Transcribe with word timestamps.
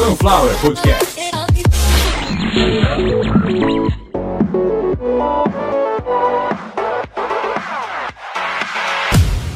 Sunflower 0.00 0.56
Podcast. 0.62 1.20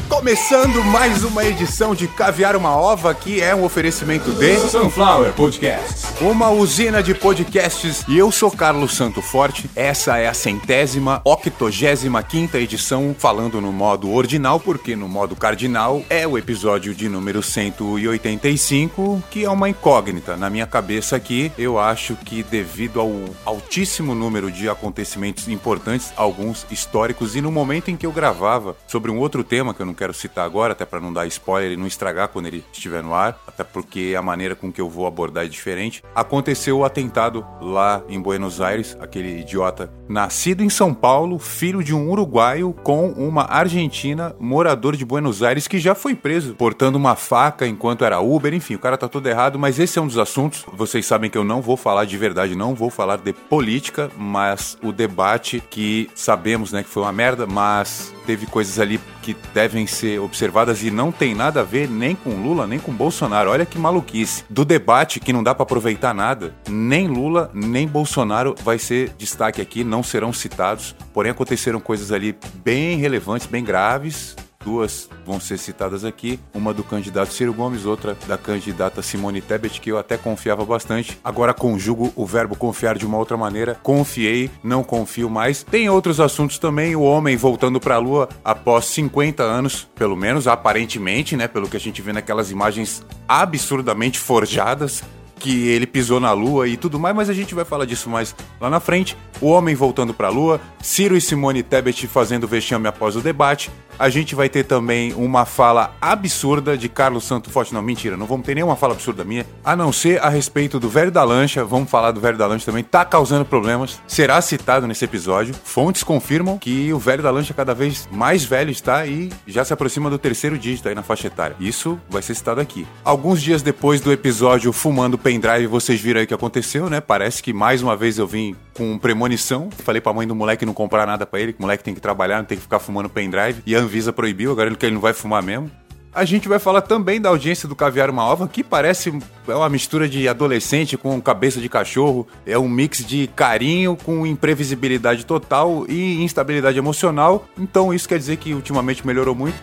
Começando 0.06 0.84
mais 0.84 1.24
uma 1.24 1.46
edição 1.46 1.94
de 1.94 2.06
Caviar 2.08 2.56
uma 2.56 2.76
Ova, 2.76 3.14
que 3.14 3.40
é 3.40 3.54
um 3.54 3.64
oferecimento 3.64 4.32
de 4.32 4.56
Sunflower 4.68 5.32
Podcast. 5.32 6.13
Uma 6.20 6.48
usina 6.48 7.02
de 7.02 7.14
podcasts. 7.14 8.04
E 8.06 8.16
eu 8.16 8.30
sou 8.30 8.50
Carlos 8.50 8.94
Santo 8.94 9.20
Forte. 9.20 9.68
Essa 9.74 10.16
é 10.16 10.28
a 10.28 10.34
centésima, 10.34 11.20
octogésima 11.24 12.22
quinta 12.22 12.58
edição, 12.58 13.14
falando 13.18 13.60
no 13.60 13.72
modo 13.72 14.10
ordinal, 14.12 14.60
porque 14.60 14.94
no 14.94 15.08
modo 15.08 15.34
cardinal 15.34 16.04
é 16.08 16.26
o 16.26 16.38
episódio 16.38 16.94
de 16.94 17.08
número 17.08 17.42
185, 17.42 19.22
que 19.30 19.44
é 19.44 19.50
uma 19.50 19.68
incógnita. 19.68 20.36
Na 20.36 20.48
minha 20.48 20.66
cabeça 20.66 21.16
aqui, 21.16 21.50
eu 21.58 21.78
acho 21.78 22.14
que 22.16 22.42
devido 22.42 23.00
ao 23.00 23.12
altíssimo 23.44 24.14
número 24.14 24.50
de 24.50 24.68
acontecimentos 24.68 25.48
importantes, 25.48 26.12
alguns 26.16 26.64
históricos, 26.70 27.34
e 27.34 27.40
no 27.40 27.50
momento 27.50 27.90
em 27.90 27.96
que 27.96 28.06
eu 28.06 28.12
gravava 28.12 28.76
sobre 28.86 29.10
um 29.10 29.18
outro 29.18 29.42
tema 29.42 29.74
que 29.74 29.82
eu 29.82 29.86
não 29.86 29.94
quero 29.94 30.14
citar 30.14 30.44
agora, 30.44 30.72
até 30.72 30.84
para 30.84 31.00
não 31.00 31.12
dar 31.12 31.26
spoiler 31.26 31.72
e 31.72 31.76
não 31.76 31.86
estragar 31.86 32.28
quando 32.28 32.46
ele 32.46 32.64
estiver 32.72 33.02
no 33.02 33.14
ar, 33.14 33.38
até 33.46 33.64
porque 33.64 34.14
a 34.16 34.22
maneira 34.22 34.54
com 34.54 34.72
que 34.72 34.80
eu 34.80 34.88
vou 34.88 35.06
abordar 35.06 35.44
é 35.44 35.48
diferente. 35.48 36.03
Aconteceu 36.14 36.78
o 36.78 36.84
atentado 36.84 37.44
lá 37.60 38.02
em 38.08 38.20
Buenos 38.20 38.60
Aires, 38.60 38.96
aquele 39.00 39.40
idiota 39.40 39.90
nascido 40.08 40.62
em 40.62 40.68
São 40.68 40.94
Paulo, 40.94 41.38
filho 41.38 41.82
de 41.82 41.94
um 41.94 42.08
uruguaio 42.08 42.72
com 42.82 43.08
uma 43.10 43.44
argentina, 43.44 44.34
morador 44.38 44.96
de 44.96 45.04
Buenos 45.04 45.42
Aires, 45.42 45.66
que 45.66 45.78
já 45.78 45.94
foi 45.94 46.14
preso 46.14 46.54
portando 46.54 46.98
uma 46.98 47.16
faca 47.16 47.66
enquanto 47.66 48.04
era 48.04 48.20
Uber, 48.20 48.54
enfim, 48.54 48.74
o 48.74 48.78
cara 48.78 48.96
tá 48.96 49.08
todo 49.08 49.26
errado, 49.26 49.58
mas 49.58 49.78
esse 49.78 49.98
é 49.98 50.02
um 50.02 50.06
dos 50.06 50.18
assuntos. 50.18 50.64
Vocês 50.72 51.04
sabem 51.04 51.28
que 51.28 51.38
eu 51.38 51.44
não 51.44 51.60
vou 51.60 51.76
falar 51.76 52.04
de 52.04 52.16
verdade, 52.16 52.54
não 52.54 52.74
vou 52.74 52.90
falar 52.90 53.16
de 53.16 53.32
política, 53.32 54.10
mas 54.16 54.78
o 54.82 54.92
debate 54.92 55.62
que 55.68 56.08
sabemos, 56.14 56.72
né, 56.72 56.82
que 56.82 56.88
foi 56.88 57.02
uma 57.02 57.12
merda, 57.12 57.46
mas 57.46 58.14
teve 58.26 58.46
coisas 58.46 58.78
ali 58.78 59.00
que 59.24 59.34
devem 59.54 59.86
ser 59.86 60.20
observadas 60.20 60.82
e 60.82 60.90
não 60.90 61.10
tem 61.10 61.34
nada 61.34 61.60
a 61.60 61.64
ver 61.64 61.88
nem 61.88 62.14
com 62.14 62.30
Lula, 62.42 62.66
nem 62.66 62.78
com 62.78 62.92
Bolsonaro. 62.92 63.50
Olha 63.50 63.64
que 63.64 63.78
maluquice. 63.78 64.44
Do 64.50 64.66
debate 64.66 65.18
que 65.18 65.32
não 65.32 65.42
dá 65.42 65.54
pra 65.54 65.62
aproveitar 65.62 66.12
nada, 66.12 66.54
nem 66.68 67.08
Lula, 67.08 67.50
nem 67.54 67.88
Bolsonaro 67.88 68.54
vai 68.62 68.78
ser 68.78 69.14
destaque 69.16 69.62
aqui, 69.62 69.82
não 69.82 70.02
serão 70.02 70.30
citados. 70.30 70.94
Porém, 71.14 71.32
aconteceram 71.32 71.80
coisas 71.80 72.12
ali 72.12 72.36
bem 72.62 72.98
relevantes, 72.98 73.46
bem 73.46 73.64
graves. 73.64 74.36
Duas 74.64 75.08
vão 75.26 75.38
ser 75.38 75.58
citadas 75.58 76.04
aqui, 76.04 76.40
uma 76.54 76.72
do 76.72 76.82
candidato 76.82 77.32
Ciro 77.32 77.52
Gomes, 77.52 77.84
outra 77.84 78.16
da 78.26 78.38
candidata 78.38 79.02
Simone 79.02 79.40
Tebet, 79.40 79.80
que 79.80 79.92
eu 79.92 79.98
até 79.98 80.16
confiava 80.16 80.64
bastante. 80.64 81.18
Agora 81.22 81.52
conjugo 81.52 82.12
o 82.16 82.24
verbo 82.24 82.56
confiar 82.56 82.96
de 82.96 83.04
uma 83.04 83.18
outra 83.18 83.36
maneira. 83.36 83.78
Confiei, 83.82 84.50
não 84.62 84.82
confio 84.82 85.28
mais. 85.28 85.62
Tem 85.62 85.88
outros 85.88 86.18
assuntos 86.18 86.58
também, 86.58 86.96
o 86.96 87.02
homem 87.02 87.36
voltando 87.36 87.78
para 87.78 87.96
a 87.96 87.98
lua 87.98 88.28
após 88.44 88.86
50 88.86 89.42
anos, 89.42 89.88
pelo 89.94 90.16
menos 90.16 90.48
aparentemente, 90.48 91.36
né, 91.36 91.46
pelo 91.46 91.68
que 91.68 91.76
a 91.76 91.80
gente 91.80 92.00
vê 92.00 92.12
naquelas 92.12 92.50
imagens 92.50 93.04
absurdamente 93.28 94.18
forjadas 94.18 95.02
que 95.44 95.68
ele 95.68 95.86
pisou 95.86 96.18
na 96.18 96.32
lua 96.32 96.66
e 96.66 96.74
tudo 96.74 96.98
mais, 96.98 97.14
mas 97.14 97.28
a 97.28 97.34
gente 97.34 97.54
vai 97.54 97.66
falar 97.66 97.84
disso 97.84 98.08
mais 98.08 98.34
lá 98.58 98.70
na 98.70 98.80
frente. 98.80 99.14
O 99.42 99.48
homem 99.48 99.74
voltando 99.74 100.14
para 100.14 100.28
a 100.28 100.30
lua, 100.30 100.58
Ciro 100.80 101.14
e 101.14 101.20
Simone 101.20 101.62
Tebet 101.62 102.06
fazendo 102.06 102.48
vexame 102.48 102.88
após 102.88 103.14
o 103.14 103.20
debate. 103.20 103.70
A 103.98 104.08
gente 104.08 104.34
vai 104.34 104.48
ter 104.48 104.64
também 104.64 105.12
uma 105.14 105.44
fala 105.44 105.94
absurda 106.00 106.76
de 106.76 106.88
Carlos 106.88 107.24
Santo 107.24 107.50
Forte. 107.50 107.72
Não, 107.72 107.82
mentira, 107.82 108.16
não 108.16 108.26
vamos 108.26 108.44
ter 108.44 108.54
nenhuma 108.54 108.76
fala 108.76 108.94
absurda 108.94 109.24
minha, 109.24 109.46
a 109.64 109.76
não 109.76 109.92
ser 109.92 110.20
a 110.20 110.28
respeito 110.28 110.80
do 110.80 110.88
velho 110.88 111.10
da 111.10 111.22
lancha. 111.22 111.64
Vamos 111.64 111.90
falar 111.90 112.10
do 112.10 112.20
velho 112.20 112.36
da 112.36 112.46
lancha 112.46 112.66
também. 112.66 112.82
Tá 112.82 113.04
causando 113.04 113.44
problemas. 113.44 114.00
Será 114.06 114.40
citado 114.40 114.86
nesse 114.86 115.04
episódio. 115.04 115.54
Fontes 115.64 116.02
confirmam 116.02 116.58
que 116.58 116.92
o 116.92 116.98
velho 116.98 117.22
da 117.22 117.30
lancha 117.30 117.54
cada 117.54 117.74
vez 117.74 118.08
mais 118.10 118.44
velho 118.44 118.70
está 118.70 119.06
e 119.06 119.30
já 119.46 119.64
se 119.64 119.72
aproxima 119.72 120.10
do 120.10 120.18
terceiro 120.18 120.58
dígito 120.58 120.88
aí 120.88 120.94
na 120.94 121.02
faixa 121.02 121.28
etária. 121.28 121.56
Isso 121.60 122.00
vai 122.08 122.22
ser 122.22 122.34
citado 122.34 122.60
aqui. 122.60 122.86
Alguns 123.04 123.40
dias 123.40 123.62
depois 123.62 124.00
do 124.00 124.12
episódio 124.12 124.72
Fumando 124.72 125.16
Pendrive, 125.16 125.66
vocês 125.66 126.00
viram 126.00 126.18
aí 126.18 126.24
o 126.24 126.28
que 126.28 126.34
aconteceu, 126.34 126.90
né? 126.90 127.00
Parece 127.00 127.42
que 127.42 127.52
mais 127.52 127.82
uma 127.82 127.96
vez 127.96 128.18
eu 128.18 128.26
vim 128.26 128.56
com 128.74 128.98
premonição. 128.98 129.70
Falei 129.70 130.00
pra 130.00 130.12
mãe 130.12 130.26
do 130.26 130.34
moleque 130.34 130.66
não 130.66 130.74
comprar 130.74 131.06
nada 131.06 131.24
pra 131.24 131.40
ele, 131.40 131.52
que 131.52 131.58
o 131.58 131.62
moleque 131.62 131.84
tem 131.84 131.94
que 131.94 132.00
trabalhar, 132.00 132.38
não 132.38 132.44
tem 132.44 132.58
que 132.58 132.62
ficar 132.62 132.78
fumando 132.78 133.08
pendrive. 133.08 133.62
E 133.64 133.74
a 133.74 133.78
Anvisa 133.78 134.12
proibiu, 134.12 134.52
agora 134.52 134.68
ele 134.68 134.76
que 134.76 134.84
ele 134.84 134.94
não 134.94 135.00
vai 135.00 135.12
fumar 135.12 135.42
mesmo. 135.42 135.70
A 136.14 136.24
gente 136.24 136.48
vai 136.48 136.60
falar 136.60 136.82
também 136.82 137.20
da 137.20 137.28
audiência 137.28 137.68
do 137.68 137.74
Caviar 137.74 138.08
Uma 138.08 138.24
Ova, 138.24 138.46
que 138.46 138.62
parece 138.62 139.12
é 139.48 139.54
uma 139.54 139.68
mistura 139.68 140.08
de 140.08 140.28
adolescente 140.28 140.96
com 140.96 141.20
cabeça 141.20 141.60
de 141.60 141.68
cachorro. 141.68 142.24
É 142.46 142.56
um 142.56 142.68
mix 142.68 143.04
de 143.04 143.26
carinho 143.34 143.96
com 143.96 144.24
imprevisibilidade 144.24 145.26
total 145.26 145.84
e 145.88 146.22
instabilidade 146.22 146.78
emocional. 146.78 147.48
Então 147.58 147.92
isso 147.92 148.08
quer 148.08 148.18
dizer 148.18 148.36
que 148.36 148.54
ultimamente 148.54 149.04
melhorou 149.04 149.34
muito. 149.34 149.56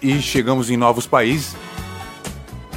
E 0.00 0.22
chegamos 0.22 0.70
em 0.70 0.76
novos 0.78 1.06
países. 1.06 1.54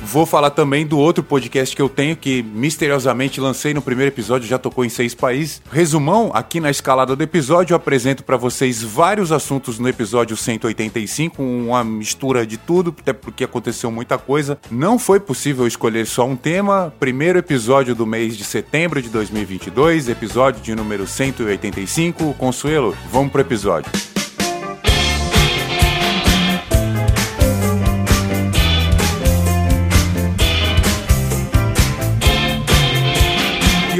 Vou 0.10 0.26
falar 0.26 0.52
também 0.52 0.88
do 0.88 0.98
outro 0.98 1.22
podcast 1.22 1.76
que 1.76 1.82
eu 1.82 1.90
tenho, 1.90 2.16
que 2.16 2.42
misteriosamente 2.42 3.42
lancei 3.42 3.74
no 3.74 3.82
primeiro 3.82 4.10
episódio, 4.10 4.48
já 4.48 4.58
tocou 4.58 4.86
em 4.86 4.90
seis 4.90 5.14
países. 5.14 5.62
Resumão, 5.70 6.32
aqui 6.34 6.62
na 6.62 6.72
escalada 6.72 7.14
do 7.14 7.22
episódio, 7.22 7.74
eu 7.74 7.76
apresento 7.76 8.24
para 8.24 8.38
vocês 8.38 8.82
vários 8.82 9.34
assuntos 9.34 9.78
no 9.78 9.90
episódio 9.90 10.38
185, 10.38 11.44
uma 11.44 11.84
mistura 11.84 12.48
de 12.48 12.56
tudo, 12.56 12.96
até 12.98 13.12
porque 13.12 13.44
aconteceu 13.44 13.92
muita 13.92 14.18
coisa. 14.18 14.58
Não 14.72 14.98
foi 14.98 15.20
possível 15.20 15.68
escolher 15.68 16.08
só 16.08 16.26
um 16.26 16.38
tema. 16.38 16.94
Primeiro 16.98 17.38
episódio 17.38 17.94
do 17.94 18.06
mês 18.06 18.38
de 18.38 18.46
setembro 18.46 19.02
de 19.02 19.10
2022, 19.10 20.08
episódio 20.08 20.62
de 20.62 20.74
número 20.74 21.06
185. 21.06 22.34
Consuelo, 22.36 22.96
vamos 23.12 23.30
pro 23.30 23.42
episódio. 23.42 24.17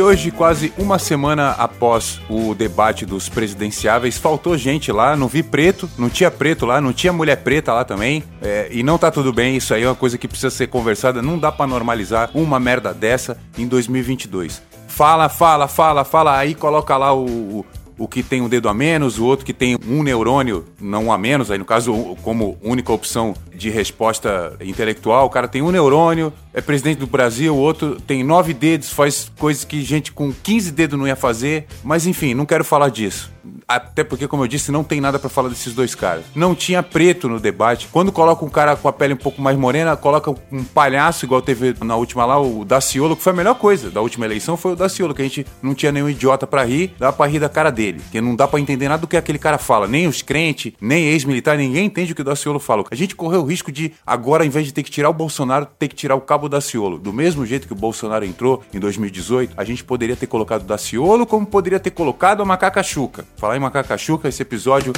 Hoje, 0.08 0.32
quase 0.32 0.72
uma 0.78 0.98
semana 0.98 1.52
após 1.52 2.22
o 2.30 2.56
debate 2.56 3.06
dos 3.06 3.28
presidenciáveis, 3.28 4.18
faltou 4.18 4.58
gente 4.58 4.90
lá, 4.90 5.18
não 5.18 5.28
vi 5.28 5.44
preto, 5.44 5.90
não 5.98 6.10
tinha 6.10 6.32
preto 6.32 6.66
lá, 6.66 6.80
não 6.80 6.94
tinha 6.94 7.12
mulher 7.12 7.36
preta 7.36 7.74
lá 7.74 7.84
também. 7.84 8.24
É, 8.42 8.70
e 8.72 8.84
não 8.84 8.98
tá 8.98 9.12
tudo 9.12 9.34
bem, 9.34 9.58
isso 9.58 9.74
aí 9.74 9.84
é 9.84 9.88
uma 9.88 9.96
coisa 9.96 10.18
que 10.18 10.26
precisa 10.26 10.50
ser 10.50 10.68
conversada, 10.68 11.22
não 11.22 11.38
dá 11.38 11.52
pra 11.52 11.68
normalizar 11.68 12.30
uma 12.34 12.58
merda 12.58 12.94
dessa 12.94 13.38
em 13.58 13.68
2022. 13.68 14.62
Fala, 14.88 15.28
fala, 15.28 15.68
fala, 15.68 16.06
fala, 16.06 16.38
aí 16.38 16.56
coloca 16.56 16.96
lá 16.96 17.14
o, 17.14 17.26
o 17.60 17.66
o 17.98 18.08
que 18.08 18.22
tem 18.22 18.42
um 18.42 18.50
dedo 18.50 18.70
a 18.70 18.74
menos, 18.74 19.18
o 19.18 19.26
outro 19.26 19.46
que 19.46 19.54
tem 19.54 19.78
um 19.88 20.04
neurônio 20.04 20.66
não 20.80 21.12
a 21.12 21.18
menos, 21.18 21.50
aí 21.50 21.58
no 21.58 21.66
caso, 21.66 22.16
como 22.22 22.58
única 22.62 22.94
opção 22.94 23.34
de 23.54 23.70
resposta 23.70 24.56
intelectual, 24.62 25.26
o 25.26 25.30
cara 25.30 25.48
tem 25.48 25.62
um 25.62 25.72
neurônio, 25.72 26.32
é 26.54 26.62
presidente 26.62 27.00
do 27.00 27.08
Brasil, 27.08 27.56
o 27.56 27.60
outro 27.60 28.00
tem 28.02 28.24
nove 28.24 28.54
dedos, 28.54 28.92
faz 28.92 29.32
coisas 29.38 29.64
que 29.64 29.82
gente 29.82 30.12
com 30.12 30.32
15 30.32 30.72
dedos 30.72 31.00
não 31.00 31.08
ia 31.08 31.16
fazer, 31.16 31.66
mas 31.84 32.06
enfim, 32.06 32.34
não 32.34 32.46
quero 32.46 32.64
falar 32.64 32.90
disso. 32.90 33.32
Até 33.68 34.02
porque, 34.02 34.30
como 34.30 34.44
eu 34.44 34.48
disse, 34.48 34.72
não 34.72 34.82
tem 34.82 35.02
nada 35.02 35.20
pra 35.20 35.30
falar 35.30 35.50
desses 35.50 35.74
dois 35.74 35.94
caras. 35.94 36.24
Não 36.34 36.56
tinha 36.56 36.82
preto 36.82 37.28
no 37.28 37.38
debate. 37.38 37.90
Quando 37.92 38.14
coloca 38.14 38.46
um 38.46 38.50
cara 38.50 38.78
com 38.78 38.88
a 38.88 38.94
pele 38.94 39.14
um 39.14 39.18
pouco 39.18 39.42
mais 39.42 39.58
morena, 39.58 39.98
coloca 39.98 40.32
um 40.50 40.64
palhaço, 40.64 41.26
igual 41.26 41.42
teve 41.42 41.76
na 41.84 41.98
última 41.98 42.26
lá, 42.26 42.40
o 42.40 42.64
Daciolo, 42.64 43.18
que 43.18 43.22
foi 43.22 43.34
a 43.34 43.36
melhor 43.36 43.56
coisa 43.56 43.92
da 43.92 44.00
última 44.00 44.26
eleição, 44.26 44.56
foi 44.56 44.72
o 44.72 44.76
Daciolo, 44.76 45.14
que 45.14 45.22
a 45.22 45.26
gente 45.26 45.46
não 45.62 45.76
tinha 45.76 45.92
nenhum 45.92 46.08
idiota 46.08 46.48
pra 46.48 46.64
rir, 46.64 46.96
dá 46.98 47.12
pra 47.12 47.28
rir 47.28 47.40
da 47.40 47.50
cara 47.50 47.70
dele. 47.70 48.00
Que 48.10 48.22
não 48.22 48.38
dá 48.38 48.48
pra 48.48 48.58
entender 48.58 48.88
nada 48.88 49.02
do 49.02 49.08
que 49.08 49.18
aquele 49.18 49.38
cara 49.38 49.58
fala. 49.58 49.86
Nem 49.86 50.08
os 50.08 50.22
crentes, 50.22 50.72
nem 50.80 51.08
ex-militar, 51.08 51.58
ninguém 51.58 51.88
entende 51.88 52.14
o 52.14 52.16
que 52.16 52.22
o 52.22 52.26
Daciolo 52.26 52.60
fala. 52.60 52.86
A 52.90 52.96
gente 52.96 53.18
correu 53.18 53.42
o 53.42 53.46
risco 53.46 53.70
de, 53.70 53.92
agora, 54.06 54.46
em 54.46 54.50
vez 54.50 54.66
de 54.66 54.72
ter 54.72 54.82
que 54.82 54.90
tirar 54.90 55.10
o 55.10 55.14
Bolsonaro, 55.14 55.68
ter 55.78 55.90
que 55.90 55.96
tirar 55.96 56.16
o 56.16 56.22
cabo 56.22 56.48
Daciolo. 56.48 56.98
Do 56.98 57.12
mesmo 57.12 57.46
jeito 57.46 57.68
que 57.68 57.74
o 57.74 57.76
Bolsonaro 57.76 58.24
entrou 58.24 58.64
em 58.74 58.80
2018, 58.80 59.56
a 59.58 59.64
gente 59.66 59.84
poderia 59.84 60.16
ter 60.16 60.28
colocado 60.28 60.62
o 60.62 60.66
Daciolo, 60.66 61.26
como 61.26 61.46
poderia 61.46 61.82
ter 61.82 61.92
colocado 61.92 62.42
a 62.42 62.46
Macaca 62.46 62.82
Chuca. 62.82 63.26
Falar 63.36 63.57
em 63.58 63.60
Macaca 63.60 63.98
Chuca, 63.98 64.30
esse 64.30 64.42
episódio 64.42 64.94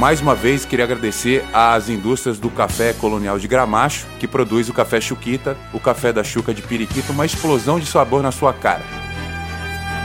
mais 0.00 0.20
uma 0.22 0.34
vez, 0.34 0.64
queria 0.64 0.86
agradecer 0.86 1.44
às 1.52 1.90
indústrias 1.90 2.38
do 2.38 2.48
café 2.48 2.94
colonial 2.94 3.38
de 3.38 3.46
Gramacho, 3.46 4.06
que 4.18 4.26
produz 4.26 4.70
o 4.70 4.72
café 4.72 4.98
Chuquita, 4.98 5.54
o 5.74 5.78
café 5.78 6.10
da 6.10 6.24
Chuca 6.24 6.54
de 6.54 6.62
Periquito, 6.62 7.12
uma 7.12 7.26
explosão 7.26 7.78
de 7.78 7.84
sabor 7.84 8.22
na 8.22 8.32
sua 8.32 8.54
cara. 8.54 8.80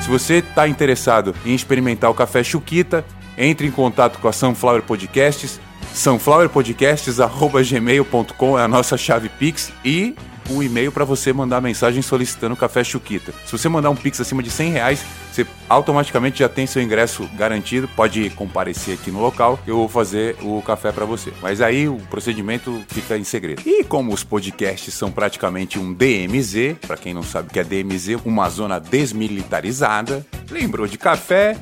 Se 0.01 0.09
você 0.09 0.39
está 0.39 0.67
interessado 0.67 1.33
em 1.45 1.55
experimentar 1.55 2.11
o 2.11 2.13
café 2.13 2.43
Chuquita, 2.43 3.05
entre 3.37 3.67
em 3.67 3.71
contato 3.71 4.19
com 4.19 4.27
a 4.27 4.33
Sunflower 4.33 4.81
Podcasts, 4.81 5.61
sunflowerpodcasts.gmail.com 5.93 8.59
é 8.59 8.63
a 8.63 8.67
nossa 8.67 8.97
chave 8.97 9.29
Pix 9.29 9.71
e 9.85 10.13
um 10.49 10.61
e-mail 10.61 10.91
para 10.91 11.05
você 11.05 11.33
mandar 11.33 11.61
mensagem 11.61 12.01
solicitando 12.01 12.55
café 12.55 12.83
Chuquita. 12.83 13.33
Se 13.45 13.51
você 13.51 13.67
mandar 13.67 13.89
um 13.89 13.95
pix 13.95 14.19
acima 14.19 14.43
de 14.43 14.49
100 14.49 14.71
reais, 14.71 15.05
você 15.31 15.45
automaticamente 15.67 16.39
já 16.39 16.49
tem 16.49 16.67
seu 16.67 16.81
ingresso 16.81 17.27
garantido. 17.35 17.87
Pode 17.95 18.29
comparecer 18.31 18.95
aqui 18.95 19.11
no 19.11 19.21
local, 19.21 19.59
eu 19.65 19.75
vou 19.75 19.89
fazer 19.89 20.35
o 20.41 20.61
café 20.61 20.91
para 20.91 21.05
você. 21.05 21.33
Mas 21.41 21.61
aí 21.61 21.87
o 21.87 21.97
procedimento 22.09 22.83
fica 22.87 23.17
em 23.17 23.23
segredo. 23.23 23.61
E 23.65 23.83
como 23.83 24.13
os 24.13 24.23
podcasts 24.23 24.93
são 24.93 25.11
praticamente 25.11 25.79
um 25.79 25.93
DMZ, 25.93 26.77
para 26.85 26.97
quem 26.97 27.13
não 27.13 27.23
sabe 27.23 27.49
o 27.49 27.51
que 27.51 27.59
é 27.59 27.63
DMZ, 27.63 28.21
uma 28.23 28.49
zona 28.49 28.79
desmilitarizada, 28.79 30.25
lembrou 30.49 30.87
de 30.87 30.97
café? 30.97 31.57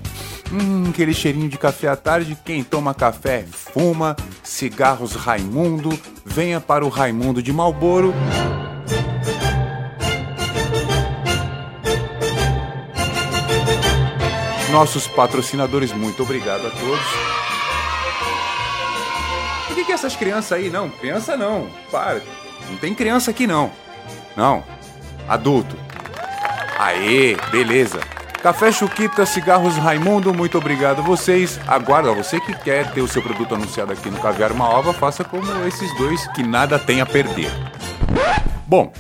Hum, 0.51 0.89
aquele 0.89 1.13
cheirinho 1.13 1.49
de 1.49 1.57
café 1.57 1.87
à 1.87 1.95
tarde. 1.95 2.37
Quem 2.45 2.63
toma 2.63 2.93
café 2.93 3.43
fuma. 3.49 4.15
Cigarros 4.43 5.13
Raimundo. 5.13 5.97
Venha 6.23 6.61
para 6.61 6.85
o 6.85 6.89
Raimundo 6.89 7.41
de 7.41 7.51
Malboro. 7.51 8.13
Nossos 14.73 15.05
patrocinadores, 15.05 15.93
muito 15.93 16.23
obrigado 16.23 16.65
a 16.65 16.71
todos. 16.71 17.05
O 19.69 19.75
que, 19.75 19.85
que 19.85 19.91
essas 19.91 20.15
crianças 20.15 20.51
aí? 20.53 20.71
Não, 20.71 20.89
criança 20.89 21.37
não. 21.37 21.69
Para. 21.91 22.23
Não 22.67 22.77
tem 22.77 22.95
criança 22.95 23.29
aqui 23.29 23.45
não. 23.45 23.71
Não. 24.35 24.63
Adulto. 25.29 25.77
Aê, 26.79 27.37
beleza. 27.51 27.99
Café 28.41 28.71
Chuquita, 28.71 29.27
Cigarros 29.27 29.77
Raimundo, 29.77 30.33
muito 30.33 30.57
obrigado 30.57 31.01
a 31.01 31.03
vocês. 31.03 31.59
Aguarda, 31.67 32.11
você 32.11 32.39
que 32.39 32.55
quer 32.55 32.91
ter 32.93 33.01
o 33.01 33.07
seu 33.07 33.21
produto 33.21 33.53
anunciado 33.53 33.93
aqui 33.93 34.09
no 34.09 34.19
Caviar 34.19 34.51
Uma 34.51 34.67
Ova, 34.67 34.91
faça 34.91 35.23
como 35.23 35.45
esses 35.67 35.95
dois 35.99 36.25
que 36.29 36.41
nada 36.41 36.79
tem 36.79 36.99
a 36.99 37.05
perder. 37.05 37.51
Bom, 38.65 38.91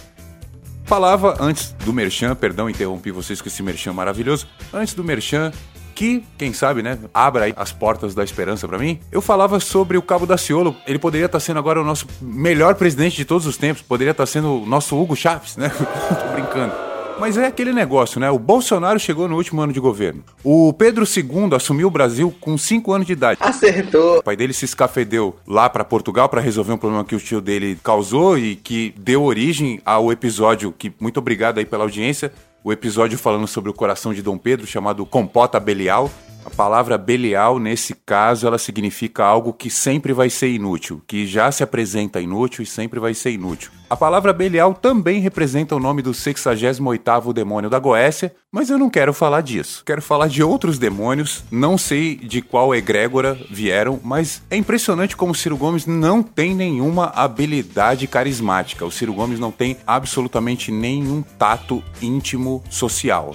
falava 0.83 1.37
antes 1.39 1.71
do 1.83 1.93
Merchan, 1.93 2.35
perdão, 2.35 2.69
interrompi 2.69 3.11
vocês 3.11 3.41
com 3.41 3.47
esse 3.47 3.63
Merchan 3.63 3.93
maravilhoso. 3.93 4.47
Antes 4.73 4.93
do 4.93 5.03
Merchan, 5.03 5.51
que, 5.93 6.23
quem 6.37 6.53
sabe, 6.53 6.81
né, 6.81 6.97
abra 7.13 7.45
aí 7.45 7.53
as 7.55 7.71
portas 7.71 8.15
da 8.15 8.23
esperança 8.23 8.67
para 8.67 8.77
mim. 8.77 8.99
Eu 9.11 9.21
falava 9.21 9.59
sobre 9.59 9.97
o 9.97 10.01
Cabo 10.01 10.25
da 10.25 10.37
Ciolo. 10.37 10.75
Ele 10.87 10.99
poderia 10.99 11.27
estar 11.27 11.39
sendo 11.39 11.59
agora 11.59 11.81
o 11.81 11.83
nosso 11.83 12.07
melhor 12.21 12.75
presidente 12.75 13.15
de 13.15 13.25
todos 13.25 13.45
os 13.45 13.57
tempos. 13.57 13.81
Poderia 13.81 14.11
estar 14.11 14.25
sendo 14.25 14.61
o 14.61 14.65
nosso 14.65 14.99
Hugo 14.99 15.15
Chaves, 15.15 15.57
né? 15.57 15.69
Tô 15.73 16.33
brincando. 16.33 16.92
Mas 17.19 17.37
é 17.37 17.45
aquele 17.45 17.73
negócio, 17.73 18.19
né? 18.19 18.29
O 18.29 18.39
Bolsonaro 18.39 18.99
chegou 18.99 19.27
no 19.27 19.35
último 19.35 19.61
ano 19.61 19.73
de 19.73 19.79
governo. 19.79 20.23
O 20.43 20.73
Pedro 20.73 21.05
II 21.05 21.55
assumiu 21.55 21.87
o 21.87 21.91
Brasil 21.91 22.33
com 22.39 22.57
5 22.57 22.91
anos 22.91 23.07
de 23.07 23.13
idade. 23.13 23.39
Acertou. 23.41 24.19
O 24.19 24.23
pai 24.23 24.35
dele 24.35 24.53
se 24.53 24.65
escafedeu 24.65 25.35
lá 25.47 25.69
para 25.69 25.83
Portugal 25.83 26.27
para 26.27 26.41
resolver 26.41 26.73
um 26.73 26.77
problema 26.77 27.05
que 27.05 27.15
o 27.15 27.19
tio 27.19 27.41
dele 27.41 27.77
causou 27.83 28.37
e 28.37 28.55
que 28.55 28.93
deu 28.97 29.23
origem 29.23 29.81
ao 29.85 30.11
episódio 30.11 30.71
que 30.71 30.91
muito 30.99 31.17
obrigado 31.17 31.57
aí 31.57 31.65
pela 31.65 31.83
audiência, 31.83 32.31
o 32.63 32.71
episódio 32.71 33.17
falando 33.17 33.47
sobre 33.47 33.69
o 33.69 33.73
coração 33.73 34.13
de 34.13 34.21
Dom 34.21 34.37
Pedro 34.37 34.65
chamado 34.65 35.05
Compota 35.05 35.59
Belial. 35.59 36.09
A 36.45 36.49
palavra 36.49 36.97
Belial, 36.97 37.57
nesse 37.57 37.93
caso, 37.93 38.45
ela 38.45 38.57
significa 38.57 39.23
algo 39.23 39.53
que 39.53 39.69
sempre 39.69 40.11
vai 40.11 40.29
ser 40.29 40.49
inútil, 40.49 41.01
que 41.07 41.25
já 41.25 41.51
se 41.51 41.63
apresenta 41.63 42.19
inútil 42.19 42.63
e 42.63 42.67
sempre 42.67 42.99
vai 42.99 43.13
ser 43.13 43.31
inútil. 43.31 43.71
A 43.89 43.95
palavra 43.95 44.33
Belial 44.33 44.73
também 44.73 45.21
representa 45.21 45.75
o 45.75 45.79
nome 45.79 46.01
do 46.01 46.11
68º 46.11 47.31
demônio 47.31 47.69
da 47.69 47.79
Goécia, 47.79 48.35
mas 48.51 48.69
eu 48.69 48.77
não 48.77 48.89
quero 48.89 49.13
falar 49.13 49.41
disso. 49.41 49.83
Quero 49.85 50.01
falar 50.01 50.27
de 50.27 50.43
outros 50.43 50.77
demônios, 50.77 51.43
não 51.49 51.77
sei 51.77 52.15
de 52.15 52.41
qual 52.41 52.75
egrégora 52.75 53.37
vieram, 53.49 53.99
mas 54.03 54.41
é 54.49 54.57
impressionante 54.57 55.15
como 55.15 55.31
o 55.31 55.35
Ciro 55.35 55.55
Gomes 55.55 55.85
não 55.85 56.21
tem 56.21 56.53
nenhuma 56.53 57.05
habilidade 57.15 58.05
carismática. 58.07 58.85
O 58.85 58.91
Ciro 58.91 59.13
Gomes 59.13 59.39
não 59.39 59.51
tem 59.51 59.77
absolutamente 59.87 60.71
nenhum 60.71 61.21
tato 61.21 61.83
íntimo 62.01 62.63
social. 62.69 63.33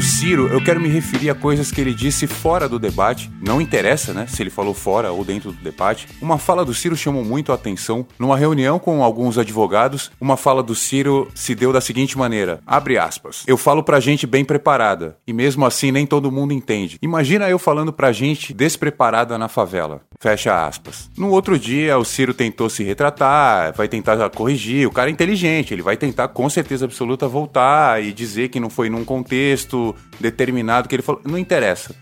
Do 0.00 0.04
Ciro, 0.06 0.48
eu 0.48 0.64
quero 0.64 0.80
me 0.80 0.88
referir 0.88 1.28
a 1.28 1.34
coisas 1.34 1.70
que 1.70 1.78
ele 1.78 1.92
disse 1.92 2.26
fora 2.26 2.66
do 2.66 2.78
debate. 2.78 3.30
Não 3.38 3.60
interessa, 3.60 4.14
né, 4.14 4.26
se 4.26 4.42
ele 4.42 4.48
falou 4.48 4.72
fora 4.72 5.12
ou 5.12 5.22
dentro 5.22 5.52
do 5.52 5.62
debate. 5.62 6.08
Uma 6.22 6.38
fala 6.38 6.64
do 6.64 6.72
Ciro 6.72 6.96
chamou 6.96 7.22
muito 7.22 7.52
a 7.52 7.54
atenção. 7.54 8.06
Numa 8.18 8.34
reunião 8.34 8.78
com 8.78 9.04
alguns 9.04 9.36
advogados, 9.36 10.10
uma 10.18 10.38
fala 10.38 10.62
do 10.62 10.74
Ciro 10.74 11.28
se 11.34 11.54
deu 11.54 11.70
da 11.70 11.82
seguinte 11.82 12.16
maneira: 12.16 12.60
abre 12.66 12.96
aspas. 12.96 13.44
Eu 13.46 13.58
falo 13.58 13.82
pra 13.82 14.00
gente 14.00 14.26
bem 14.26 14.42
preparada, 14.42 15.18
e 15.26 15.34
mesmo 15.34 15.66
assim 15.66 15.92
nem 15.92 16.06
todo 16.06 16.32
mundo 16.32 16.54
entende. 16.54 16.96
Imagina 17.02 17.50
eu 17.50 17.58
falando 17.58 17.92
pra 17.92 18.10
gente 18.10 18.54
despreparada 18.54 19.36
na 19.36 19.48
favela. 19.48 20.00
Fecha 20.18 20.66
aspas. 20.66 21.10
No 21.14 21.30
outro 21.30 21.58
dia, 21.58 21.98
o 21.98 22.06
Ciro 22.06 22.32
tentou 22.32 22.70
se 22.70 22.82
retratar, 22.82 23.74
vai 23.74 23.86
tentar 23.86 24.30
corrigir. 24.30 24.86
O 24.86 24.92
cara 24.92 25.10
é 25.10 25.12
inteligente, 25.12 25.74
ele 25.74 25.82
vai 25.82 25.98
tentar 25.98 26.28
com 26.28 26.48
certeza 26.48 26.86
absoluta 26.86 27.28
voltar 27.28 28.02
e 28.02 28.14
dizer 28.14 28.48
que 28.48 28.60
não 28.60 28.70
foi 28.70 28.88
num 28.88 29.04
contexto 29.04 29.89
determinado 30.18 30.88
que 30.88 30.94
ele 30.94 31.02
falou. 31.02 31.22
Não 31.24 31.38
interessa. 31.38 31.94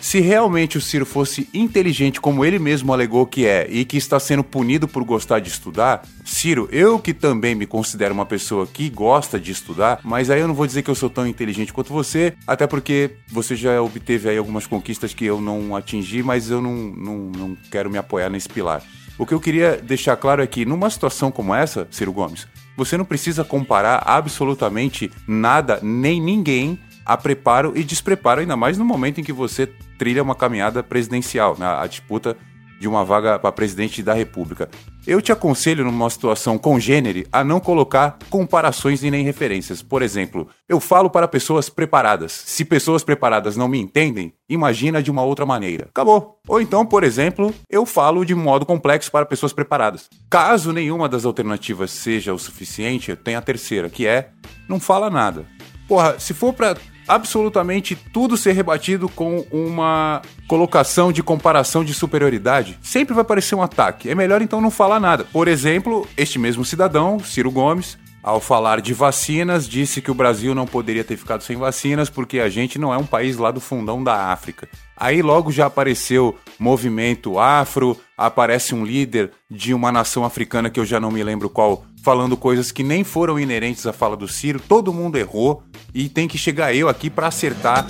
Se 0.00 0.18
realmente 0.18 0.78
o 0.78 0.80
Ciro 0.80 1.04
fosse 1.04 1.46
inteligente, 1.52 2.22
como 2.22 2.42
ele 2.42 2.58
mesmo 2.58 2.90
alegou 2.90 3.26
que 3.26 3.44
é, 3.44 3.66
e 3.68 3.84
que 3.84 3.98
está 3.98 4.18
sendo 4.18 4.42
punido 4.42 4.88
por 4.88 5.04
gostar 5.04 5.40
de 5.40 5.50
estudar, 5.50 6.02
Ciro, 6.24 6.66
eu 6.72 6.98
que 6.98 7.12
também 7.12 7.54
me 7.54 7.66
considero 7.66 8.14
uma 8.14 8.24
pessoa 8.24 8.66
que 8.66 8.88
gosta 8.88 9.38
de 9.38 9.52
estudar, 9.52 10.00
mas 10.02 10.30
aí 10.30 10.40
eu 10.40 10.48
não 10.48 10.54
vou 10.54 10.66
dizer 10.66 10.82
que 10.82 10.90
eu 10.90 10.94
sou 10.94 11.10
tão 11.10 11.26
inteligente 11.26 11.72
quanto 11.72 11.92
você, 11.92 12.32
até 12.46 12.66
porque 12.66 13.10
você 13.28 13.54
já 13.54 13.80
obteve 13.82 14.30
aí 14.30 14.38
algumas 14.38 14.66
conquistas 14.66 15.12
que 15.12 15.26
eu 15.26 15.38
não 15.38 15.76
atingi, 15.76 16.22
mas 16.22 16.50
eu 16.50 16.62
não, 16.62 16.74
não, 16.74 17.18
não 17.30 17.56
quero 17.70 17.90
me 17.90 17.98
apoiar 17.98 18.30
nesse 18.30 18.48
pilar. 18.48 18.82
O 19.18 19.26
que 19.26 19.34
eu 19.34 19.40
queria 19.40 19.76
deixar 19.76 20.16
claro 20.16 20.42
é 20.42 20.46
que, 20.46 20.64
numa 20.64 20.88
situação 20.88 21.30
como 21.30 21.54
essa, 21.54 21.86
Ciro 21.90 22.10
Gomes, 22.10 22.48
você 22.74 22.96
não 22.96 23.04
precisa 23.04 23.44
comparar 23.44 24.02
absolutamente 24.06 25.12
nada, 25.28 25.78
nem 25.82 26.18
ninguém 26.18 26.78
a 27.10 27.16
preparo 27.16 27.72
e 27.74 27.82
despreparo, 27.82 28.40
ainda 28.40 28.56
mais 28.56 28.78
no 28.78 28.84
momento 28.84 29.20
em 29.20 29.24
que 29.24 29.32
você 29.32 29.66
trilha 29.98 30.22
uma 30.22 30.36
caminhada 30.36 30.80
presidencial, 30.80 31.56
né? 31.58 31.66
a 31.66 31.84
disputa 31.84 32.36
de 32.78 32.86
uma 32.86 33.04
vaga 33.04 33.36
para 33.36 33.50
presidente 33.50 34.00
da 34.00 34.14
República. 34.14 34.70
Eu 35.04 35.20
te 35.20 35.32
aconselho, 35.32 35.84
numa 35.84 36.08
situação 36.08 36.56
congênere, 36.56 37.26
a 37.32 37.42
não 37.42 37.58
colocar 37.58 38.16
comparações 38.30 39.02
e 39.02 39.10
nem 39.10 39.24
referências. 39.24 39.82
Por 39.82 40.02
exemplo, 40.02 40.48
eu 40.68 40.78
falo 40.78 41.10
para 41.10 41.26
pessoas 41.26 41.68
preparadas. 41.68 42.30
Se 42.30 42.64
pessoas 42.64 43.02
preparadas 43.02 43.56
não 43.56 43.66
me 43.66 43.80
entendem, 43.80 44.32
imagina 44.48 45.02
de 45.02 45.10
uma 45.10 45.24
outra 45.24 45.44
maneira. 45.44 45.88
Acabou. 45.90 46.38
Ou 46.46 46.60
então, 46.60 46.86
por 46.86 47.02
exemplo, 47.02 47.52
eu 47.68 47.84
falo 47.84 48.24
de 48.24 48.36
modo 48.36 48.64
complexo 48.64 49.10
para 49.10 49.26
pessoas 49.26 49.52
preparadas. 49.52 50.08
Caso 50.30 50.72
nenhuma 50.72 51.08
das 51.08 51.24
alternativas 51.24 51.90
seja 51.90 52.32
o 52.32 52.38
suficiente, 52.38 53.16
tem 53.16 53.34
a 53.34 53.42
terceira, 53.42 53.90
que 53.90 54.06
é 54.06 54.30
não 54.68 54.78
fala 54.78 55.10
nada. 55.10 55.44
Porra, 55.90 56.20
se 56.20 56.32
for 56.32 56.52
para 56.52 56.76
absolutamente 57.06 57.94
tudo 57.94 58.36
ser 58.36 58.52
rebatido 58.52 59.08
com 59.08 59.44
uma 59.50 60.22
colocação 60.46 61.12
de 61.12 61.22
comparação 61.22 61.84
de 61.84 61.94
superioridade, 61.94 62.78
sempre 62.82 63.14
vai 63.14 63.24
parecer 63.24 63.54
um 63.54 63.62
ataque. 63.62 64.08
É 64.08 64.14
melhor 64.14 64.42
então 64.42 64.60
não 64.60 64.70
falar 64.70 65.00
nada. 65.00 65.24
Por 65.32 65.48
exemplo, 65.48 66.06
este 66.16 66.38
mesmo 66.38 66.64
cidadão, 66.64 67.18
Ciro 67.18 67.50
Gomes, 67.50 67.98
ao 68.22 68.40
falar 68.40 68.80
de 68.80 68.92
vacinas, 68.92 69.68
disse 69.68 70.02
que 70.02 70.10
o 70.10 70.14
Brasil 70.14 70.54
não 70.54 70.66
poderia 70.66 71.02
ter 71.02 71.16
ficado 71.16 71.42
sem 71.42 71.56
vacinas 71.56 72.10
porque 72.10 72.38
a 72.38 72.48
gente 72.48 72.78
não 72.78 72.92
é 72.92 72.98
um 72.98 73.06
país 73.06 73.36
lá 73.36 73.50
do 73.50 73.60
fundão 73.60 74.02
da 74.02 74.32
África. 74.32 74.68
Aí 74.96 75.22
logo 75.22 75.50
já 75.50 75.66
apareceu 75.66 76.36
movimento 76.58 77.38
afro, 77.38 77.96
aparece 78.16 78.74
um 78.74 78.84
líder 78.84 79.30
de 79.50 79.72
uma 79.72 79.90
nação 79.90 80.24
africana 80.24 80.68
que 80.68 80.78
eu 80.78 80.84
já 80.84 81.00
não 81.00 81.10
me 81.10 81.22
lembro 81.22 81.48
qual, 81.48 81.84
falando 82.02 82.36
coisas 82.36 82.70
que 82.70 82.82
nem 82.82 83.02
foram 83.02 83.40
inerentes 83.40 83.86
à 83.86 83.92
fala 83.92 84.16
do 84.16 84.28
Ciro. 84.28 84.60
Todo 84.60 84.92
mundo 84.92 85.16
errou 85.16 85.62
e 85.94 86.08
tem 86.08 86.28
que 86.28 86.36
chegar 86.36 86.74
eu 86.74 86.88
aqui 86.88 87.08
para 87.08 87.28
acertar, 87.28 87.86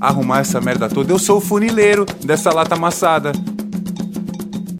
arrumar 0.00 0.40
essa 0.40 0.60
merda 0.60 0.88
toda. 0.88 1.12
Eu 1.12 1.18
sou 1.18 1.36
o 1.36 1.42
funileiro 1.42 2.06
dessa 2.24 2.50
lata 2.50 2.74
amassada 2.74 3.32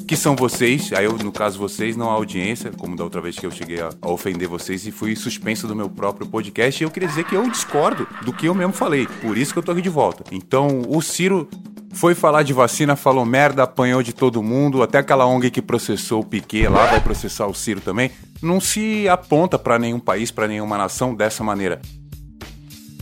que 0.09 0.17
são 0.17 0.35
vocês, 0.35 0.91
aí 0.95 1.05
eu, 1.05 1.13
no 1.19 1.31
caso 1.31 1.59
vocês, 1.59 1.95
não 1.95 2.09
a 2.09 2.15
audiência, 2.15 2.73
como 2.73 2.97
da 2.97 3.05
outra 3.05 3.21
vez 3.21 3.39
que 3.39 3.45
eu 3.45 3.51
cheguei 3.51 3.83
a, 3.83 3.91
a, 4.01 4.11
ofender 4.11 4.49
vocês 4.49 4.87
e 4.87 4.91
fui 4.91 5.15
suspenso 5.15 5.69
do 5.69 5.77
meu 5.77 5.91
próprio 5.91 6.27
podcast, 6.27 6.83
e 6.83 6.87
eu 6.87 6.91
queria 6.91 7.07
dizer 7.07 7.25
que 7.25 7.35
eu 7.35 7.47
discordo 7.51 8.09
do 8.25 8.33
que 8.33 8.47
eu 8.47 8.55
mesmo 8.55 8.73
falei, 8.73 9.07
por 9.21 9.37
isso 9.37 9.53
que 9.53 9.59
eu 9.59 9.63
tô 9.63 9.71
aqui 9.71 9.83
de 9.83 9.91
volta. 9.91 10.25
Então, 10.33 10.83
o 10.89 11.03
Ciro 11.03 11.47
foi 11.93 12.15
falar 12.15 12.43
de 12.43 12.55
vacina, 12.55 12.97
falou 12.97 13.27
merda, 13.27 13.65
apanhou 13.65 14.03
de 14.03 14.15
todo 14.15 14.43
mundo, 14.43 14.83
até 14.83 14.97
aquela 14.97 15.27
ONG 15.27 15.51
que 15.51 15.61
processou 15.61 16.23
o 16.23 16.25
Piquet 16.25 16.69
lá 16.69 16.87
vai 16.87 17.03
processar 17.03 17.47
o 17.47 17.53
Ciro 17.53 17.83
também. 17.83 18.11
Não 18.41 18.63
se 18.63 19.07
aponta 19.11 19.59
para 19.59 19.79
nenhum 19.79 20.01
país, 20.01 20.31
para 20.31 20.49
nenhuma 20.49 20.79
nação 20.79 21.15
dessa 21.15 21.45
maneira. 21.45 21.83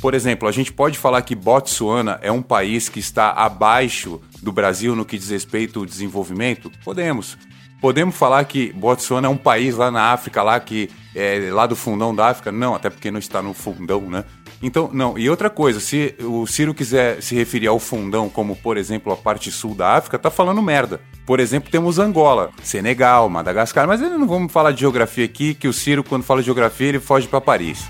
Por 0.00 0.12
exemplo, 0.12 0.48
a 0.48 0.52
gente 0.52 0.72
pode 0.72 0.98
falar 0.98 1.22
que 1.22 1.34
Botsuana 1.34 2.18
é 2.20 2.32
um 2.32 2.42
país 2.42 2.88
que 2.88 2.98
está 2.98 3.30
abaixo 3.30 4.20
do 4.47 4.53
Brasil 4.53 4.95
no 4.95 5.05
que 5.05 5.19
diz 5.19 5.29
respeito 5.29 5.81
ao 5.81 5.85
desenvolvimento? 5.85 6.71
Podemos. 6.85 7.37
Podemos 7.81 8.15
falar 8.15 8.45
que 8.45 8.73
Botsuana 8.73 9.26
é 9.26 9.31
um 9.31 9.37
país 9.37 9.76
lá 9.76 9.91
na 9.91 10.12
África, 10.12 10.41
lá 10.41 10.59
que 10.61 10.88
é 11.15 11.50
lá 11.53 11.67
do 11.67 11.75
fundão 11.75 12.15
da 12.15 12.29
África? 12.29 12.53
Não, 12.53 12.73
até 12.73 12.88
porque 12.88 13.11
não 13.11 13.19
está 13.19 13.43
no 13.43 13.53
fundão, 13.53 14.03
né? 14.03 14.25
Então, 14.62 14.88
não. 14.93 15.19
E 15.19 15.29
outra 15.29 15.50
coisa, 15.50 15.81
se 15.81 16.15
o 16.21 16.47
Ciro 16.47 16.73
quiser 16.73 17.21
se 17.21 17.35
referir 17.35 17.67
ao 17.67 17.81
fundão 17.81 18.29
como, 18.29 18.55
por 18.55 18.76
exemplo, 18.76 19.12
a 19.12 19.17
parte 19.17 19.50
sul 19.50 19.75
da 19.75 19.97
África, 19.97 20.17
tá 20.17 20.31
falando 20.31 20.62
merda. 20.62 21.00
Por 21.26 21.41
exemplo, 21.41 21.69
temos 21.69 21.99
Angola, 21.99 22.50
Senegal, 22.62 23.29
Madagascar, 23.29 23.88
mas 23.88 24.00
não 24.00 24.29
vamos 24.29 24.53
falar 24.53 24.71
de 24.71 24.81
geografia 24.81 25.25
aqui, 25.25 25.55
que 25.55 25.67
o 25.67 25.73
Ciro, 25.73 26.05
quando 26.05 26.23
fala 26.23 26.41
de 26.41 26.47
geografia, 26.47 26.87
ele 26.87 27.00
foge 27.00 27.26
para 27.26 27.41
Paris. 27.41 27.85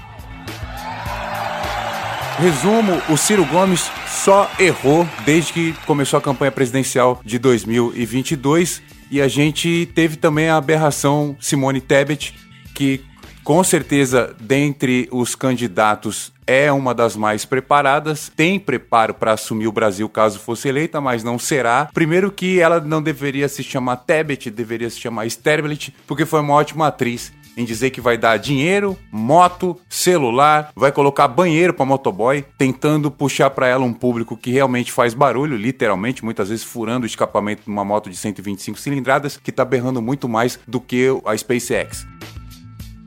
Resumo, 2.39 3.01
o 3.11 3.17
Ciro 3.17 3.45
Gomes 3.45 3.91
só 4.26 4.50
errou 4.59 5.09
desde 5.25 5.52
que 5.52 5.73
começou 5.87 6.18
a 6.18 6.21
campanha 6.21 6.50
presidencial 6.50 7.21
de 7.25 7.38
2022 7.38 8.83
e 9.09 9.23
a 9.23 9.28
gente 9.28 9.88
teve 9.95 10.16
também 10.16 10.49
a 10.49 10.56
aberração 10.56 11.37
Simone 11.38 11.80
Tebet, 11.80 12.35
que 12.75 13.04
com 13.45 13.62
certeza, 13.62 14.35
dentre 14.40 15.09
os 15.12 15.37
candidatos, 15.37 16.33
é 16.45 16.73
uma 16.73 16.92
das 16.92 17.14
mais 17.14 17.45
preparadas, 17.45 18.28
tem 18.35 18.59
preparo 18.59 19.14
para 19.14 19.35
assumir 19.35 19.68
o 19.68 19.73
Brasil 19.73 20.09
caso 20.09 20.40
fosse 20.40 20.66
eleita, 20.66 21.00
mas 21.00 21.23
não 21.23 21.38
será. 21.38 21.88
Primeiro 21.95 22.33
que 22.33 22.59
ela 22.59 22.80
não 22.80 23.00
deveria 23.00 23.47
se 23.47 23.62
chamar 23.62 23.99
Tebet, 23.99 24.50
deveria 24.50 24.90
se 24.90 24.99
chamar 24.99 25.26
Sterblit, 25.26 25.95
porque 26.04 26.26
foi 26.26 26.40
uma 26.40 26.54
ótima 26.54 26.88
atriz 26.88 27.33
em 27.57 27.65
dizer 27.65 27.91
que 27.91 28.01
vai 28.01 28.19
dar 28.19 28.37
dinheiro, 28.37 28.97
moto, 29.11 29.81
celular, 29.89 30.71
vai 30.77 30.93
colocar 30.93 31.27
banheiro 31.27 31.73
para 31.73 31.87
motoboy, 31.87 32.45
tentando 32.59 33.11
puxar 33.11 33.51
para 33.51 33.67
ela 33.67 33.85
um 33.85 33.93
público 33.93 34.37
que 34.37 34.51
realmente 34.51 34.93
faz 34.93 35.15
barulho, 35.15 35.57
literalmente, 35.57 36.25
muitas 36.25 36.51
vezes 36.51 36.65
furando 36.65 37.05
o 37.05 37.07
escapamento 37.07 37.63
de 37.65 37.71
uma 37.71 37.85
moto 37.85 38.11
de 38.11 38.17
125 38.17 38.79
cilindradas, 38.79 39.41
que 39.43 39.51
tá 39.51 39.65
berrando 39.65 40.03
muito 40.03 40.29
mais 40.29 40.59
do 40.69 40.81
que 40.81 41.07
a 41.25 41.37
SpaceX. 41.37 42.07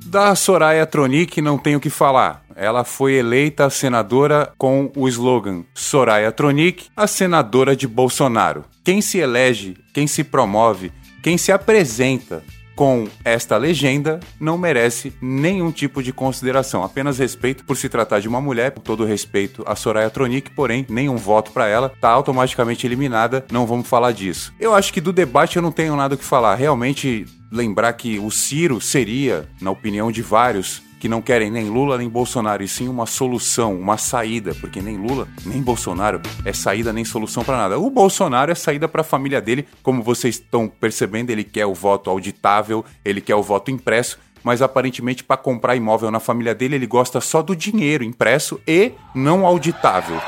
Da 0.06 0.34
Soraya 0.34 0.88
Tronic 0.88 1.39
não 1.39 1.56
tenho 1.56 1.77
o 1.77 1.82
que 1.82 1.91
falar. 1.91 2.44
Ela 2.56 2.84
foi 2.84 3.13
eleita 3.13 3.70
senadora 3.70 4.51
com 4.58 4.91
o 4.96 5.08
slogan 5.08 5.63
Soraya 5.75 6.32
Tronic, 6.32 6.88
a 6.98 7.06
senadora 7.06 7.75
de 7.75 7.88
Bolsonaro. 7.88 8.65
Quem 8.84 9.01
se 9.01 9.20
elege, 9.20 9.77
quem 9.94 10.08
se 10.08 10.24
promove, 10.24 10.91
quem 11.22 11.38
se 11.38 11.51
apresenta 11.51 12.44
com 12.79 13.09
esta 13.25 13.57
legenda 13.57 14.21
não 14.39 14.57
merece 14.57 15.12
nenhum 15.21 15.69
tipo 15.69 16.01
de 16.01 16.13
consideração, 16.13 16.81
apenas 16.81 17.19
respeito 17.19 17.65
por 17.65 17.75
se 17.75 17.89
tratar 17.89 18.21
de 18.21 18.27
uma 18.29 18.39
mulher, 18.39 18.71
todo 18.71 19.03
respeito 19.03 19.65
a 19.67 19.75
Soraya 19.75 20.09
Tronic, 20.09 20.51
porém 20.51 20.86
nenhum 20.88 21.17
voto 21.17 21.51
para 21.51 21.67
ela, 21.67 21.89
tá 22.00 22.07
automaticamente 22.07 22.88
eliminada, 22.88 23.45
não 23.51 23.67
vamos 23.67 23.86
falar 23.86 24.13
disso. 24.13 24.53
Eu 24.57 24.74
acho 24.74 24.93
que 24.93 25.01
do 25.01 25.12
debate 25.12 25.57
eu 25.57 25.62
não 25.62 25.74
tenho 25.74 25.93
nada 25.93 26.15
o 26.15 26.17
que 26.17 26.24
falar, 26.24 26.55
realmente 26.55 27.25
lembrar 27.51 27.91
que 27.91 28.17
o 28.17 28.31
Ciro 28.31 28.79
seria, 28.79 29.50
na 29.59 29.71
opinião 29.71 30.09
de 30.09 30.21
vários, 30.21 30.81
que 31.00 31.08
não 31.08 31.22
querem 31.22 31.50
nem 31.50 31.70
Lula 31.70 31.98
nem 31.98 32.10
Bolsonaro, 32.10 32.62
e 32.62 32.68
sim 32.68 32.89
uma 32.89 33.06
solução, 33.06 33.79
uma 33.79 33.98
saída, 33.98 34.53
porque 34.56 34.82
nem 34.82 34.98
Lula 34.98 35.27
nem 35.46 35.62
Bolsonaro 35.62 36.22
é 36.44 36.51
saída 36.51 36.91
nem 36.91 37.06
solução 37.06 37.44
para 37.44 37.58
nada. 37.58 37.79
O 37.79 37.89
Bolsonaro 37.89 38.51
é 38.51 38.56
saída 38.56 38.88
para 38.88 39.01
a 39.01 39.03
família 39.03 39.41
dele, 39.41 39.65
como 39.82 40.03
vocês 40.03 40.36
estão 40.36 40.68
percebendo, 40.68 41.29
ele 41.29 41.44
quer 41.44 41.65
o 41.65 41.74
voto 41.74 42.10
auditável, 42.10 42.84
ele 43.03 43.22
quer 43.22 43.36
o 43.36 43.41
voto 43.41 43.72
impresso, 43.72 44.20
mas 44.44 44.62
aparentemente 44.62 45.24
para 45.24 45.38
comprar 45.38 45.75
imóvel 45.75 46.12
na 46.12 46.20
família 46.20 46.53
dele 46.53 46.75
ele 46.75 46.88
gosta 46.88 47.22
só 47.22 47.41
do 47.41 47.56
dinheiro 47.56 48.03
impresso 48.03 48.60
e 48.68 48.91
não 49.15 49.46
auditável. 49.46 50.20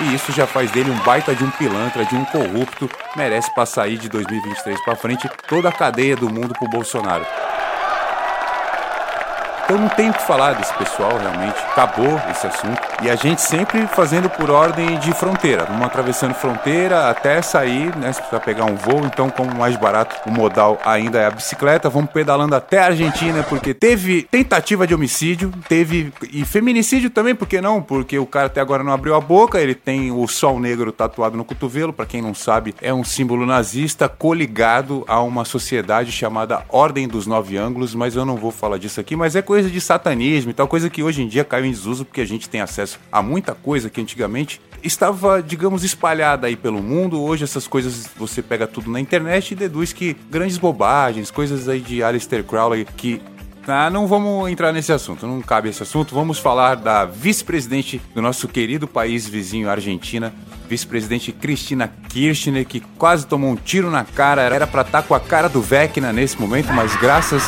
E 0.00 0.14
isso 0.14 0.30
já 0.30 0.46
faz 0.46 0.70
dele 0.70 0.90
um 0.90 0.98
baita 0.98 1.34
de 1.34 1.42
um 1.42 1.50
pilantra, 1.50 2.04
de 2.04 2.14
um 2.14 2.24
corrupto, 2.26 2.88
merece 3.16 3.52
para 3.54 3.64
sair 3.64 3.96
de 3.96 4.10
2023 4.10 4.84
para 4.84 4.94
frente 4.94 5.28
toda 5.48 5.70
a 5.70 5.72
cadeia 5.72 6.14
do 6.14 6.28
mundo 6.28 6.52
pro 6.58 6.68
Bolsonaro. 6.68 7.24
Então 9.66 9.78
não 9.78 9.88
tem 9.88 10.10
o 10.10 10.12
que 10.12 10.22
falar 10.22 10.52
desse 10.52 10.72
pessoal, 10.74 11.18
realmente. 11.18 11.58
Acabou 11.72 12.20
esse 12.30 12.46
assunto. 12.46 12.80
E 13.02 13.10
a 13.10 13.16
gente 13.16 13.42
sempre 13.42 13.84
fazendo 13.88 14.30
por 14.30 14.48
ordem 14.48 14.96
de 15.00 15.12
fronteira. 15.12 15.64
Vamos 15.64 15.84
atravessando 15.84 16.34
fronteira 16.34 17.10
até 17.10 17.42
sair, 17.42 17.94
né? 17.96 18.12
Se 18.12 18.20
precisar 18.20 18.38
pegar 18.40 18.64
um 18.64 18.76
voo, 18.76 19.04
então, 19.04 19.28
como 19.28 19.52
mais 19.52 19.74
barato 19.76 20.16
o 20.24 20.30
modal 20.30 20.78
ainda 20.84 21.18
é 21.18 21.26
a 21.26 21.30
bicicleta, 21.32 21.90
vamos 21.90 22.12
pedalando 22.12 22.54
até 22.54 22.78
a 22.78 22.86
Argentina, 22.86 23.42
porque 23.42 23.74
teve 23.74 24.22
tentativa 24.22 24.86
de 24.86 24.94
homicídio, 24.94 25.52
teve. 25.68 26.12
E 26.32 26.44
feminicídio 26.44 27.10
também, 27.10 27.34
por 27.34 27.48
que 27.48 27.60
não? 27.60 27.82
Porque 27.82 28.20
o 28.20 28.26
cara 28.26 28.46
até 28.46 28.60
agora 28.60 28.84
não 28.84 28.92
abriu 28.92 29.16
a 29.16 29.20
boca, 29.20 29.60
ele 29.60 29.74
tem 29.74 30.12
o 30.12 30.28
sol 30.28 30.60
negro 30.60 30.92
tatuado 30.92 31.36
no 31.36 31.44
cotovelo, 31.44 31.92
para 31.92 32.06
quem 32.06 32.22
não 32.22 32.34
sabe, 32.34 32.72
é 32.80 32.94
um 32.94 33.02
símbolo 33.02 33.44
nazista 33.44 34.08
coligado 34.08 35.04
a 35.08 35.20
uma 35.20 35.44
sociedade 35.44 36.12
chamada 36.12 36.62
Ordem 36.68 37.08
dos 37.08 37.26
Nove 37.26 37.56
Ângulos, 37.56 37.96
mas 37.96 38.14
eu 38.14 38.24
não 38.24 38.36
vou 38.36 38.52
falar 38.52 38.78
disso 38.78 39.00
aqui, 39.00 39.16
mas 39.16 39.34
é 39.34 39.42
coisa 39.42 39.55
coisa 39.56 39.70
de 39.70 39.80
satanismo 39.80 40.50
e 40.50 40.54
tal, 40.54 40.68
coisa 40.68 40.90
que 40.90 41.02
hoje 41.02 41.22
em 41.22 41.28
dia 41.28 41.42
caiu 41.42 41.64
em 41.64 41.70
desuso 41.70 42.04
porque 42.04 42.20
a 42.20 42.26
gente 42.26 42.46
tem 42.46 42.60
acesso 42.60 43.00
a 43.10 43.22
muita 43.22 43.54
coisa 43.54 43.88
que 43.88 43.98
antigamente 43.98 44.60
estava, 44.82 45.42
digamos, 45.42 45.82
espalhada 45.82 46.46
aí 46.46 46.54
pelo 46.54 46.82
mundo. 46.82 47.22
Hoje 47.22 47.44
essas 47.44 47.66
coisas 47.66 48.06
você 48.18 48.42
pega 48.42 48.66
tudo 48.66 48.90
na 48.90 49.00
internet 49.00 49.52
e 49.52 49.54
deduz 49.54 49.94
que 49.94 50.14
grandes 50.28 50.58
bobagens, 50.58 51.30
coisas 51.30 51.70
aí 51.70 51.80
de 51.80 52.02
Aleister 52.02 52.44
Crowley 52.44 52.84
que 52.98 53.18
ah, 53.66 53.88
não 53.88 54.06
vamos 54.06 54.50
entrar 54.50 54.74
nesse 54.74 54.92
assunto, 54.92 55.26
não 55.26 55.40
cabe 55.40 55.70
esse 55.70 55.82
assunto. 55.82 56.14
Vamos 56.14 56.38
falar 56.38 56.74
da 56.74 57.06
vice-presidente 57.06 57.98
do 58.14 58.20
nosso 58.20 58.46
querido 58.48 58.86
país 58.86 59.26
vizinho, 59.26 59.70
Argentina, 59.70 60.34
vice-presidente 60.68 61.32
Cristina 61.32 61.90
Kirchner, 62.10 62.66
que 62.66 62.80
quase 62.98 63.26
tomou 63.26 63.50
um 63.50 63.56
tiro 63.56 63.90
na 63.90 64.04
cara. 64.04 64.42
Era 64.42 64.66
para 64.66 64.82
estar 64.82 65.00
tá 65.00 65.08
com 65.08 65.14
a 65.14 65.20
cara 65.20 65.48
do 65.48 65.62
Vecna 65.62 66.12
nesse 66.12 66.38
momento, 66.38 66.74
mas 66.74 66.94
graças 66.96 67.42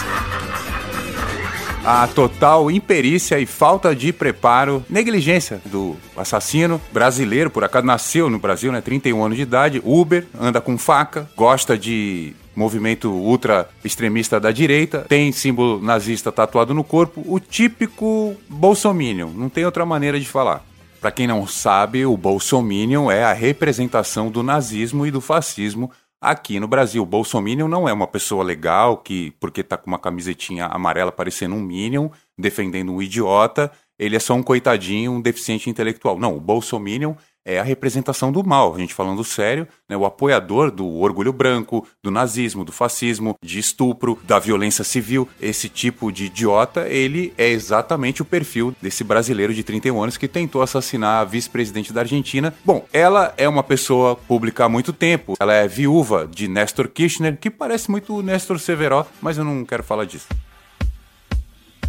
a 1.84 2.06
total 2.06 2.70
imperícia 2.70 3.38
e 3.38 3.46
falta 3.46 3.94
de 3.94 4.12
preparo, 4.12 4.84
negligência 4.88 5.60
do 5.66 5.96
assassino 6.16 6.80
brasileiro, 6.92 7.50
por 7.50 7.64
acaso 7.64 7.86
nasceu 7.86 8.28
no 8.28 8.38
Brasil, 8.38 8.70
né? 8.70 8.80
31 8.80 9.24
anos 9.24 9.36
de 9.36 9.42
idade, 9.42 9.82
Uber, 9.84 10.26
anda 10.38 10.60
com 10.60 10.76
faca, 10.76 11.28
gosta 11.36 11.78
de 11.78 12.34
movimento 12.54 13.10
ultra 13.10 13.68
extremista 13.84 14.40
da 14.40 14.50
direita, 14.50 15.06
tem 15.08 15.30
símbolo 15.30 15.80
nazista 15.80 16.32
tatuado 16.32 16.74
no 16.74 16.82
corpo, 16.82 17.22
o 17.26 17.38
típico 17.38 18.36
bolsominion, 18.48 19.30
não 19.30 19.48
tem 19.48 19.64
outra 19.64 19.86
maneira 19.86 20.18
de 20.18 20.26
falar. 20.26 20.64
Para 21.00 21.12
quem 21.12 21.28
não 21.28 21.46
sabe, 21.46 22.04
o 22.04 22.16
bolsominion 22.16 23.08
é 23.08 23.22
a 23.22 23.32
representação 23.32 24.30
do 24.30 24.42
nazismo 24.42 25.06
e 25.06 25.12
do 25.12 25.20
fascismo 25.20 25.92
Aqui 26.20 26.58
no 26.58 26.66
Brasil, 26.66 27.00
o 27.00 27.06
Bolsonaro 27.06 27.68
não 27.68 27.88
é 27.88 27.92
uma 27.92 28.06
pessoa 28.08 28.42
legal 28.42 28.96
que, 28.96 29.30
porque 29.38 29.62
tá 29.62 29.76
com 29.76 29.86
uma 29.86 30.00
camisetinha 30.00 30.66
amarela 30.66 31.12
parecendo 31.12 31.54
um 31.54 31.62
Minion, 31.62 32.08
defendendo 32.36 32.92
um 32.92 33.00
idiota, 33.00 33.70
ele 33.96 34.16
é 34.16 34.18
só 34.18 34.34
um 34.34 34.42
coitadinho, 34.42 35.12
um 35.12 35.20
deficiente 35.20 35.70
intelectual. 35.70 36.18
Não, 36.18 36.36
o 36.36 36.40
Bolsonaro 36.40 37.16
é 37.48 37.58
a 37.58 37.62
representação 37.62 38.30
do 38.30 38.46
mal, 38.46 38.74
a 38.74 38.78
gente 38.78 38.92
falando 38.92 39.24
sério, 39.24 39.66
né, 39.88 39.96
o 39.96 40.04
apoiador 40.04 40.70
do 40.70 40.86
orgulho 40.86 41.32
branco, 41.32 41.88
do 42.04 42.10
nazismo, 42.10 42.62
do 42.62 42.70
fascismo, 42.70 43.34
de 43.42 43.58
estupro, 43.58 44.18
da 44.24 44.38
violência 44.38 44.84
civil. 44.84 45.26
Esse 45.40 45.66
tipo 45.70 46.12
de 46.12 46.26
idiota, 46.26 46.86
ele 46.86 47.32
é 47.38 47.48
exatamente 47.48 48.20
o 48.20 48.24
perfil 48.24 48.76
desse 48.82 49.02
brasileiro 49.02 49.54
de 49.54 49.62
31 49.62 50.02
anos 50.02 50.18
que 50.18 50.28
tentou 50.28 50.60
assassinar 50.60 51.22
a 51.22 51.24
vice-presidente 51.24 51.90
da 51.90 52.02
Argentina. 52.02 52.52
Bom, 52.62 52.86
ela 52.92 53.32
é 53.38 53.48
uma 53.48 53.62
pessoa 53.62 54.14
pública 54.14 54.66
há 54.66 54.68
muito 54.68 54.92
tempo, 54.92 55.34
ela 55.40 55.54
é 55.54 55.66
viúva 55.66 56.28
de 56.30 56.48
Néstor 56.48 56.88
Kirchner, 56.88 57.38
que 57.38 57.48
parece 57.48 57.90
muito 57.90 58.14
o 58.14 58.22
Néstor 58.22 58.58
Severo, 58.58 59.06
mas 59.22 59.38
eu 59.38 59.44
não 59.44 59.64
quero 59.64 59.82
falar 59.82 60.04
disso. 60.04 60.26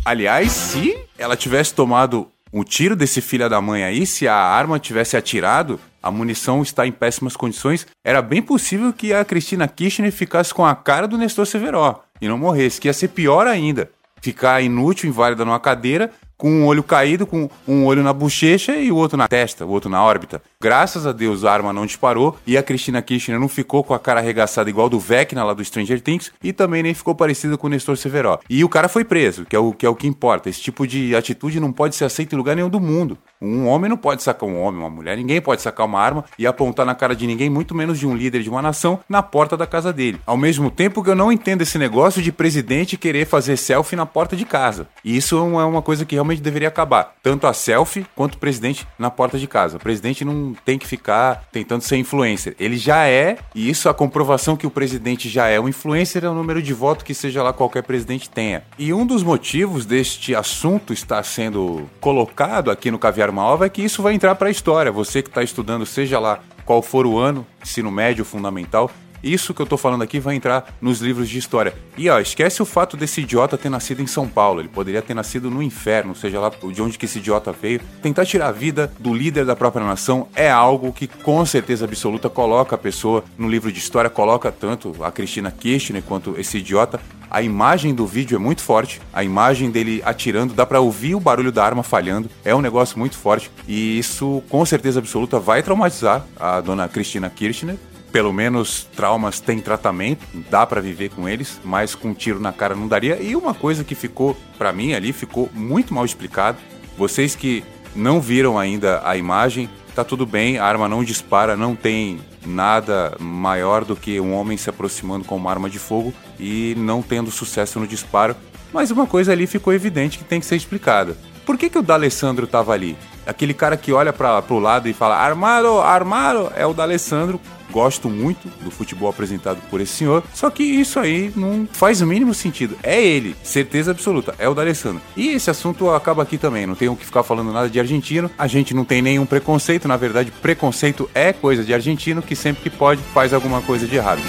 Aliás, 0.05 0.51
se 0.51 0.97
ela 1.17 1.35
tivesse 1.35 1.73
tomado 1.73 2.31
um 2.51 2.63
tiro 2.63 2.95
desse 2.95 3.21
filho 3.21 3.49
da 3.49 3.61
mãe 3.61 3.83
aí, 3.83 4.05
se 4.05 4.27
a 4.27 4.35
arma 4.35 4.79
tivesse 4.79 5.15
atirado, 5.15 5.79
a 6.01 6.09
munição 6.09 6.61
está 6.61 6.87
em 6.87 6.91
péssimas 6.91 7.35
condições, 7.35 7.85
era 8.03 8.21
bem 8.21 8.41
possível 8.41 8.91
que 8.91 9.13
a 9.13 9.23
Cristina 9.23 9.67
Kirchner 9.67 10.11
ficasse 10.11 10.53
com 10.53 10.65
a 10.65 10.75
cara 10.75 11.07
do 11.07 11.17
Nestor 11.17 11.45
Severo 11.45 11.99
e 12.21 12.27
não 12.27 12.37
morresse, 12.37 12.79
que 12.81 12.87
ia 12.87 12.93
ser 12.93 13.09
pior 13.09 13.47
ainda. 13.47 13.89
Ficar 14.21 14.61
inútil, 14.61 15.09
inválida 15.09 15.45
numa 15.45 15.59
cadeira, 15.59 16.11
com 16.37 16.49
um 16.49 16.65
olho 16.65 16.83
caído, 16.83 17.27
com 17.27 17.49
um 17.67 17.85
olho 17.85 18.01
na 18.01 18.13
bochecha 18.13 18.75
e 18.75 18.91
o 18.91 18.95
outro 18.95 19.17
na 19.17 19.27
testa, 19.27 19.65
o 19.65 19.69
outro 19.69 19.89
na 19.89 20.03
órbita. 20.03 20.41
Graças 20.61 21.07
a 21.07 21.13
Deus 21.13 21.45
a 21.45 21.53
arma 21.53 21.71
não 21.71 21.85
disparou 21.85 22.37
e 22.45 22.57
a 22.57 22.61
Cristina 22.61 23.01
Kirchner 23.01 23.39
não 23.39 23.47
ficou 23.47 23.81
com 23.81 23.93
a 23.93 23.99
cara 23.99 24.19
arregaçada 24.19 24.69
igual 24.69 24.89
do 24.89 24.99
Vecna 24.99 25.41
lá 25.41 25.53
do 25.53 25.63
Stranger 25.63 26.01
Things 26.01 26.33
e 26.43 26.51
também 26.51 26.83
nem 26.83 26.93
ficou 26.93 27.15
parecida 27.15 27.57
com 27.57 27.67
o 27.67 27.69
Nestor 27.69 27.95
Severo. 27.95 28.37
E 28.49 28.61
o 28.61 28.67
cara 28.67 28.89
foi 28.89 29.05
preso, 29.05 29.45
que 29.45 29.55
é 29.55 29.59
o 29.59 29.71
que, 29.71 29.85
é 29.85 29.89
o 29.89 29.95
que 29.95 30.05
importa. 30.05 30.49
Esse 30.49 30.59
tipo 30.59 30.85
de 30.85 31.15
atitude 31.15 31.61
não 31.61 31.71
pode 31.71 31.95
ser 31.95 32.03
aceito 32.03 32.33
em 32.33 32.37
lugar 32.37 32.57
nenhum 32.57 32.67
do 32.67 32.77
mundo. 32.77 33.17
Um 33.41 33.67
homem 33.67 33.89
não 33.89 33.95
pode 33.95 34.21
sacar 34.21 34.49
um 34.49 34.59
homem, 34.59 34.81
uma 34.81 34.89
mulher, 34.89 35.15
ninguém 35.15 35.39
pode 35.39 35.61
sacar 35.61 35.85
uma 35.85 35.97
arma 35.97 36.25
e 36.37 36.45
apontar 36.45 36.85
na 36.85 36.93
cara 36.93 37.15
de 37.15 37.25
ninguém, 37.25 37.49
muito 37.49 37.73
menos 37.73 37.97
de 37.97 38.05
um 38.05 38.13
líder 38.13 38.43
de 38.43 38.49
uma 38.49 38.61
nação, 38.61 38.99
na 39.07 39.23
porta 39.23 39.55
da 39.55 39.65
casa 39.65 39.93
dele. 39.93 40.19
Ao 40.25 40.35
mesmo 40.35 40.69
tempo 40.69 41.01
que 41.01 41.09
eu 41.09 41.15
não 41.15 41.31
entendo 41.31 41.61
esse 41.61 41.77
negócio 41.77 42.21
de 42.21 42.33
presidente 42.33 42.97
querer 42.97 43.25
fazer 43.25 43.55
selfie 43.55 43.95
na 43.95 44.05
porta 44.05 44.35
de 44.35 44.43
casa. 44.43 44.89
E 45.05 45.15
isso 45.15 45.37
é 45.37 45.63
uma 45.63 45.81
coisa 45.81 46.03
que 46.03 46.15
realmente 46.15 46.41
deveria 46.41 46.67
acabar. 46.67 47.15
Tanto 47.23 47.47
a 47.47 47.53
selfie 47.53 48.05
quanto 48.13 48.35
o 48.35 48.39
presidente 48.39 48.85
na 48.99 49.09
porta 49.09 49.39
de 49.39 49.47
casa. 49.47 49.77
O 49.77 49.79
presidente 49.79 50.25
não 50.25 50.48
tem 50.65 50.77
que 50.77 50.87
ficar 50.87 51.47
tentando 51.51 51.81
ser 51.81 51.97
influencer. 51.97 52.55
Ele 52.59 52.77
já 52.77 53.07
é, 53.07 53.37
e 53.53 53.69
isso 53.69 53.89
a 53.89 53.93
comprovação 53.93 54.55
que 54.55 54.67
o 54.67 54.71
presidente 54.71 55.29
já 55.29 55.47
é 55.47 55.59
um 55.59 55.67
influencer 55.67 56.23
é 56.23 56.29
o 56.29 56.33
número 56.33 56.61
de 56.61 56.73
voto 56.73 57.05
que 57.05 57.13
seja 57.13 57.43
lá 57.43 57.53
qualquer 57.53 57.83
presidente 57.83 58.29
tenha. 58.29 58.63
E 58.77 58.93
um 58.93 59.05
dos 59.05 59.23
motivos 59.23 59.85
deste 59.85 60.35
assunto 60.35 60.93
estar 60.93 61.23
sendo 61.23 61.89
colocado 61.99 62.71
aqui 62.71 62.91
no 62.91 62.99
Caviar 62.99 63.31
Malva 63.31 63.65
é 63.65 63.69
que 63.69 63.81
isso 63.81 64.01
vai 64.01 64.13
entrar 64.13 64.35
para 64.35 64.47
a 64.47 64.51
história. 64.51 64.91
Você 64.91 65.21
que 65.21 65.29
está 65.29 65.43
estudando, 65.43 65.85
seja 65.85 66.19
lá 66.19 66.39
qual 66.65 66.81
for 66.81 67.05
o 67.05 67.17
ano, 67.17 67.45
ensino 67.63 67.89
médio, 67.89 68.23
fundamental, 68.23 68.91
isso 69.23 69.53
que 69.53 69.61
eu 69.61 69.65
tô 69.65 69.77
falando 69.77 70.01
aqui 70.01 70.19
vai 70.19 70.35
entrar 70.35 70.75
nos 70.81 70.99
livros 70.99 71.29
de 71.29 71.37
história. 71.37 71.73
E 71.97 72.09
ó, 72.09 72.19
esquece 72.19 72.61
o 72.61 72.65
fato 72.65 72.95
desse 72.95 73.21
idiota 73.21 73.57
ter 73.57 73.69
nascido 73.69 74.01
em 74.01 74.07
São 74.07 74.27
Paulo. 74.27 74.61
Ele 74.61 74.69
poderia 74.69 75.01
ter 75.01 75.13
nascido 75.13 75.49
no 75.49 75.61
inferno, 75.61 76.15
seja 76.15 76.39
lá 76.39 76.49
de 76.49 76.81
onde 76.81 76.97
que 76.97 77.05
esse 77.05 77.19
idiota 77.19 77.51
veio. 77.51 77.81
Tentar 78.01 78.25
tirar 78.25 78.47
a 78.47 78.51
vida 78.51 78.91
do 78.99 79.13
líder 79.13 79.45
da 79.45 79.55
própria 79.55 79.85
nação 79.85 80.27
é 80.35 80.49
algo 80.49 80.93
que 80.93 81.07
com 81.07 81.45
certeza 81.45 81.85
absoluta 81.85 82.29
coloca 82.29 82.75
a 82.75 82.79
pessoa 82.79 83.23
no 83.37 83.49
livro 83.49 83.71
de 83.71 83.79
história, 83.79 84.09
coloca 84.09 84.51
tanto 84.51 84.95
a 85.03 85.11
Cristina 85.11 85.51
Kirchner 85.51 86.03
quanto 86.03 86.35
esse 86.39 86.57
idiota 86.57 86.99
a 87.29 87.41
imagem 87.41 87.93
do 87.93 88.07
vídeo 88.07 88.35
é 88.35 88.39
muito 88.39 88.61
forte, 88.61 88.99
a 89.13 89.23
imagem 89.23 89.69
dele 89.69 90.01
atirando, 90.03 90.53
dá 90.53 90.65
para 90.65 90.79
ouvir 90.79 91.13
o 91.13 91.19
barulho 91.19 91.51
da 91.51 91.63
arma 91.63 91.83
falhando, 91.83 92.29
é 92.43 92.55
um 92.55 92.61
negócio 92.61 92.97
muito 92.97 93.17
forte 93.17 93.51
e 93.67 93.99
isso 93.99 94.41
com 94.49 94.65
certeza 94.65 94.99
absoluta 94.99 95.39
vai 95.39 95.61
traumatizar 95.61 96.25
a 96.39 96.59
dona 96.59 96.87
Cristina 96.87 97.29
Kirchner 97.29 97.77
pelo 98.11 98.33
menos 98.33 98.87
traumas 98.95 99.39
têm 99.39 99.59
tratamento, 99.59 100.25
dá 100.49 100.65
para 100.65 100.81
viver 100.81 101.09
com 101.09 101.27
eles, 101.27 101.59
mas 101.63 101.95
com 101.95 102.09
um 102.09 102.13
tiro 102.13 102.39
na 102.39 102.51
cara 102.51 102.75
não 102.75 102.87
daria. 102.87 103.21
E 103.21 103.35
uma 103.35 103.53
coisa 103.53 103.83
que 103.83 103.95
ficou 103.95 104.35
para 104.57 104.73
mim 104.73 104.93
ali 104.93 105.13
ficou 105.13 105.49
muito 105.53 105.93
mal 105.93 106.05
explicado. 106.05 106.57
Vocês 106.97 107.35
que 107.35 107.63
não 107.95 108.19
viram 108.19 108.57
ainda 108.57 109.01
a 109.03 109.15
imagem, 109.15 109.69
tá 109.95 110.03
tudo 110.03 110.25
bem, 110.25 110.57
a 110.57 110.65
arma 110.65 110.87
não 110.87 111.03
dispara, 111.03 111.55
não 111.55 111.75
tem 111.75 112.19
nada 112.45 113.15
maior 113.19 113.83
do 113.83 113.95
que 113.95 114.19
um 114.19 114.33
homem 114.33 114.57
se 114.57 114.69
aproximando 114.69 115.25
com 115.25 115.35
uma 115.35 115.49
arma 115.49 115.69
de 115.69 115.79
fogo 115.79 116.13
e 116.39 116.73
não 116.77 117.01
tendo 117.01 117.31
sucesso 117.31 117.79
no 117.79 117.87
disparo. 117.87 118.35
Mas 118.73 118.91
uma 118.91 119.07
coisa 119.07 119.31
ali 119.31 119.47
ficou 119.47 119.73
evidente 119.73 120.17
que 120.17 120.23
tem 120.23 120.39
que 120.39 120.45
ser 120.45 120.55
explicada. 120.55 121.17
Por 121.45 121.57
que, 121.57 121.69
que 121.69 121.77
o 121.77 121.81
D'Alessandro 121.81 122.47
tava 122.47 122.73
ali? 122.73 122.97
Aquele 123.25 123.53
cara 123.53 123.77
que 123.77 123.93
olha 123.93 124.13
para 124.13 124.41
pro 124.41 124.59
lado 124.59 124.87
e 124.87 124.93
fala 124.93 125.15
armado, 125.15 125.79
armado, 125.79 126.51
é 126.55 126.65
o 126.65 126.73
D'Alessandro 126.73 127.39
gosto 127.71 128.09
muito 128.09 128.47
do 128.63 128.71
futebol 128.71 129.09
apresentado 129.09 129.59
por 129.69 129.79
esse 129.79 129.93
senhor, 129.93 130.23
só 130.33 130.49
que 130.49 130.63
isso 130.63 130.99
aí 130.99 131.31
não 131.35 131.67
faz 131.71 132.01
o 132.01 132.07
mínimo 132.07 132.33
sentido. 132.33 132.75
É 132.83 133.01
ele, 133.01 133.35
certeza 133.43 133.91
absoluta, 133.91 134.33
é 134.37 134.47
o 134.49 134.53
D'Alessandro. 134.53 135.01
E 135.15 135.29
esse 135.29 135.49
assunto 135.49 135.89
acaba 135.91 136.23
aqui 136.23 136.37
também, 136.37 136.65
não 136.65 136.75
tenho 136.75 136.95
que 136.95 137.05
ficar 137.05 137.23
falando 137.23 137.53
nada 137.53 137.69
de 137.69 137.79
argentino, 137.79 138.29
a 138.37 138.47
gente 138.47 138.73
não 138.73 138.85
tem 138.85 139.01
nenhum 139.01 139.25
preconceito, 139.25 139.87
na 139.87 139.97
verdade, 139.97 140.31
preconceito 140.31 141.09
é 141.13 141.31
coisa 141.31 141.63
de 141.63 141.73
argentino 141.73 142.21
que 142.21 142.35
sempre 142.35 142.63
que 142.63 142.69
pode 142.69 143.01
faz 143.13 143.33
alguma 143.33 143.61
coisa 143.61 143.87
de 143.87 143.95
errado. 143.95 144.21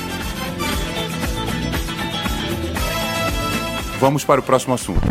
Vamos 3.99 4.25
para 4.25 4.40
o 4.40 4.43
próximo 4.43 4.73
assunto. 4.73 5.07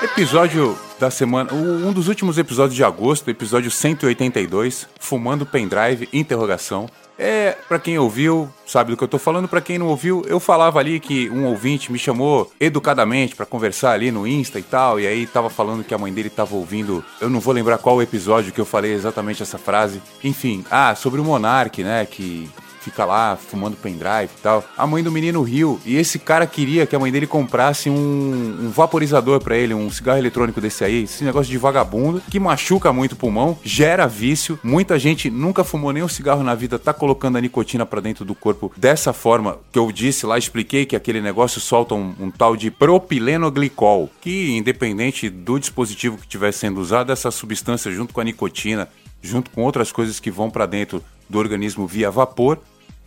Episódio 0.00 0.78
da 1.00 1.10
semana, 1.10 1.52
um 1.52 1.92
dos 1.92 2.06
últimos 2.06 2.38
episódios 2.38 2.76
de 2.76 2.84
agosto, 2.84 3.28
episódio 3.28 3.68
182, 3.68 4.86
Fumando 5.00 5.44
Pendrive, 5.44 6.08
interrogação. 6.12 6.88
É, 7.18 7.56
para 7.66 7.80
quem 7.80 7.98
ouviu, 7.98 8.48
sabe 8.64 8.92
do 8.92 8.96
que 8.96 9.02
eu 9.02 9.08
tô 9.08 9.18
falando, 9.18 9.48
para 9.48 9.60
quem 9.60 9.76
não 9.76 9.88
ouviu, 9.88 10.24
eu 10.28 10.38
falava 10.38 10.78
ali 10.78 11.00
que 11.00 11.28
um 11.30 11.46
ouvinte 11.46 11.90
me 11.90 11.98
chamou 11.98 12.48
educadamente 12.60 13.34
para 13.34 13.44
conversar 13.44 13.90
ali 13.90 14.12
no 14.12 14.24
Insta 14.24 14.60
e 14.60 14.62
tal, 14.62 15.00
e 15.00 15.06
aí 15.06 15.26
tava 15.26 15.50
falando 15.50 15.82
que 15.82 15.92
a 15.92 15.98
mãe 15.98 16.12
dele 16.12 16.30
tava 16.30 16.54
ouvindo, 16.54 17.04
eu 17.20 17.28
não 17.28 17.40
vou 17.40 17.52
lembrar 17.52 17.78
qual 17.78 18.00
episódio 18.00 18.52
que 18.52 18.60
eu 18.60 18.64
falei 18.64 18.92
exatamente 18.92 19.42
essa 19.42 19.58
frase. 19.58 20.00
Enfim, 20.22 20.64
ah, 20.70 20.94
sobre 20.94 21.20
o 21.20 21.24
Monark, 21.24 21.82
né, 21.82 22.06
que 22.06 22.48
fica 22.88 23.04
lá 23.04 23.36
fumando 23.36 23.76
pendrive 23.76 24.30
e 24.38 24.42
tal. 24.42 24.64
A 24.76 24.86
mãe 24.86 25.02
do 25.02 25.12
menino 25.12 25.42
riu 25.42 25.78
e 25.84 25.96
esse 25.96 26.18
cara 26.18 26.46
queria 26.46 26.86
que 26.86 26.96
a 26.96 26.98
mãe 26.98 27.12
dele 27.12 27.26
comprasse 27.26 27.90
um, 27.90 27.94
um 27.94 28.70
vaporizador 28.70 29.40
para 29.40 29.56
ele, 29.56 29.74
um 29.74 29.90
cigarro 29.90 30.18
eletrônico 30.18 30.60
desse 30.60 30.84
aí, 30.84 31.04
esse 31.04 31.22
negócio 31.22 31.50
de 31.50 31.58
vagabundo 31.58 32.22
que 32.30 32.40
machuca 32.40 32.92
muito 32.92 33.12
o 33.12 33.16
pulmão, 33.16 33.58
gera 33.62 34.06
vício. 34.06 34.58
Muita 34.62 34.98
gente 34.98 35.30
nunca 35.30 35.62
fumou 35.62 35.92
nem 35.92 36.02
um 36.02 36.08
cigarro 36.08 36.42
na 36.42 36.54
vida, 36.54 36.78
tá 36.78 36.94
colocando 36.94 37.36
a 37.36 37.40
nicotina 37.40 37.84
para 37.84 38.00
dentro 38.00 38.24
do 38.24 38.34
corpo 38.34 38.72
dessa 38.76 39.12
forma 39.12 39.58
que 39.70 39.78
eu 39.78 39.92
disse 39.92 40.24
lá, 40.24 40.38
expliquei 40.38 40.86
que 40.86 40.96
aquele 40.96 41.20
negócio 41.20 41.60
solta 41.60 41.94
um, 41.94 42.14
um 42.18 42.30
tal 42.30 42.56
de 42.56 42.70
propilenoglicol, 42.70 44.10
que 44.20 44.56
independente 44.56 45.28
do 45.28 45.58
dispositivo 45.58 46.16
que 46.16 46.22
estiver 46.22 46.52
sendo 46.52 46.80
usado, 46.80 47.12
essa 47.12 47.30
substância 47.30 47.92
junto 47.92 48.14
com 48.14 48.20
a 48.20 48.24
nicotina, 48.24 48.88
junto 49.20 49.50
com 49.50 49.62
outras 49.62 49.92
coisas 49.92 50.18
que 50.18 50.30
vão 50.30 50.48
para 50.48 50.64
dentro 50.64 51.02
do 51.28 51.38
organismo 51.38 51.86
via 51.86 52.10
vapor, 52.10 52.58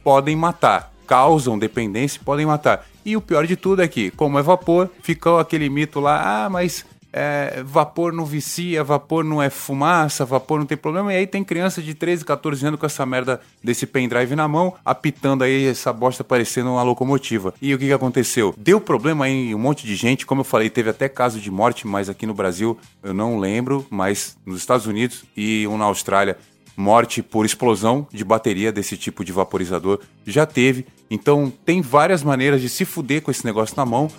podem 0.03 0.35
matar, 0.35 0.91
causam 1.07 1.57
dependência 1.57 2.19
e 2.19 2.23
podem 2.23 2.45
matar. 2.45 2.85
E 3.03 3.17
o 3.17 3.21
pior 3.21 3.47
de 3.47 3.55
tudo 3.55 3.81
é 3.81 3.87
que, 3.87 4.11
como 4.11 4.37
é 4.37 4.41
vapor, 4.41 4.89
ficou 5.01 5.39
aquele 5.39 5.69
mito 5.69 5.99
lá, 5.99 6.45
ah, 6.45 6.49
mas 6.49 6.85
é, 7.13 7.61
vapor 7.65 8.13
não 8.13 8.25
vicia, 8.25 8.83
vapor 8.83 9.23
não 9.23 9.41
é 9.41 9.49
fumaça, 9.49 10.25
vapor 10.25 10.59
não 10.59 10.65
tem 10.65 10.77
problema. 10.77 11.13
E 11.13 11.17
aí 11.17 11.27
tem 11.27 11.43
criança 11.43 11.81
de 11.81 11.93
13, 11.93 12.23
14 12.23 12.65
anos 12.65 12.79
com 12.79 12.85
essa 12.85 13.05
merda 13.05 13.41
desse 13.63 13.85
pendrive 13.85 14.35
na 14.35 14.47
mão, 14.47 14.73
apitando 14.85 15.43
aí 15.43 15.67
essa 15.67 15.91
bosta 15.91 16.23
parecendo 16.23 16.71
uma 16.71 16.83
locomotiva. 16.83 17.53
E 17.61 17.73
o 17.73 17.79
que, 17.79 17.87
que 17.87 17.93
aconteceu? 17.93 18.53
Deu 18.57 18.79
problema 18.79 19.27
em 19.27 19.53
um 19.53 19.59
monte 19.59 19.85
de 19.85 19.95
gente, 19.95 20.25
como 20.25 20.41
eu 20.41 20.45
falei, 20.45 20.69
teve 20.69 20.89
até 20.89 21.09
caso 21.09 21.39
de 21.39 21.51
morte, 21.51 21.85
mas 21.85 22.09
aqui 22.09 22.25
no 22.25 22.33
Brasil 22.33 22.77
eu 23.03 23.13
não 23.13 23.39
lembro, 23.39 23.85
mas 23.89 24.37
nos 24.45 24.59
Estados 24.59 24.85
Unidos 24.85 25.23
e 25.35 25.67
um 25.67 25.77
na 25.77 25.85
Austrália 25.85 26.37
morte 26.81 27.21
por 27.21 27.45
explosão 27.45 28.07
de 28.11 28.25
bateria 28.25 28.71
desse 28.71 28.97
tipo 28.97 29.23
de 29.23 29.31
vaporizador 29.31 29.99
já 30.25 30.45
teve. 30.45 30.85
Então 31.09 31.53
tem 31.63 31.81
várias 31.81 32.23
maneiras 32.23 32.59
de 32.59 32.67
se 32.67 32.83
fuder 32.83 33.21
com 33.21 33.29
esse 33.31 33.45
negócio 33.45 33.75
na 33.77 33.85
mão. 33.85 34.09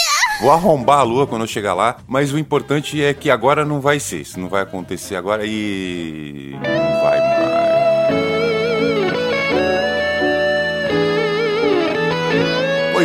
Vou 0.41 0.51
arrombar 0.51 1.01
a 1.01 1.03
Lua 1.03 1.27
quando 1.27 1.43
eu 1.43 1.49
chegar 1.49 1.75
lá, 1.75 1.97
mas 2.07 2.33
o 2.33 2.39
importante 2.39 3.03
é 3.03 3.15
que 3.15 3.31
agora 3.31 3.65
não 3.65 3.81
vai 3.81 3.99
ser, 3.99 4.21
isso 4.21 4.39
não 4.39 4.49
vai 4.49 4.63
acontecer 4.63 5.17
agora 5.17 5.45
e 5.47 6.55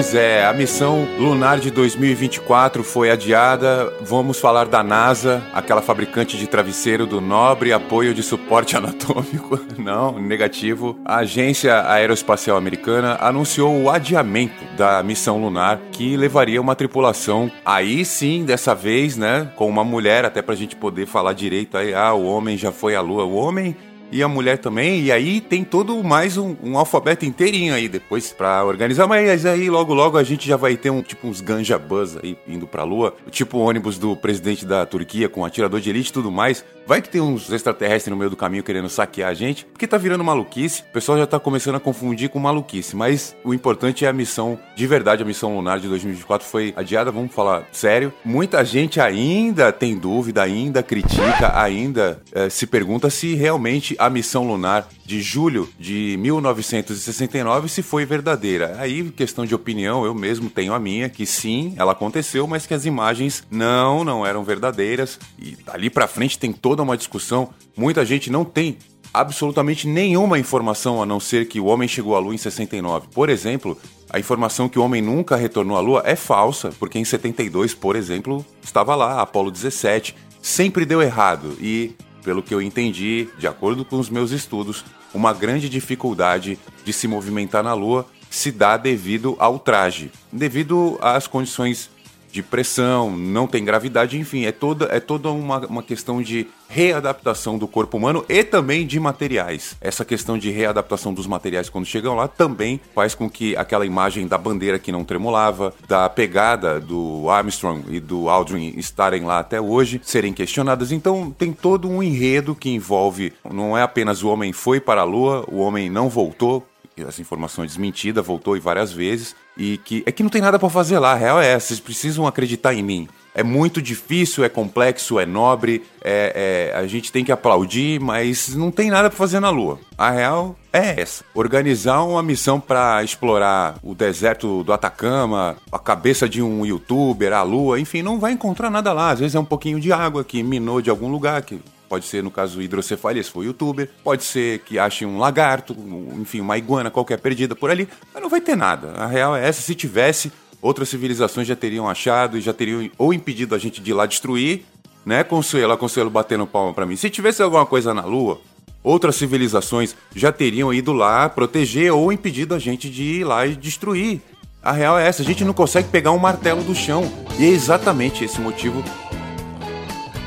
Pois 0.01 0.15
é, 0.15 0.47
a 0.47 0.51
missão 0.51 1.07
lunar 1.19 1.59
de 1.59 1.69
2024 1.69 2.83
foi 2.83 3.11
adiada. 3.11 3.93
Vamos 4.01 4.39
falar 4.39 4.65
da 4.65 4.81
NASA, 4.81 5.43
aquela 5.53 5.79
fabricante 5.79 6.39
de 6.39 6.47
travesseiro 6.47 7.05
do 7.05 7.21
nobre 7.21 7.71
apoio 7.71 8.11
de 8.11 8.23
suporte 8.23 8.75
anatômico. 8.75 9.59
Não, 9.77 10.19
negativo. 10.19 10.97
A 11.05 11.17
Agência 11.17 11.87
Aeroespacial 11.87 12.57
Americana 12.57 13.15
anunciou 13.21 13.79
o 13.79 13.91
adiamento 13.91 14.65
da 14.75 15.03
missão 15.03 15.39
lunar 15.39 15.79
que 15.91 16.17
levaria 16.17 16.59
uma 16.59 16.75
tripulação. 16.75 17.51
Aí 17.63 18.03
sim, 18.03 18.43
dessa 18.43 18.73
vez, 18.73 19.15
né, 19.15 19.51
com 19.55 19.69
uma 19.69 19.83
mulher, 19.83 20.25
até 20.25 20.41
pra 20.41 20.55
gente 20.55 20.75
poder 20.75 21.05
falar 21.05 21.33
direito 21.33 21.77
aí, 21.77 21.93
ah, 21.93 22.11
o 22.11 22.25
homem 22.25 22.57
já 22.57 22.71
foi 22.71 22.95
à 22.95 23.01
lua. 23.01 23.23
O 23.23 23.35
homem 23.35 23.77
e 24.11 24.21
a 24.21 24.27
mulher 24.27 24.57
também, 24.57 25.01
e 25.01 25.11
aí 25.11 25.39
tem 25.39 25.63
todo 25.63 26.03
mais 26.03 26.37
um, 26.37 26.55
um 26.61 26.77
alfabeto 26.77 27.25
inteirinho 27.25 27.73
aí 27.73 27.87
depois 27.87 28.31
para 28.33 28.63
organizar, 28.63 29.07
mas 29.07 29.45
aí 29.45 29.69
logo 29.69 29.93
logo 29.93 30.17
a 30.17 30.23
gente 30.23 30.47
já 30.47 30.57
vai 30.57 30.75
ter 30.75 30.89
um 30.89 31.01
tipo 31.01 31.27
uns 31.27 31.41
ganja 31.41 31.79
buzz 31.79 32.17
aí 32.17 32.37
indo 32.47 32.67
pra 32.67 32.83
lua, 32.83 33.15
tipo 33.29 33.57
o 33.57 33.61
ônibus 33.61 33.97
do 33.97 34.15
presidente 34.15 34.65
da 34.65 34.85
Turquia 34.85 35.29
com 35.29 35.45
atirador 35.45 35.79
de 35.79 35.89
elite 35.89 36.09
e 36.09 36.13
tudo 36.13 36.31
mais. 36.31 36.63
Vai 36.85 37.01
que 37.01 37.09
tem 37.09 37.21
uns 37.21 37.49
extraterrestres 37.51 38.11
no 38.11 38.17
meio 38.17 38.29
do 38.29 38.35
caminho 38.35 38.63
querendo 38.63 38.89
saquear 38.89 39.29
a 39.29 39.33
gente, 39.33 39.65
porque 39.65 39.87
tá 39.87 39.97
virando 39.97 40.23
maluquice. 40.23 40.81
O 40.81 40.93
pessoal 40.93 41.17
já 41.17 41.27
tá 41.27 41.39
começando 41.39 41.75
a 41.75 41.79
confundir 41.79 42.29
com 42.29 42.39
maluquice, 42.39 42.95
mas 42.95 43.35
o 43.43 43.53
importante 43.53 44.03
é 44.03 44.09
a 44.09 44.13
missão, 44.13 44.59
de 44.75 44.87
verdade, 44.87 45.21
a 45.21 45.25
missão 45.25 45.55
lunar 45.55 45.79
de 45.79 45.87
2024 45.87 46.45
foi 46.45 46.73
adiada, 46.75 47.11
vamos 47.11 47.33
falar 47.33 47.67
sério. 47.71 48.11
Muita 48.25 48.65
gente 48.65 48.99
ainda 48.99 49.71
tem 49.71 49.97
dúvida, 49.97 50.41
ainda 50.41 50.81
critica, 50.83 51.57
ainda 51.57 52.19
é, 52.33 52.49
se 52.49 52.65
pergunta 52.65 53.09
se 53.09 53.35
realmente 53.35 53.95
a 54.01 54.09
missão 54.09 54.47
lunar 54.47 54.87
de 55.05 55.21
julho 55.21 55.69
de 55.79 56.17
1969 56.19 57.69
se 57.69 57.83
foi 57.83 58.03
verdadeira. 58.03 58.75
Aí, 58.79 59.11
questão 59.11 59.45
de 59.45 59.53
opinião, 59.53 60.03
eu 60.03 60.15
mesmo 60.15 60.49
tenho 60.49 60.73
a 60.73 60.79
minha, 60.79 61.07
que 61.07 61.23
sim, 61.23 61.75
ela 61.77 61.91
aconteceu, 61.91 62.47
mas 62.47 62.65
que 62.65 62.73
as 62.73 62.87
imagens 62.87 63.43
não, 63.51 64.03
não 64.03 64.25
eram 64.25 64.43
verdadeiras. 64.43 65.19
E 65.37 65.55
ali 65.67 65.87
para 65.87 66.07
frente 66.07 66.39
tem 66.39 66.51
toda 66.51 66.81
uma 66.81 66.97
discussão. 66.97 67.49
Muita 67.77 68.03
gente 68.03 68.31
não 68.31 68.43
tem 68.43 68.75
absolutamente 69.13 69.87
nenhuma 69.87 70.39
informação 70.39 70.99
a 70.99 71.05
não 71.05 71.19
ser 71.19 71.47
que 71.47 71.59
o 71.59 71.65
homem 71.65 71.87
chegou 71.87 72.15
à 72.15 72.19
Lua 72.19 72.33
em 72.33 72.39
69. 72.39 73.09
Por 73.13 73.29
exemplo, 73.29 73.77
a 74.09 74.19
informação 74.19 74.67
que 74.67 74.79
o 74.79 74.83
homem 74.83 75.01
nunca 75.01 75.35
retornou 75.35 75.77
à 75.77 75.79
Lua 75.79 76.01
é 76.05 76.15
falsa, 76.15 76.71
porque 76.79 76.97
em 76.97 77.05
72, 77.05 77.75
por 77.75 77.95
exemplo, 77.95 78.43
estava 78.63 78.95
lá, 78.95 79.21
Apolo 79.21 79.51
17. 79.51 80.15
Sempre 80.41 80.85
deu 80.87 81.03
errado 81.03 81.55
e 81.61 81.93
pelo 82.23 82.43
que 82.43 82.53
eu 82.53 82.61
entendi, 82.61 83.27
de 83.37 83.47
acordo 83.47 83.83
com 83.83 83.99
os 83.99 84.09
meus 84.09 84.31
estudos, 84.31 84.83
uma 85.13 85.33
grande 85.33 85.67
dificuldade 85.67 86.57
de 86.83 86.93
se 86.93 87.07
movimentar 87.07 87.63
na 87.63 87.73
Lua 87.73 88.05
se 88.29 88.51
dá 88.51 88.77
devido 88.77 89.35
ao 89.39 89.59
traje, 89.59 90.09
devido 90.31 90.97
às 91.01 91.27
condições 91.27 91.89
de 92.31 92.41
pressão, 92.41 93.15
não 93.15 93.47
tem 93.47 93.63
gravidade, 93.63 94.17
enfim, 94.17 94.45
é 94.45 94.51
toda, 94.51 94.85
é 94.85 94.99
toda 94.99 95.29
uma, 95.29 95.59
uma 95.67 95.83
questão 95.83 96.21
de 96.21 96.47
readaptação 96.71 97.57
do 97.57 97.67
corpo 97.67 97.97
humano 97.97 98.23
e 98.29 98.43
também 98.43 98.87
de 98.87 98.99
materiais. 98.99 99.75
Essa 99.81 100.05
questão 100.05 100.37
de 100.37 100.49
readaptação 100.49 101.13
dos 101.13 101.27
materiais 101.27 101.69
quando 101.69 101.85
chegam 101.85 102.15
lá 102.15 102.27
também 102.27 102.79
faz 102.95 103.13
com 103.13 103.29
que 103.29 103.55
aquela 103.57 103.85
imagem 103.85 104.25
da 104.25 104.37
bandeira 104.37 104.79
que 104.79 104.91
não 104.91 105.03
tremulava, 105.03 105.73
da 105.87 106.09
pegada 106.09 106.79
do 106.79 107.29
Armstrong 107.29 107.83
e 107.89 107.99
do 107.99 108.29
Aldrin 108.29 108.73
estarem 108.77 109.23
lá 109.23 109.39
até 109.39 109.59
hoje, 109.59 109.99
serem 110.03 110.33
questionadas. 110.33 110.91
Então 110.91 111.29
tem 111.29 111.51
todo 111.51 111.89
um 111.89 112.01
enredo 112.01 112.55
que 112.55 112.69
envolve, 112.69 113.33
não 113.51 113.77
é 113.77 113.81
apenas 113.81 114.23
o 114.23 114.29
homem 114.29 114.53
foi 114.53 114.79
para 114.79 115.01
a 115.01 115.05
Lua, 115.05 115.43
o 115.51 115.57
homem 115.57 115.89
não 115.89 116.07
voltou, 116.07 116.65
essa 116.97 117.21
informação 117.21 117.63
é 117.63 117.67
desmentida, 117.67 118.21
voltou 118.21 118.59
várias 118.59 118.91
vezes, 118.91 119.35
e 119.57 119.77
que 119.77 120.03
é 120.05 120.11
que 120.11 120.23
não 120.23 120.29
tem 120.29 120.41
nada 120.41 120.59
para 120.59 120.69
fazer 120.69 120.99
lá, 120.99 121.13
a 121.13 121.15
real 121.15 121.41
é 121.41 121.47
essa, 121.47 121.67
vocês 121.67 121.79
precisam 121.79 122.27
acreditar 122.27 122.73
em 122.73 122.83
mim. 122.83 123.07
É 123.33 123.43
muito 123.43 123.81
difícil, 123.81 124.43
é 124.43 124.49
complexo, 124.49 125.17
é 125.17 125.25
nobre, 125.25 125.83
é, 126.03 126.71
é 126.73 126.77
a 126.77 126.85
gente 126.85 127.13
tem 127.13 127.23
que 127.23 127.31
aplaudir, 127.31 127.97
mas 127.99 128.53
não 128.53 128.69
tem 128.69 128.89
nada 128.89 129.09
para 129.09 129.17
fazer 129.17 129.39
na 129.39 129.49
Lua. 129.49 129.79
A 129.97 130.11
real 130.11 130.55
é 130.73 130.99
essa: 130.99 131.23
organizar 131.33 132.03
uma 132.03 132.21
missão 132.21 132.59
para 132.59 133.01
explorar 133.03 133.77
o 133.81 133.95
deserto 133.95 134.65
do 134.65 134.73
Atacama, 134.73 135.55
a 135.71 135.79
cabeça 135.79 136.27
de 136.27 136.41
um 136.41 136.65
youtuber, 136.65 137.31
a 137.31 137.41
Lua, 137.41 137.79
enfim, 137.79 138.01
não 138.01 138.19
vai 138.19 138.33
encontrar 138.33 138.69
nada 138.69 138.91
lá. 138.91 139.11
Às 139.11 139.19
vezes 139.19 139.35
é 139.35 139.39
um 139.39 139.45
pouquinho 139.45 139.79
de 139.79 139.93
água 139.93 140.25
que 140.25 140.43
minou 140.43 140.81
de 140.81 140.89
algum 140.89 141.09
lugar, 141.09 141.41
que 141.41 141.61
Pode 141.91 142.05
ser, 142.05 142.23
no 142.23 142.31
caso, 142.31 142.61
hidrocefalia, 142.61 143.21
se 143.21 143.29
for 143.29 143.43
youtuber. 143.43 143.89
Pode 144.01 144.23
ser 144.23 144.59
que 144.59 144.79
ache 144.79 145.05
um 145.05 145.17
lagarto, 145.17 145.75
enfim, 146.17 146.39
uma 146.39 146.57
iguana 146.57 146.89
qualquer 146.89 147.19
perdida 147.19 147.53
por 147.53 147.69
ali. 147.69 147.85
Mas 148.13 148.23
não 148.23 148.29
vai 148.29 148.39
ter 148.39 148.55
nada. 148.55 148.93
A 148.93 149.05
real 149.05 149.35
é 149.35 149.45
essa. 149.45 149.61
Se 149.61 149.75
tivesse, 149.75 150.31
outras 150.61 150.87
civilizações 150.87 151.45
já 151.45 151.53
teriam 151.53 151.89
achado 151.89 152.37
e 152.37 152.41
já 152.41 152.53
teriam 152.53 152.89
ou 152.97 153.13
impedido 153.13 153.53
a 153.53 153.57
gente 153.57 153.81
de 153.81 153.91
ir 153.91 153.93
lá 153.93 154.05
destruir, 154.05 154.63
né, 155.05 155.21
Consuelo? 155.21 155.73
A 155.73 155.77
Consuelo 155.77 156.09
batendo 156.09 156.47
palma 156.47 156.73
para 156.73 156.85
mim. 156.85 156.95
Se 156.95 157.09
tivesse 157.09 157.43
alguma 157.43 157.65
coisa 157.65 157.93
na 157.93 158.05
Lua, 158.05 158.39
outras 158.81 159.17
civilizações 159.17 159.93
já 160.15 160.31
teriam 160.31 160.73
ido 160.73 160.93
lá 160.93 161.27
proteger 161.27 161.91
ou 161.91 162.13
impedido 162.13 162.55
a 162.55 162.59
gente 162.59 162.89
de 162.89 163.03
ir 163.03 163.25
lá 163.25 163.45
e 163.45 163.53
destruir. 163.53 164.21
A 164.63 164.71
real 164.71 164.97
é 164.97 165.05
essa, 165.05 165.23
a 165.23 165.25
gente 165.25 165.43
não 165.43 165.53
consegue 165.53 165.89
pegar 165.89 166.11
um 166.11 166.17
martelo 166.17 166.63
do 166.63 166.73
chão. 166.73 167.03
E 167.37 167.43
é 167.43 167.49
exatamente 167.49 168.23
esse 168.23 168.39
motivo 168.39 168.81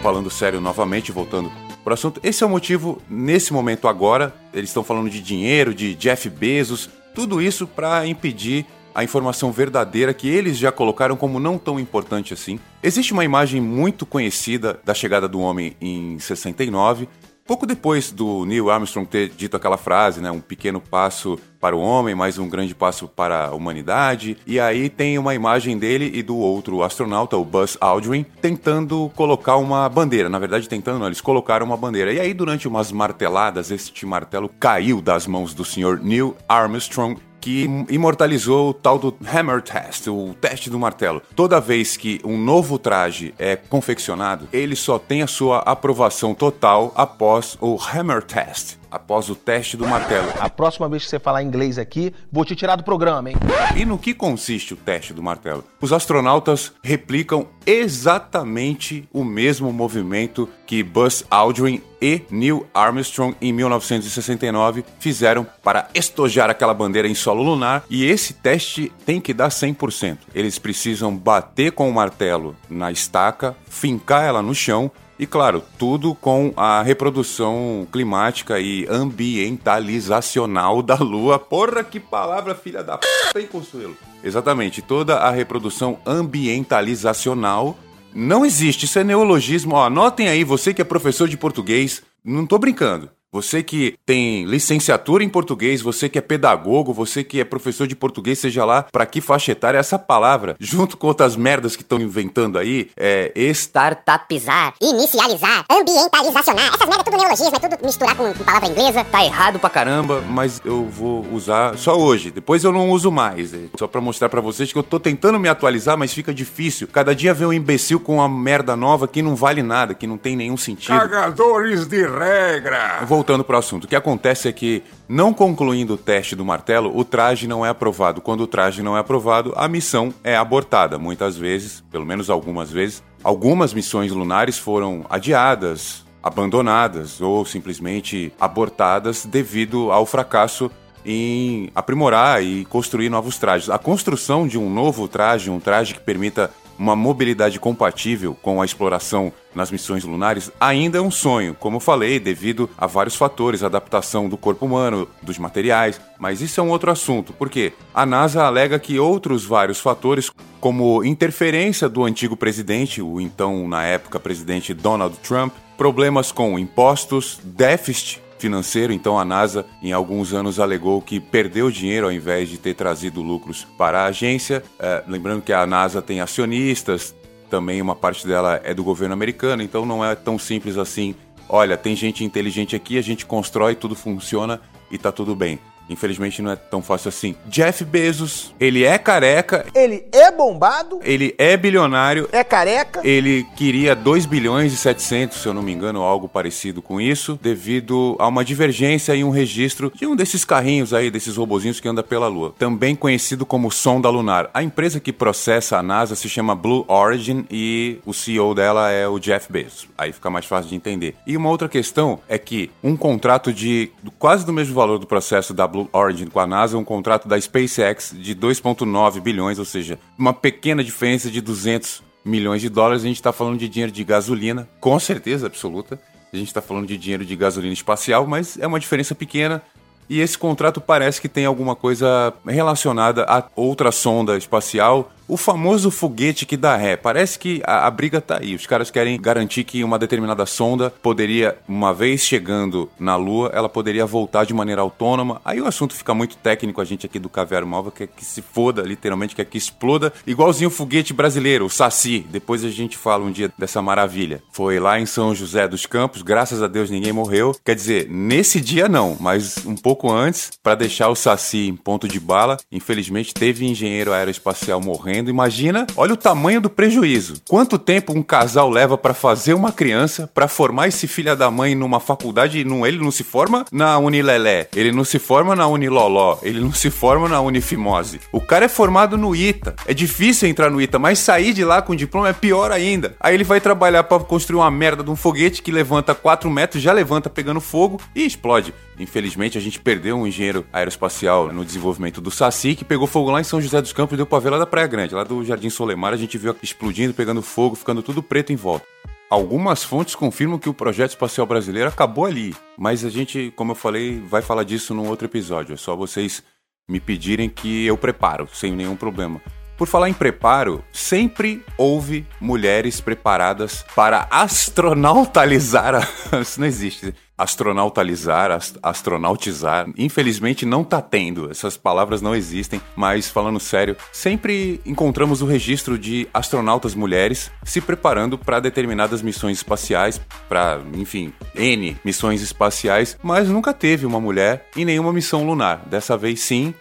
falando 0.04 0.28
sério 0.28 0.60
novamente, 0.60 1.10
voltando 1.10 1.50
para 1.82 1.92
o 1.92 1.94
assunto, 1.94 2.20
esse 2.22 2.44
é 2.44 2.46
o 2.46 2.50
motivo, 2.50 3.00
nesse 3.08 3.54
momento 3.54 3.88
agora, 3.88 4.34
eles 4.52 4.68
estão 4.68 4.84
falando 4.84 5.08
de 5.08 5.18
dinheiro, 5.18 5.72
de 5.72 5.94
Jeff 5.94 6.28
Bezos, 6.28 6.90
tudo 7.14 7.40
isso 7.40 7.66
para 7.66 8.06
impedir 8.06 8.66
a 8.94 9.02
informação 9.02 9.50
verdadeira 9.50 10.12
que 10.12 10.28
eles 10.28 10.58
já 10.58 10.70
colocaram 10.70 11.16
como 11.16 11.40
não 11.40 11.56
tão 11.56 11.80
importante 11.80 12.34
assim. 12.34 12.60
Existe 12.82 13.14
uma 13.14 13.24
imagem 13.24 13.62
muito 13.62 14.04
conhecida 14.04 14.78
da 14.84 14.92
chegada 14.92 15.26
do 15.26 15.40
homem 15.40 15.74
em 15.80 16.18
69, 16.18 17.08
Pouco 17.46 17.66
depois 17.66 18.10
do 18.10 18.46
Neil 18.46 18.70
Armstrong 18.70 19.06
ter 19.06 19.28
dito 19.28 19.54
aquela 19.54 19.76
frase, 19.76 20.18
né, 20.18 20.30
um 20.30 20.40
pequeno 20.40 20.80
passo 20.80 21.38
para 21.60 21.76
o 21.76 21.78
homem, 21.78 22.14
mais 22.14 22.38
um 22.38 22.48
grande 22.48 22.74
passo 22.74 23.06
para 23.06 23.48
a 23.48 23.54
humanidade, 23.54 24.38
e 24.46 24.58
aí 24.58 24.88
tem 24.88 25.18
uma 25.18 25.34
imagem 25.34 25.76
dele 25.76 26.10
e 26.14 26.22
do 26.22 26.38
outro 26.38 26.82
astronauta, 26.82 27.36
o 27.36 27.44
Buzz 27.44 27.76
Aldrin, 27.82 28.24
tentando 28.40 29.12
colocar 29.14 29.56
uma 29.56 29.86
bandeira. 29.90 30.30
Na 30.30 30.38
verdade, 30.38 30.66
tentando, 30.70 30.98
não, 30.98 31.06
eles 31.06 31.20
colocaram 31.20 31.66
uma 31.66 31.76
bandeira. 31.76 32.14
E 32.14 32.18
aí, 32.18 32.32
durante 32.32 32.66
umas 32.66 32.90
marteladas, 32.90 33.70
este 33.70 34.06
martelo 34.06 34.48
caiu 34.48 35.02
das 35.02 35.26
mãos 35.26 35.52
do 35.52 35.66
senhor 35.66 36.00
Neil 36.00 36.34
Armstrong 36.48 37.20
que 37.44 37.68
imortalizou 37.90 38.70
o 38.70 38.72
tal 38.72 38.98
do 38.98 39.14
Hammer 39.22 39.60
Test, 39.60 40.06
o 40.06 40.34
teste 40.40 40.70
do 40.70 40.78
martelo. 40.78 41.20
Toda 41.36 41.60
vez 41.60 41.94
que 41.94 42.18
um 42.24 42.38
novo 42.38 42.78
traje 42.78 43.34
é 43.38 43.54
confeccionado, 43.54 44.48
ele 44.50 44.74
só 44.74 44.98
tem 44.98 45.20
a 45.20 45.26
sua 45.26 45.58
aprovação 45.58 46.34
total 46.34 46.90
após 46.96 47.58
o 47.60 47.78
Hammer 47.78 48.22
Test 48.22 48.78
após 48.94 49.28
o 49.28 49.34
teste 49.34 49.76
do 49.76 49.88
martelo. 49.88 50.32
A 50.38 50.48
próxima 50.48 50.88
vez 50.88 51.02
que 51.02 51.10
você 51.10 51.18
falar 51.18 51.42
inglês 51.42 51.78
aqui, 51.78 52.14
vou 52.30 52.44
te 52.44 52.54
tirar 52.54 52.76
do 52.76 52.84
programa, 52.84 53.28
hein? 53.28 53.36
E 53.74 53.84
no 53.84 53.98
que 53.98 54.14
consiste 54.14 54.72
o 54.72 54.76
teste 54.76 55.12
do 55.12 55.20
martelo? 55.20 55.64
Os 55.80 55.92
astronautas 55.92 56.72
replicam 56.80 57.48
exatamente 57.66 59.08
o 59.12 59.24
mesmo 59.24 59.72
movimento 59.72 60.48
que 60.64 60.82
Buzz 60.82 61.24
Aldrin 61.28 61.82
e 62.00 62.22
Neil 62.30 62.66
Armstrong 62.72 63.34
em 63.40 63.52
1969 63.52 64.84
fizeram 65.00 65.46
para 65.62 65.88
estojar 65.92 66.50
aquela 66.50 66.74
bandeira 66.74 67.08
em 67.08 67.14
solo 67.14 67.42
lunar, 67.42 67.82
e 67.90 68.04
esse 68.04 68.34
teste 68.34 68.92
tem 69.04 69.20
que 69.20 69.34
dar 69.34 69.48
100%. 69.48 70.18
Eles 70.34 70.58
precisam 70.58 71.16
bater 71.16 71.72
com 71.72 71.88
o 71.88 71.94
martelo 71.94 72.54
na 72.68 72.92
estaca, 72.92 73.56
fincar 73.68 74.24
ela 74.24 74.42
no 74.42 74.54
chão 74.54 74.90
e 75.18 75.26
claro, 75.26 75.62
tudo 75.78 76.14
com 76.14 76.52
a 76.56 76.82
reprodução 76.82 77.86
climática 77.92 78.58
e 78.58 78.86
ambientalizacional 78.88 80.82
da 80.82 80.96
Lua. 80.96 81.38
Porra, 81.38 81.84
que 81.84 82.00
palavra 82.00 82.54
filha 82.54 82.82
da 82.82 82.98
p, 82.98 83.06
hein, 83.36 83.46
Consuelo? 83.50 83.96
Exatamente, 84.22 84.82
toda 84.82 85.18
a 85.18 85.30
reprodução 85.30 85.98
ambientalizacional 86.04 87.76
não 88.14 88.44
existe. 88.44 88.86
Isso 88.86 88.98
é 88.98 89.04
neologismo. 89.04 89.74
Ó, 89.74 89.84
anotem 89.84 90.28
aí, 90.28 90.44
você 90.44 90.72
que 90.72 90.82
é 90.82 90.84
professor 90.84 91.28
de 91.28 91.36
português, 91.36 92.02
não 92.24 92.46
tô 92.46 92.58
brincando. 92.58 93.10
Você 93.34 93.64
que 93.64 93.98
tem 94.06 94.44
licenciatura 94.44 95.24
em 95.24 95.28
português, 95.28 95.82
você 95.82 96.08
que 96.08 96.16
é 96.16 96.20
pedagogo, 96.20 96.92
você 96.92 97.24
que 97.24 97.40
é 97.40 97.44
professor 97.44 97.84
de 97.84 97.96
português, 97.96 98.38
seja 98.38 98.64
lá 98.64 98.84
para 98.92 99.04
que 99.04 99.20
faixa 99.20 99.50
etária, 99.50 99.76
essa 99.76 99.98
palavra, 99.98 100.54
junto 100.60 100.96
com 100.96 101.08
outras 101.08 101.34
merdas 101.34 101.74
que 101.74 101.82
estão 101.82 101.98
inventando 101.98 102.56
aí, 102.56 102.90
é 102.96 103.32
startupizar, 103.50 104.74
inicializar, 104.80 105.64
ambientalizacionar, 105.68 106.74
essas 106.74 106.86
merdas 106.86 107.04
tudo 107.04 107.16
neologismo, 107.16 107.56
é 107.56 107.58
tudo 107.58 107.84
misturar 107.84 108.14
com, 108.14 108.32
com 108.32 108.44
palavra 108.44 108.68
inglesa. 108.68 109.02
Tá 109.02 109.24
errado 109.24 109.58
pra 109.58 109.68
caramba, 109.68 110.20
mas 110.20 110.62
eu 110.64 110.84
vou 110.84 111.26
usar 111.32 111.76
só 111.76 111.98
hoje. 111.98 112.30
Depois 112.30 112.62
eu 112.62 112.70
não 112.70 112.90
uso 112.90 113.10
mais. 113.10 113.52
É 113.52 113.64
só 113.76 113.88
para 113.88 114.00
mostrar 114.00 114.28
para 114.28 114.40
vocês 114.40 114.72
que 114.72 114.78
eu 114.78 114.82
tô 114.84 115.00
tentando 115.00 115.40
me 115.40 115.48
atualizar, 115.48 115.98
mas 115.98 116.14
fica 116.14 116.32
difícil. 116.32 116.86
Cada 116.86 117.12
dia 117.12 117.34
vem 117.34 117.48
um 117.48 117.52
imbecil 117.52 117.98
com 117.98 118.18
uma 118.18 118.28
merda 118.28 118.76
nova 118.76 119.08
que 119.08 119.20
não 119.20 119.34
vale 119.34 119.60
nada, 119.60 119.92
que 119.92 120.06
não 120.06 120.16
tem 120.16 120.36
nenhum 120.36 120.56
sentido. 120.56 120.96
Cagadores 120.96 121.88
de 121.88 122.06
regra! 122.06 123.04
Vou 123.04 123.23
voltando 123.24 123.42
para 123.42 123.56
o 123.56 123.58
assunto, 123.58 123.84
o 123.84 123.88
que 123.88 123.96
acontece 123.96 124.48
é 124.48 124.52
que, 124.52 124.82
não 125.08 125.32
concluindo 125.32 125.94
o 125.94 125.96
teste 125.96 126.36
do 126.36 126.44
martelo, 126.44 126.94
o 126.94 127.02
traje 127.02 127.48
não 127.48 127.64
é 127.64 127.70
aprovado. 127.70 128.20
Quando 128.20 128.42
o 128.42 128.46
traje 128.46 128.82
não 128.82 128.98
é 128.98 129.00
aprovado, 129.00 129.54
a 129.56 129.66
missão 129.66 130.12
é 130.22 130.36
abortada. 130.36 130.98
Muitas 130.98 131.34
vezes, 131.34 131.82
pelo 131.90 132.04
menos 132.04 132.28
algumas 132.28 132.70
vezes, 132.70 133.02
algumas 133.22 133.72
missões 133.72 134.12
lunares 134.12 134.58
foram 134.58 135.06
adiadas, 135.08 136.04
abandonadas 136.22 137.18
ou 137.22 137.46
simplesmente 137.46 138.30
abortadas 138.38 139.24
devido 139.24 139.90
ao 139.90 140.04
fracasso 140.04 140.70
em 141.02 141.70
aprimorar 141.74 142.44
e 142.44 142.66
construir 142.66 143.08
novos 143.08 143.38
trajes. 143.38 143.70
A 143.70 143.78
construção 143.78 144.46
de 144.46 144.58
um 144.58 144.68
novo 144.68 145.08
traje, 145.08 145.48
um 145.48 145.60
traje 145.60 145.94
que 145.94 146.00
permita 146.00 146.50
uma 146.78 146.96
mobilidade 146.96 147.60
compatível 147.60 148.36
com 148.40 148.60
a 148.60 148.64
exploração 148.64 149.32
nas 149.54 149.70
missões 149.70 150.04
lunares 150.04 150.50
ainda 150.60 150.98
é 150.98 151.00
um 151.00 151.10
sonho, 151.10 151.54
como 151.54 151.78
falei, 151.78 152.18
devido 152.18 152.68
a 152.76 152.86
vários 152.86 153.14
fatores, 153.14 153.62
adaptação 153.62 154.28
do 154.28 154.36
corpo 154.36 154.66
humano, 154.66 155.08
dos 155.22 155.38
materiais, 155.38 156.00
mas 156.18 156.40
isso 156.40 156.60
é 156.60 156.62
um 156.62 156.70
outro 156.70 156.90
assunto, 156.90 157.32
porque 157.32 157.72
a 157.94 158.04
NASA 158.04 158.44
alega 158.44 158.78
que 158.78 158.98
outros 158.98 159.44
vários 159.44 159.78
fatores, 159.78 160.30
como 160.60 161.04
interferência 161.04 161.88
do 161.88 162.04
antigo 162.04 162.36
presidente, 162.36 163.00
o 163.00 163.20
então 163.20 163.68
na 163.68 163.84
época 163.84 164.18
presidente 164.18 164.74
Donald 164.74 165.16
Trump, 165.18 165.52
problemas 165.76 166.32
com 166.32 166.58
impostos, 166.58 167.40
déficit 167.44 168.23
financeiro, 168.44 168.92
então 168.92 169.18
a 169.18 169.24
NASA 169.24 169.64
em 169.82 169.90
alguns 169.90 170.34
anos 170.34 170.60
alegou 170.60 171.00
que 171.00 171.18
perdeu 171.18 171.70
dinheiro 171.70 172.06
ao 172.06 172.12
invés 172.12 172.50
de 172.50 172.58
ter 172.58 172.74
trazido 172.74 173.22
lucros 173.22 173.66
para 173.78 174.02
a 174.02 174.06
agência. 174.06 174.62
É, 174.78 175.02
lembrando 175.08 175.40
que 175.40 175.50
a 175.50 175.66
NASA 175.66 176.02
tem 176.02 176.20
acionistas, 176.20 177.14
também 177.48 177.80
uma 177.80 177.96
parte 177.96 178.26
dela 178.26 178.60
é 178.62 178.74
do 178.74 178.84
governo 178.84 179.14
americano, 179.14 179.62
então 179.62 179.86
não 179.86 180.04
é 180.04 180.14
tão 180.14 180.38
simples 180.38 180.76
assim. 180.76 181.14
Olha, 181.48 181.74
tem 181.74 181.96
gente 181.96 182.22
inteligente 182.22 182.76
aqui, 182.76 182.98
a 182.98 183.02
gente 183.02 183.24
constrói, 183.24 183.74
tudo 183.74 183.94
funciona 183.94 184.60
e 184.90 184.98
tá 184.98 185.10
tudo 185.10 185.34
bem. 185.34 185.58
Infelizmente 185.88 186.40
não 186.40 186.50
é 186.50 186.56
tão 186.56 186.82
fácil 186.82 187.08
assim. 187.08 187.34
Jeff 187.46 187.84
Bezos, 187.84 188.54
ele 188.58 188.84
é 188.84 188.96
careca. 188.98 189.66
Ele 189.74 190.04
é 190.12 190.30
bombado. 190.32 191.00
Ele 191.02 191.34
é 191.38 191.56
bilionário. 191.56 192.28
É 192.32 192.42
careca. 192.42 193.00
Ele 193.04 193.46
queria 193.56 193.94
2 193.94 194.26
bilhões 194.26 194.72
e 194.72 194.76
700, 194.76 195.38
se 195.38 195.46
eu 195.46 195.54
não 195.54 195.62
me 195.62 195.72
engano, 195.72 196.02
algo 196.02 196.28
parecido 196.28 196.80
com 196.80 197.00
isso, 197.00 197.38
devido 197.42 198.16
a 198.18 198.28
uma 198.28 198.44
divergência 198.44 199.14
e 199.14 199.22
um 199.22 199.30
registro 199.30 199.92
de 199.94 200.06
um 200.06 200.16
desses 200.16 200.44
carrinhos 200.44 200.94
aí, 200.94 201.10
desses 201.10 201.36
robozinhos 201.36 201.80
que 201.80 201.88
anda 201.88 202.02
pela 202.02 202.28
Lua. 202.28 202.54
Também 202.58 202.94
conhecido 202.94 203.44
como 203.44 203.70
sonda 203.70 204.08
lunar. 204.08 204.50
A 204.54 204.62
empresa 204.62 205.00
que 205.00 205.12
processa 205.12 205.78
a 205.78 205.82
NASA 205.82 206.14
se 206.14 206.28
chama 206.28 206.54
Blue 206.54 206.84
Origin 206.88 207.46
e 207.50 207.98
o 208.06 208.12
CEO 208.12 208.54
dela 208.54 208.90
é 208.90 209.06
o 209.06 209.18
Jeff 209.18 209.50
Bezos. 209.52 209.88
Aí 209.96 210.12
fica 210.12 210.30
mais 210.30 210.46
fácil 210.46 210.70
de 210.70 210.76
entender. 210.76 211.14
E 211.26 211.36
uma 211.36 211.50
outra 211.50 211.68
questão 211.68 212.20
é 212.28 212.38
que 212.38 212.70
um 212.82 212.96
contrato 212.96 213.52
de 213.52 213.90
quase 214.18 214.46
do 214.46 214.52
mesmo 214.52 214.74
valor 214.74 214.98
do 214.98 215.06
processo 215.06 215.52
da 215.52 215.66
Blue 215.74 215.88
Origin 215.92 216.26
com 216.26 216.38
a 216.38 216.46
NASA 216.46 216.78
um 216.78 216.84
contrato 216.84 217.26
da 217.26 217.40
SpaceX 217.40 218.14
de 218.16 218.34
2,9 218.34 219.20
bilhões, 219.20 219.58
ou 219.58 219.64
seja, 219.64 219.98
uma 220.16 220.32
pequena 220.32 220.84
diferença 220.84 221.28
de 221.28 221.40
200 221.40 222.00
milhões 222.24 222.62
de 222.62 222.68
dólares. 222.68 223.02
A 223.02 223.08
gente 223.08 223.16
está 223.16 223.32
falando 223.32 223.58
de 223.58 223.68
dinheiro 223.68 223.90
de 223.90 224.04
gasolina, 224.04 224.68
com 224.78 224.98
certeza 225.00 225.46
absoluta. 225.46 226.00
A 226.32 226.36
gente 226.36 226.46
está 226.46 226.62
falando 226.62 226.86
de 226.86 226.96
dinheiro 226.96 227.24
de 227.24 227.34
gasolina 227.34 227.72
espacial, 227.72 228.24
mas 228.24 228.56
é 228.56 228.66
uma 228.66 228.78
diferença 228.78 229.16
pequena. 229.16 229.60
E 230.08 230.20
esse 230.20 230.38
contrato 230.38 230.80
parece 230.80 231.20
que 231.20 231.28
tem 231.28 231.44
alguma 231.44 231.74
coisa 231.74 232.32
relacionada 232.46 233.24
a 233.24 233.44
outra 233.56 233.90
sonda 233.90 234.36
espacial 234.36 235.10
o 235.26 235.36
famoso 235.36 235.90
foguete 235.90 236.46
que 236.46 236.56
dá 236.56 236.76
ré. 236.76 236.96
Parece 236.96 237.38
que 237.38 237.62
a, 237.64 237.86
a, 237.86 237.90
briga 237.90 238.20
tá 238.20 238.38
aí. 238.40 238.54
Os 238.54 238.66
caras 238.66 238.90
querem 238.90 239.20
garantir 239.20 239.64
que 239.64 239.82
uma 239.82 239.98
determinada 239.98 240.46
sonda 240.46 240.90
poderia, 241.02 241.56
uma 241.66 241.92
vez 241.92 242.20
chegando 242.20 242.90
na 242.98 243.16
Lua, 243.16 243.50
ela 243.54 243.68
poderia 243.68 244.06
voltar 244.06 244.44
de 244.44 244.54
maneira 244.54 244.82
autônoma. 244.82 245.40
Aí 245.44 245.60
o 245.60 245.66
assunto 245.66 245.94
fica 245.94 246.14
muito 246.14 246.36
técnico. 246.36 246.80
A 246.80 246.84
gente 246.84 247.06
aqui 247.06 247.18
do 247.18 247.28
Caviar 247.28 247.64
Móvel 247.64 247.92
quer 247.92 248.06
que 248.06 248.24
se 248.24 248.42
foda, 248.42 248.82
literalmente, 248.82 249.34
quer 249.34 249.44
que 249.44 249.58
exploda. 249.58 250.12
Igualzinho 250.26 250.68
o 250.68 250.72
foguete 250.72 251.12
brasileiro, 251.12 251.64
o 251.66 251.70
Saci. 251.70 252.26
Depois 252.30 252.64
a 252.64 252.70
gente 252.70 252.96
fala 252.96 253.24
um 253.24 253.32
dia 253.32 253.50
dessa 253.58 253.80
maravilha. 253.80 254.42
Foi 254.52 254.78
lá 254.78 255.00
em 255.00 255.06
São 255.06 255.34
José 255.34 255.66
dos 255.66 255.86
Campos. 255.86 256.22
Graças 256.22 256.62
a 256.62 256.68
Deus 256.68 256.90
ninguém 256.90 257.12
morreu. 257.12 257.56
Quer 257.64 257.74
dizer, 257.74 258.08
nesse 258.08 258.60
dia 258.60 258.88
não, 258.88 259.16
mas 259.18 259.64
um 259.64 259.76
pouco 259.76 260.10
antes, 260.10 260.50
para 260.62 260.74
deixar 260.74 261.08
o 261.08 261.14
Saci 261.14 261.68
em 261.68 261.76
ponto 261.76 262.06
de 262.06 262.20
bala, 262.20 262.58
infelizmente 262.70 263.32
teve 263.32 263.66
engenheiro 263.66 264.12
aeroespacial 264.12 264.80
morrendo 264.80 265.13
Imagina, 265.18 265.86
olha 265.96 266.14
o 266.14 266.16
tamanho 266.16 266.60
do 266.60 266.70
prejuízo. 266.70 267.34
Quanto 267.48 267.78
tempo 267.78 268.16
um 268.16 268.22
casal 268.22 268.70
leva 268.70 268.96
para 268.96 269.14
fazer 269.14 269.54
uma 269.54 269.72
criança, 269.72 270.30
para 270.32 270.48
formar 270.48 270.88
esse 270.88 271.06
filho 271.06 271.36
da 271.36 271.50
mãe 271.50 271.74
numa 271.74 272.00
faculdade 272.00 272.58
e 272.58 272.64
não, 272.64 272.86
ele 272.86 272.98
não 272.98 273.10
se 273.10 273.24
forma 273.24 273.64
na 273.72 273.98
Unilelé, 273.98 274.68
ele 274.74 274.92
não 274.92 275.04
se 275.04 275.18
forma 275.18 275.56
na 275.56 275.66
Uniloló, 275.66 276.38
ele 276.42 276.60
não 276.60 276.72
se 276.72 276.90
forma 276.90 277.28
na 277.28 277.40
Unifimose. 277.40 278.20
O 278.32 278.40
cara 278.40 278.66
é 278.66 278.68
formado 278.68 279.16
no 279.16 279.34
ITA. 279.34 279.74
É 279.86 279.94
difícil 279.94 280.48
entrar 280.48 280.70
no 280.70 280.80
ITA, 280.80 280.98
mas 280.98 281.18
sair 281.18 281.52
de 281.52 281.64
lá 281.64 281.80
com 281.80 281.94
diploma 281.94 282.28
é 282.28 282.32
pior 282.32 282.72
ainda. 282.72 283.14
Aí 283.20 283.34
ele 283.34 283.44
vai 283.44 283.60
trabalhar 283.60 284.04
para 284.04 284.22
construir 284.22 284.58
uma 284.58 284.70
merda 284.70 285.02
de 285.02 285.10
um 285.10 285.16
foguete 285.16 285.62
que 285.62 285.72
levanta 285.72 286.14
4 286.14 286.50
metros, 286.50 286.82
já 286.82 286.92
levanta 286.92 287.30
pegando 287.30 287.60
fogo 287.60 288.00
e 288.14 288.24
explode. 288.24 288.74
Infelizmente, 288.98 289.58
a 289.58 289.60
gente 289.60 289.80
perdeu 289.80 290.16
um 290.16 290.26
engenheiro 290.26 290.66
aeroespacial 290.72 291.52
no 291.52 291.64
desenvolvimento 291.64 292.20
do 292.20 292.30
Saci, 292.30 292.74
que 292.74 292.84
pegou 292.84 293.06
fogo 293.06 293.30
lá 293.30 293.40
em 293.40 293.44
São 293.44 293.60
José 293.60 293.80
dos 293.80 293.92
Campos 293.92 294.14
e 294.14 294.16
deu 294.16 294.26
pra 294.26 294.38
ver 294.38 294.50
lá 294.50 294.58
da 294.58 294.66
Praia 294.66 294.86
Grande. 294.86 295.14
Lá 295.14 295.24
do 295.24 295.44
Jardim 295.44 295.70
Solemar, 295.70 296.12
a 296.12 296.16
gente 296.16 296.38
viu 296.38 296.54
explodindo, 296.62 297.14
pegando 297.14 297.42
fogo, 297.42 297.74
ficando 297.74 298.02
tudo 298.02 298.22
preto 298.22 298.52
em 298.52 298.56
volta. 298.56 298.86
Algumas 299.28 299.82
fontes 299.82 300.14
confirmam 300.14 300.58
que 300.58 300.68
o 300.68 300.74
projeto 300.74 301.10
espacial 301.10 301.46
brasileiro 301.46 301.88
acabou 301.88 302.26
ali, 302.26 302.54
mas 302.78 303.04
a 303.04 303.10
gente, 303.10 303.52
como 303.56 303.72
eu 303.72 303.76
falei, 303.76 304.20
vai 304.20 304.42
falar 304.42 304.62
disso 304.62 304.94
num 304.94 305.08
outro 305.08 305.26
episódio. 305.26 305.74
É 305.74 305.76
só 305.76 305.96
vocês 305.96 306.42
me 306.88 307.00
pedirem 307.00 307.48
que 307.48 307.86
eu 307.86 307.96
preparo, 307.96 308.48
sem 308.52 308.72
nenhum 308.72 308.94
problema. 308.94 309.40
Por 309.76 309.88
falar 309.88 310.08
em 310.08 310.14
preparo, 310.14 310.84
sempre 310.92 311.64
houve 311.76 312.26
mulheres 312.40 313.00
preparadas 313.00 313.84
para 313.94 314.26
astronautalizar. 314.30 315.94
A... 315.96 316.38
Isso 316.40 316.60
não 316.60 316.66
existe 316.66 317.14
astronautalizar, 317.36 318.50
ast 318.50 318.78
astronautizar. 318.82 319.86
Infelizmente 319.98 320.64
não 320.64 320.84
tá 320.84 321.02
tendo, 321.02 321.50
essas 321.50 321.76
palavras 321.76 322.22
não 322.22 322.34
existem, 322.34 322.80
mas 322.94 323.28
falando 323.28 323.58
sério, 323.58 323.96
sempre 324.12 324.80
encontramos 324.86 325.42
o 325.42 325.46
registro 325.46 325.98
de 325.98 326.28
astronautas 326.32 326.94
mulheres 326.94 327.50
se 327.64 327.80
preparando 327.80 328.38
para 328.38 328.60
determinadas 328.60 329.20
missões 329.22 329.58
espaciais, 329.58 330.20
para, 330.48 330.80
enfim, 330.94 331.32
N 331.54 331.96
missões 332.04 332.40
espaciais, 332.40 333.18
mas 333.22 333.48
nunca 333.48 333.72
teve 333.72 334.06
uma 334.06 334.20
mulher 334.20 334.68
em 334.76 334.84
nenhuma 334.84 335.12
missão 335.12 335.44
lunar. 335.44 335.84
Dessa 335.86 336.16
vez 336.16 336.40
sim, 336.40 336.72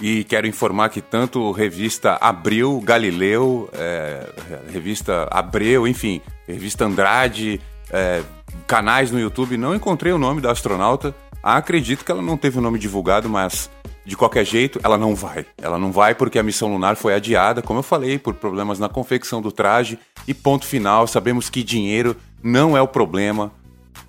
e 0.00 0.24
quero 0.24 0.46
informar 0.46 0.88
que 0.88 1.00
tanto 1.00 1.50
revista 1.52 2.18
Abril, 2.20 2.80
Galileu, 2.84 3.68
é, 3.72 4.26
revista 4.72 5.28
Abreu, 5.30 5.86
enfim, 5.86 6.20
revista 6.46 6.84
Andrade, 6.84 7.60
é, 7.90 8.22
canais 8.66 9.10
no 9.10 9.20
YouTube, 9.20 9.56
não 9.56 9.74
encontrei 9.74 10.12
o 10.12 10.18
nome 10.18 10.40
da 10.40 10.50
astronauta. 10.50 11.14
Acredito 11.42 12.04
que 12.04 12.10
ela 12.10 12.22
não 12.22 12.36
teve 12.36 12.58
o 12.58 12.60
nome 12.60 12.78
divulgado, 12.78 13.28
mas 13.28 13.70
de 14.04 14.16
qualquer 14.16 14.44
jeito, 14.44 14.80
ela 14.82 14.98
não 14.98 15.14
vai. 15.14 15.46
Ela 15.56 15.78
não 15.78 15.90
vai 15.90 16.14
porque 16.14 16.38
a 16.38 16.42
missão 16.42 16.70
lunar 16.70 16.96
foi 16.96 17.14
adiada, 17.14 17.62
como 17.62 17.78
eu 17.78 17.82
falei, 17.82 18.18
por 18.18 18.34
problemas 18.34 18.78
na 18.78 18.88
confecção 18.88 19.40
do 19.40 19.52
traje. 19.52 19.98
E 20.26 20.34
ponto 20.34 20.66
final, 20.66 21.06
sabemos 21.06 21.48
que 21.48 21.62
dinheiro 21.62 22.16
não 22.42 22.76
é 22.76 22.82
o 22.82 22.88
problema. 22.88 23.52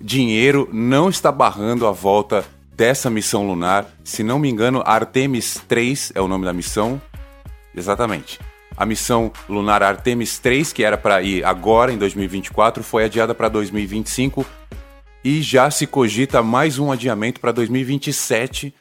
Dinheiro 0.00 0.68
não 0.72 1.08
está 1.08 1.32
barrando 1.32 1.86
a 1.86 1.92
volta 1.92 2.44
dessa 2.76 3.08
missão 3.08 3.46
lunar. 3.46 3.86
Se 4.04 4.22
não 4.22 4.38
me 4.38 4.50
engano, 4.50 4.82
Artemis 4.84 5.60
3 5.66 6.12
é 6.14 6.20
o 6.20 6.28
nome 6.28 6.44
da 6.44 6.52
missão. 6.52 7.00
Exatamente. 7.74 8.38
A 8.76 8.84
missão 8.84 9.32
lunar 9.48 9.82
Artemis 9.82 10.38
3, 10.38 10.72
que 10.72 10.84
era 10.84 10.98
para 10.98 11.22
ir 11.22 11.42
agora 11.44 11.90
em 11.90 11.96
2024, 11.96 12.84
foi 12.84 13.04
adiada 13.04 13.34
para 13.34 13.48
2025 13.48 14.44
e 15.24 15.40
já 15.40 15.70
se 15.70 15.86
cogita 15.86 16.42
mais 16.42 16.78
um 16.78 16.92
adiamento 16.92 17.40
para 17.40 17.52
2027 17.52 18.74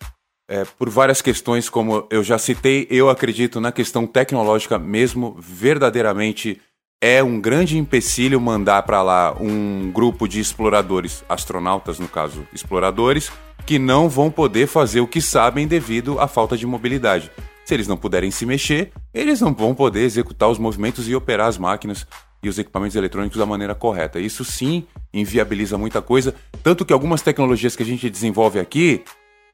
é, 0.48 0.66
por 0.78 0.90
várias 0.90 1.22
questões, 1.22 1.70
como 1.70 2.06
eu 2.12 2.22
já 2.22 2.38
citei. 2.38 2.86
Eu 2.90 3.10
acredito 3.10 3.62
na 3.62 3.72
questão 3.72 4.06
tecnológica 4.06 4.78
mesmo, 4.78 5.38
verdadeiramente 5.40 6.62
é 7.02 7.24
um 7.24 7.40
grande 7.40 7.78
empecilho 7.78 8.40
mandar 8.42 8.84
para 8.84 9.02
lá 9.02 9.36
um 9.40 9.92
grupo 9.92 10.28
de 10.28 10.40
exploradores, 10.40 11.24
astronautas 11.30 12.00
no 12.00 12.08
caso, 12.08 12.48
exploradores, 12.54 13.32
que 13.66 13.80
não 13.80 14.08
vão 14.08 14.30
poder 14.30 14.68
fazer 14.68 15.02
o 15.02 15.08
que 15.08 15.20
sabem 15.20 15.68
devido 15.68 16.20
à 16.20 16.28
falta 16.28 16.56
de 16.56 16.68
mobilidade. 16.68 17.32
Se 17.66 17.74
eles 17.74 17.88
não 17.88 17.98
puderem 17.98 18.30
se 18.30 18.46
mexer, 18.46 18.92
eles 19.12 19.42
não 19.42 19.54
vão 19.54 19.74
poder 19.74 20.02
executar 20.02 20.50
os 20.50 20.60
movimentos 20.60 21.10
e 21.10 21.16
operar 21.16 21.48
as 21.48 21.58
máquinas 21.58 22.06
e 22.44 22.48
os 22.48 22.60
equipamentos 22.60 22.96
eletrônicos 22.96 23.40
da 23.40 23.46
maneira 23.46 23.74
correta. 23.74 24.20
Isso 24.20 24.46
sim 24.46 24.86
inviabiliza 25.12 25.78
muita 25.78 26.00
coisa, 26.00 26.36
tanto 26.62 26.86
que 26.86 26.94
algumas 26.94 27.24
tecnologias 27.24 27.76
que 27.76 27.82
a 27.82 27.86
gente 27.86 28.08
desenvolve 28.08 28.60
aqui, 28.60 29.04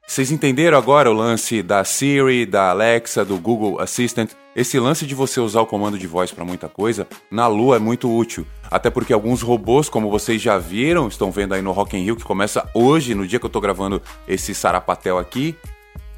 vocês 0.06 0.30
entenderam 0.30 0.76
agora 0.76 1.10
o 1.10 1.14
lance 1.14 1.62
da 1.62 1.82
Siri, 1.84 2.44
da 2.44 2.70
Alexa, 2.70 3.24
do 3.24 3.38
Google 3.38 3.80
Assistant? 3.80 4.30
Esse 4.54 4.78
lance 4.78 5.06
de 5.06 5.14
você 5.14 5.40
usar 5.40 5.62
o 5.62 5.66
comando 5.66 5.98
de 5.98 6.06
voz 6.06 6.30
para 6.30 6.44
muita 6.44 6.68
coisa, 6.68 7.06
na 7.30 7.46
Lua 7.46 7.76
é 7.76 7.78
muito 7.78 8.14
útil. 8.14 8.44
Até 8.72 8.88
porque 8.88 9.12
alguns 9.12 9.42
robôs, 9.42 9.90
como 9.90 10.10
vocês 10.10 10.40
já 10.40 10.56
viram, 10.56 11.06
estão 11.06 11.30
vendo 11.30 11.52
aí 11.52 11.60
no 11.60 11.72
Rock 11.72 11.94
in 11.94 12.04
Rio, 12.04 12.16
que 12.16 12.24
começa 12.24 12.66
hoje, 12.72 13.14
no 13.14 13.26
dia 13.26 13.38
que 13.38 13.44
eu 13.44 13.50
tô 13.50 13.60
gravando 13.60 14.00
esse 14.26 14.54
Sarapatel 14.54 15.18
aqui, 15.18 15.54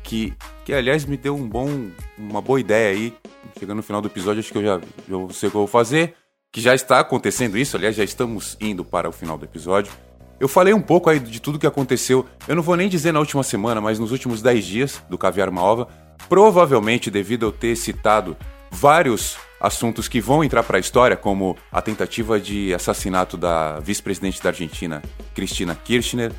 que, 0.04 0.32
que 0.64 0.72
aliás 0.72 1.04
me 1.04 1.16
deu 1.16 1.34
um 1.34 1.48
bom, 1.48 1.88
uma 2.16 2.40
boa 2.40 2.60
ideia 2.60 2.96
aí. 2.96 3.12
Chegando 3.58 3.78
no 3.78 3.82
final 3.82 4.00
do 4.00 4.06
episódio, 4.06 4.38
acho 4.38 4.52
que 4.52 4.58
eu 4.58 4.62
já, 4.62 4.78
já 4.78 5.32
sei 5.32 5.48
o 5.48 5.50
que 5.50 5.56
eu 5.56 5.62
vou 5.62 5.66
fazer. 5.66 6.14
Que 6.52 6.60
já 6.60 6.76
está 6.76 7.00
acontecendo 7.00 7.58
isso, 7.58 7.76
aliás, 7.76 7.96
já 7.96 8.04
estamos 8.04 8.56
indo 8.60 8.84
para 8.84 9.08
o 9.08 9.12
final 9.12 9.36
do 9.36 9.44
episódio. 9.44 9.92
Eu 10.38 10.46
falei 10.46 10.72
um 10.72 10.80
pouco 10.80 11.10
aí 11.10 11.18
de 11.18 11.40
tudo 11.40 11.58
que 11.58 11.66
aconteceu, 11.66 12.24
eu 12.46 12.54
não 12.54 12.62
vou 12.62 12.76
nem 12.76 12.88
dizer 12.88 13.10
na 13.10 13.18
última 13.18 13.42
semana, 13.42 13.80
mas 13.80 13.98
nos 13.98 14.12
últimos 14.12 14.40
10 14.40 14.64
dias 14.64 15.02
do 15.10 15.18
Caviar 15.18 15.50
Malva. 15.50 15.88
Provavelmente 16.28 17.10
devido 17.10 17.46
a 17.46 17.48
eu 17.48 17.52
ter 17.52 17.74
citado 17.74 18.36
vários 18.70 19.36
assuntos 19.64 20.08
que 20.08 20.20
vão 20.20 20.44
entrar 20.44 20.62
para 20.62 20.76
a 20.76 20.80
história, 20.80 21.16
como 21.16 21.56
a 21.72 21.80
tentativa 21.80 22.38
de 22.38 22.74
assassinato 22.74 23.36
da 23.36 23.80
vice-presidente 23.80 24.42
da 24.42 24.50
Argentina, 24.50 25.02
Cristina 25.34 25.74
Kirchner, 25.74 26.32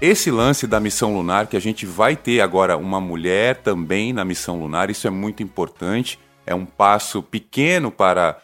esse 0.00 0.30
lance 0.30 0.64
da 0.64 0.78
missão 0.78 1.12
lunar, 1.12 1.48
que 1.48 1.56
a 1.56 1.60
gente 1.60 1.84
vai 1.84 2.14
ter 2.14 2.40
agora 2.40 2.76
uma 2.76 3.00
mulher 3.00 3.56
também 3.56 4.12
na 4.12 4.24
missão 4.24 4.60
lunar, 4.60 4.90
isso 4.90 5.08
é 5.08 5.10
muito 5.10 5.42
importante. 5.42 6.20
É 6.46 6.54
um 6.54 6.64
passo 6.64 7.20
pequeno 7.20 7.90
para 7.90 8.38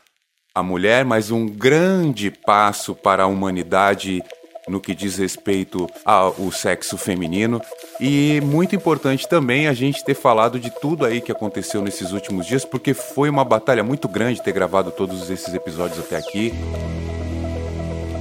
a 0.53 0.63
mulher, 0.63 1.05
mas 1.05 1.31
um 1.31 1.47
grande 1.47 2.31
passo 2.31 2.95
para 2.95 3.23
a 3.23 3.27
humanidade 3.27 4.23
no 4.69 4.81
que 4.81 4.95
diz 4.95 5.19
respeito 5.19 5.87
ao 6.05 6.51
sexo 6.53 6.97
feminino. 6.97 7.61
E 8.01 8.41
muito 8.43 8.75
importante 8.75 9.29
também 9.29 9.67
a 9.67 9.73
gente 9.73 10.05
ter 10.05 10.15
falado 10.15 10.59
de 10.59 10.71
tudo 10.71 11.05
aí 11.05 11.21
que 11.21 11.33
aconteceu 11.33 11.83
nesses 11.83 12.13
últimos 12.13 12.47
dias, 12.47 12.65
porque 12.65 12.95
foi 12.95 13.29
uma 13.29 13.45
batalha 13.45 13.83
muito 13.83 14.09
grande 14.09 14.43
ter 14.43 14.53
gravado 14.53 14.91
todos 14.91 15.31
esses 15.31 15.53
episódios 15.55 15.99
até 15.99 16.17
aqui 16.17 16.53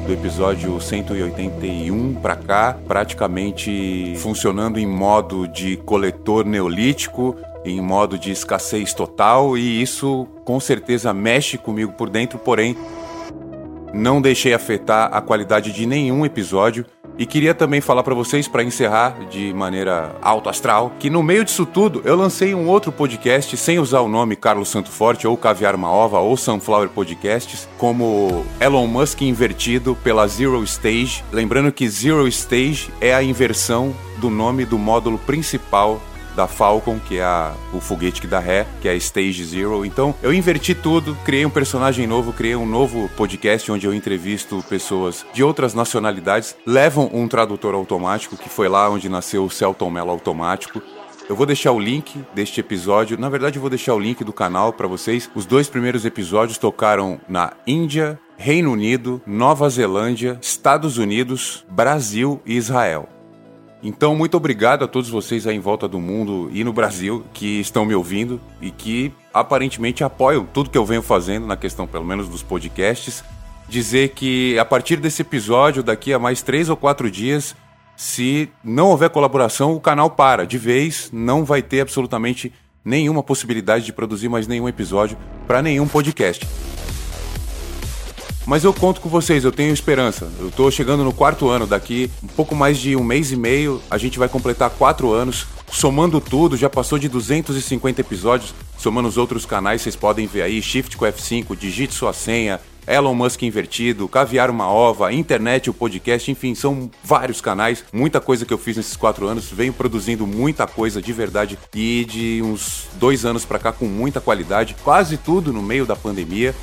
do 0.05 0.11
episódio 0.11 0.79
181 0.81 2.15
para 2.15 2.35
cá, 2.35 2.77
praticamente 2.87 4.13
funcionando 4.17 4.77
em 4.77 4.85
modo 4.85 5.47
de 5.47 5.77
coletor 5.77 6.45
neolítico, 6.45 7.37
em 7.63 7.79
modo 7.79 8.17
de 8.17 8.31
escassez 8.31 8.93
total, 8.93 9.57
e 9.57 9.81
isso 9.81 10.27
com 10.43 10.59
certeza 10.59 11.13
mexe 11.13 11.57
comigo 11.57 11.93
por 11.93 12.09
dentro, 12.09 12.37
porém 12.37 12.75
não 13.93 14.21
deixei 14.21 14.53
afetar 14.53 15.09
a 15.13 15.21
qualidade 15.21 15.71
de 15.71 15.85
nenhum 15.85 16.25
episódio 16.25 16.85
e 17.17 17.27
queria 17.27 17.53
também 17.53 17.79
falar 17.79 18.01
para 18.01 18.15
vocês, 18.15 18.47
para 18.47 18.63
encerrar 18.63 19.27
de 19.29 19.53
maneira 19.53 20.15
alto 20.21 20.49
astral, 20.49 20.91
que 20.99 21.11
no 21.11 21.21
meio 21.21 21.45
disso 21.45 21.65
tudo 21.65 22.01
eu 22.03 22.15
lancei 22.15 22.55
um 22.55 22.67
outro 22.67 22.91
podcast 22.91 23.55
sem 23.55 23.77
usar 23.77 23.99
o 24.01 24.07
nome 24.07 24.35
Carlos 24.35 24.69
Santo 24.69 24.89
Forte, 24.89 25.27
ou 25.27 25.37
Caviar 25.37 25.77
Maova, 25.77 26.19
ou 26.19 26.35
Sunflower 26.35 26.89
Podcasts, 26.89 27.69
como 27.77 28.43
Elon 28.59 28.87
Musk 28.87 29.21
invertido 29.21 29.95
pela 30.03 30.27
Zero 30.27 30.63
Stage. 30.63 31.23
Lembrando 31.31 31.71
que 31.71 31.87
Zero 31.87 32.27
Stage 32.27 32.89
é 32.99 33.13
a 33.13 33.21
inversão 33.21 33.93
do 34.17 34.31
nome 34.31 34.65
do 34.65 34.79
módulo 34.79 35.19
principal 35.19 36.01
da 36.35 36.47
Falcon, 36.47 36.99
que 36.99 37.17
é 37.17 37.23
a, 37.23 37.53
o 37.73 37.79
foguete 37.79 38.21
que 38.21 38.27
dá 38.27 38.39
ré, 38.39 38.65
que 38.81 38.87
é 38.87 38.91
a 38.91 38.95
Stage 38.95 39.43
Zero. 39.45 39.85
Então 39.85 40.13
eu 40.21 40.33
inverti 40.33 40.73
tudo, 40.75 41.17
criei 41.23 41.45
um 41.45 41.49
personagem 41.49 42.07
novo, 42.07 42.33
criei 42.33 42.55
um 42.55 42.65
novo 42.65 43.09
podcast 43.15 43.71
onde 43.71 43.85
eu 43.85 43.93
entrevisto 43.93 44.63
pessoas 44.69 45.25
de 45.33 45.43
outras 45.43 45.73
nacionalidades, 45.73 46.55
levam 46.65 47.09
um 47.13 47.27
tradutor 47.27 47.73
automático, 47.73 48.37
que 48.37 48.49
foi 48.49 48.67
lá 48.67 48.89
onde 48.89 49.09
nasceu 49.09 49.45
o 49.45 49.49
Celton 49.49 49.89
Mello 49.89 50.11
automático. 50.11 50.81
Eu 51.29 51.37
vou 51.37 51.45
deixar 51.45 51.71
o 51.71 51.79
link 51.79 52.21
deste 52.35 52.59
episódio. 52.59 53.17
Na 53.17 53.29
verdade, 53.29 53.57
eu 53.57 53.61
vou 53.61 53.69
deixar 53.69 53.93
o 53.93 53.99
link 53.99 54.23
do 54.25 54.33
canal 54.33 54.73
para 54.73 54.87
vocês. 54.87 55.29
Os 55.33 55.45
dois 55.45 55.69
primeiros 55.69 56.03
episódios 56.03 56.57
tocaram 56.57 57.19
na 57.29 57.53
Índia, 57.65 58.19
Reino 58.35 58.73
Unido, 58.73 59.21
Nova 59.25 59.69
Zelândia, 59.69 60.37
Estados 60.41 60.97
Unidos, 60.97 61.65
Brasil 61.69 62.41
e 62.45 62.57
Israel. 62.57 63.07
Então, 63.83 64.15
muito 64.15 64.37
obrigado 64.37 64.85
a 64.85 64.87
todos 64.87 65.09
vocês 65.09 65.45
aí 65.45 65.57
em 65.57 65.59
volta 65.59 65.89
do 65.89 65.99
mundo 65.99 66.49
e 66.53 66.63
no 66.63 66.71
Brasil 66.71 67.25
que 67.33 67.59
estão 67.59 67.83
me 67.83 67.93
ouvindo 67.93 68.39
e 68.61 68.71
que 68.71 69.11
aparentemente 69.33 70.05
apoiam 70.05 70.45
tudo 70.45 70.69
que 70.69 70.77
eu 70.77 70.85
venho 70.85 71.01
fazendo 71.01 71.45
na 71.45 71.57
questão, 71.57 71.85
pelo 71.85 72.05
menos, 72.05 72.29
dos 72.29 72.41
podcasts. 72.41 73.21
Dizer 73.67 74.09
que 74.11 74.57
a 74.57 74.63
partir 74.63 74.97
desse 74.97 75.21
episódio, 75.21 75.83
daqui 75.83 76.13
a 76.13 76.19
mais 76.19 76.41
três 76.41 76.69
ou 76.69 76.77
quatro 76.77 77.11
dias, 77.11 77.57
se 77.97 78.49
não 78.63 78.87
houver 78.87 79.09
colaboração, 79.09 79.73
o 79.73 79.81
canal 79.81 80.09
para 80.09 80.45
de 80.45 80.57
vez, 80.57 81.09
não 81.11 81.43
vai 81.43 81.61
ter 81.61 81.81
absolutamente 81.81 82.53
nenhuma 82.85 83.21
possibilidade 83.21 83.83
de 83.83 83.91
produzir 83.91 84.29
mais 84.29 84.47
nenhum 84.47 84.69
episódio 84.69 85.17
para 85.45 85.61
nenhum 85.61 85.89
podcast. 85.89 86.47
Mas 88.45 88.63
eu 88.63 88.73
conto 88.73 88.99
com 88.99 89.07
vocês, 89.07 89.43
eu 89.43 89.51
tenho 89.51 89.73
esperança. 89.73 90.29
Eu 90.39 90.51
tô 90.51 90.69
chegando 90.69 91.03
no 91.03 91.13
quarto 91.13 91.49
ano, 91.49 91.65
daqui 91.65 92.11
um 92.21 92.27
pouco 92.27 92.53
mais 92.53 92.77
de 92.77 92.95
um 92.95 93.03
mês 93.03 93.31
e 93.31 93.37
meio, 93.37 93.81
a 93.89 93.97
gente 93.97 94.19
vai 94.19 94.27
completar 94.27 94.69
quatro 94.69 95.11
anos. 95.13 95.47
Somando 95.71 96.19
tudo, 96.19 96.57
já 96.57 96.69
passou 96.69 96.99
de 96.99 97.07
250 97.07 98.01
episódios. 98.01 98.53
Somando 98.77 99.07
os 99.07 99.17
outros 99.17 99.45
canais, 99.45 99.81
vocês 99.81 99.95
podem 99.95 100.27
ver 100.27 100.41
aí, 100.41 100.61
Shift 100.61 100.97
com 100.97 101.05
F5, 101.05 101.55
digite 101.57 101.93
sua 101.93 102.11
senha, 102.11 102.59
Elon 102.85 103.13
Musk 103.13 103.41
invertido, 103.43 104.07
Caviar 104.07 104.49
uma 104.49 104.67
Ova, 104.67 105.13
Internet, 105.13 105.69
o 105.69 105.73
podcast, 105.73 106.29
enfim, 106.29 106.53
são 106.53 106.91
vários 107.03 107.39
canais, 107.39 107.83
muita 107.93 108.19
coisa 108.19 108.45
que 108.45 108.53
eu 108.53 108.57
fiz 108.57 108.75
nesses 108.75 108.97
quatro 108.97 109.25
anos, 109.27 109.49
venho 109.49 109.71
produzindo 109.71 110.27
muita 110.27 110.67
coisa 110.67 111.01
de 111.01 111.13
verdade 111.13 111.57
e 111.73 112.05
de 112.05 112.41
uns 112.43 112.87
dois 112.95 113.25
anos 113.25 113.45
para 113.45 113.59
cá 113.59 113.71
com 113.71 113.85
muita 113.85 114.19
qualidade, 114.19 114.75
quase 114.83 115.17
tudo 115.17 115.53
no 115.53 115.61
meio 115.61 115.85
da 115.85 115.95
pandemia. 115.95 116.53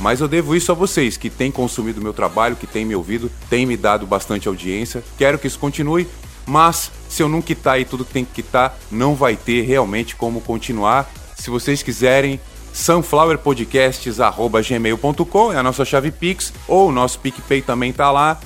Mas 0.00 0.20
eu 0.20 0.26
devo 0.26 0.56
isso 0.56 0.72
a 0.72 0.74
vocês 0.74 1.18
que 1.18 1.28
têm 1.28 1.50
consumido 1.50 2.00
meu 2.00 2.14
trabalho, 2.14 2.56
que 2.56 2.66
têm 2.66 2.86
me 2.86 2.96
ouvido, 2.96 3.30
têm 3.50 3.66
me 3.66 3.76
dado 3.76 4.06
bastante 4.06 4.48
audiência. 4.48 5.04
Quero 5.18 5.38
que 5.38 5.46
isso 5.46 5.58
continue, 5.58 6.08
mas 6.46 6.90
se 7.08 7.22
eu 7.22 7.28
não 7.28 7.42
quitar 7.42 7.74
aí 7.74 7.84
tudo 7.84 8.04
que 8.04 8.12
tem 8.12 8.24
que 8.24 8.42
quitar, 8.42 8.76
não 8.90 9.14
vai 9.14 9.36
ter 9.36 9.60
realmente 9.62 10.16
como 10.16 10.40
continuar. 10.40 11.08
Se 11.36 11.50
vocês 11.50 11.82
quiserem, 11.82 12.40
sunflowerpodcasts.gmail.com 12.72 15.52
é 15.52 15.56
a 15.56 15.62
nossa 15.62 15.84
chave 15.84 16.10
Pix, 16.10 16.54
ou 16.66 16.88
o 16.88 16.92
nosso 16.92 17.20
PicPay 17.20 17.60
também 17.60 17.92
tá 17.92 18.10
lá 18.10 18.40